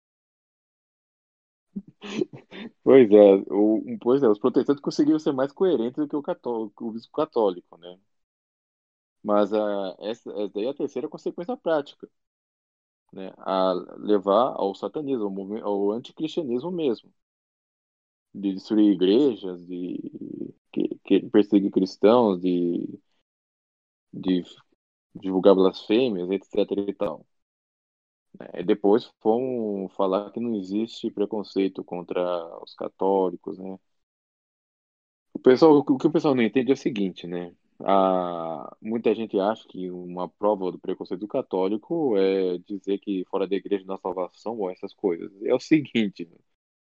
[2.84, 6.86] Pois é, o, pois é, os protestantes conseguiram ser mais coerentes do que o católico,
[6.88, 7.98] o bispo católico, né?
[9.26, 12.08] Mas a, essa, essa daí é a terceira consequência prática,
[13.14, 13.34] né?
[13.38, 15.26] A levar ao satanismo,
[15.64, 17.12] ao, ao anticristianismo mesmo,
[18.34, 23.00] de destruir igrejas, de que, que perseguir cristãos, de,
[24.12, 24.44] de
[25.16, 26.82] divulgar blasfêmias, etc.
[26.90, 27.26] e tal.
[28.54, 32.22] É, depois vão falar que não existe preconceito contra
[32.64, 33.78] os católicos, né?
[35.34, 37.54] O pessoal, o que o pessoal não entende é o seguinte, né?
[37.84, 43.56] A, muita gente acha que uma prova do preconceito católico é dizer que fora da
[43.56, 45.32] igreja não há salvação ou essas coisas.
[45.44, 46.38] É o seguinte, né?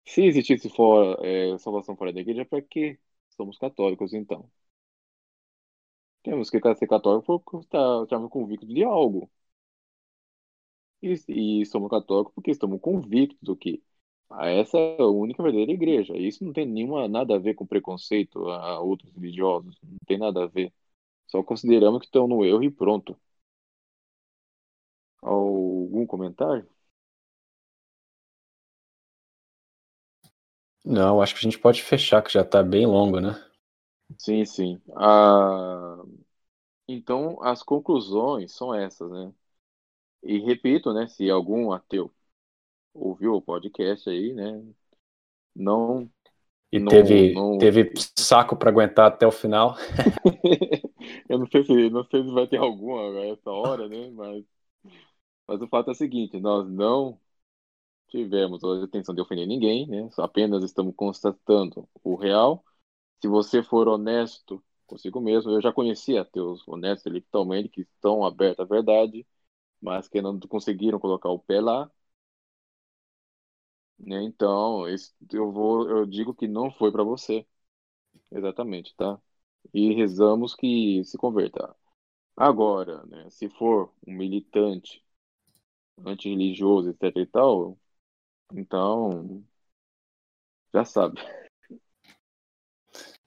[0.06, 3.00] se existisse fora, é, salvação fora da igreja, para que
[3.38, 4.50] somos católicos então?
[6.24, 9.32] Temos que ser católico porque estamos convictos de algo.
[11.02, 11.14] E,
[11.62, 13.84] e somos católicos porque estamos convictos do que
[14.42, 16.16] essa é a única verdadeira igreja.
[16.18, 19.78] Isso não tem nenhuma, nada a ver com preconceito a outros religiosos.
[19.84, 20.74] Não tem nada a ver.
[21.28, 23.18] Só consideramos que estão no erro e pronto.
[25.22, 26.68] Algum comentário?
[30.84, 33.40] Não, acho que a gente pode fechar, que já está bem longo, né?
[34.18, 34.82] Sim, sim.
[34.96, 35.98] Ah,
[36.88, 39.34] então, as conclusões são essas, né?
[40.24, 42.14] E repito, né, se algum ateu
[42.98, 44.64] ouviu o podcast aí, né,
[45.56, 46.10] não
[46.72, 47.58] e não, teve, não...
[47.58, 49.78] teve saco para aguentar até o final.
[51.30, 54.10] eu não sei se não sei se vai ter alguma essa hora, né?
[54.12, 54.44] Mas,
[55.48, 57.20] mas o fato é o seguinte: nós não
[58.10, 60.10] tivemos a intenção de ofender ninguém, né?
[60.18, 62.64] Apenas estamos constatando o real.
[63.22, 68.66] Se você for honesto consigo mesmo, eu já conheci ateus honestos literalmente que estão abertos
[68.66, 69.26] à verdade
[69.82, 71.90] mas que não conseguiram colocar o pé lá.
[74.00, 74.24] Né?
[74.24, 77.46] Então, eu vou, eu digo que não foi para você.
[78.32, 79.20] Exatamente, tá?
[79.74, 81.76] E rezamos que se converta.
[82.36, 85.04] Agora, né, se for um militante
[86.06, 87.78] antirreligioso, etc e tal,
[88.54, 89.44] então
[90.74, 91.22] já sabe.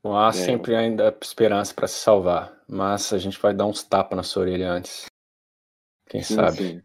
[0.03, 0.33] Bom, há é.
[0.33, 4.43] sempre ainda esperança para se salvar, mas a gente vai dar uns tapas na sua
[4.43, 5.07] orelha antes.
[6.09, 6.57] Quem sim, sabe?
[6.57, 6.83] Sim.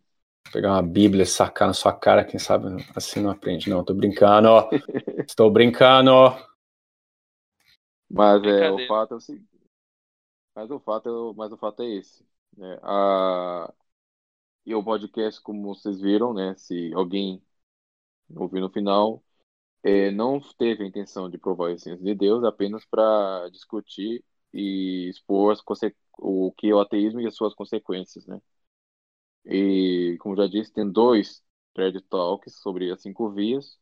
[0.52, 3.70] Pegar uma Bíblia, sacar na sua cara, quem sabe assim não aprende.
[3.70, 4.50] Não, tô brincando.
[5.28, 6.12] Estou brincando.
[8.10, 9.50] Mas é, o fato é o seguinte.
[10.56, 12.26] Mas o fato, é, mas o fato é esse.
[12.56, 12.80] Né?
[12.82, 13.74] A...
[14.66, 16.56] E o podcast, como vocês viram, né?
[16.58, 17.44] Se alguém
[18.36, 19.24] ouvir no final,
[19.84, 24.24] é, não teve a intenção de provar a essência de Deus, apenas para discutir
[24.54, 25.62] e expor as
[26.18, 28.42] o que é o ateísmo e as suas consequências, né?
[29.46, 31.44] E, como já disse, tem dois
[31.74, 33.80] TED Talks sobre as cinco vias.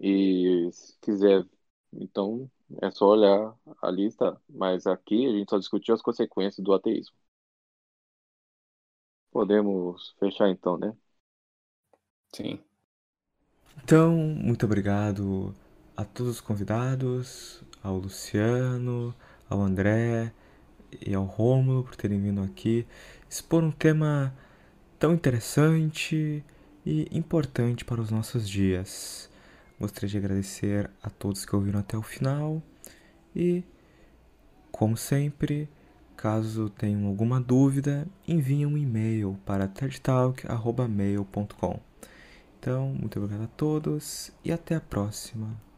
[0.00, 1.46] E se quiser,
[1.92, 2.50] então
[2.82, 4.40] é só olhar a lista.
[4.48, 7.16] Mas aqui a gente só discutiu as consequências do ateísmo.
[9.32, 10.96] Podemos fechar então, né?
[12.34, 12.60] Sim.
[13.82, 15.54] Então, muito obrigado
[15.96, 19.14] a todos os convidados, ao Luciano,
[19.48, 20.32] ao André
[21.06, 22.86] e ao Rômulo por terem vindo aqui
[23.30, 24.34] expor um tema
[24.98, 26.44] tão interessante
[26.84, 29.30] e importante para os nossos dias.
[29.78, 32.60] Gostaria de agradecer a todos que ouviram até o final
[33.34, 33.62] e,
[34.72, 35.68] como sempre,
[36.16, 41.80] caso tenham alguma dúvida, enviem um e-mail para tedtalk.mail.com.
[42.58, 45.69] Então, muito obrigado a todos e até a próxima.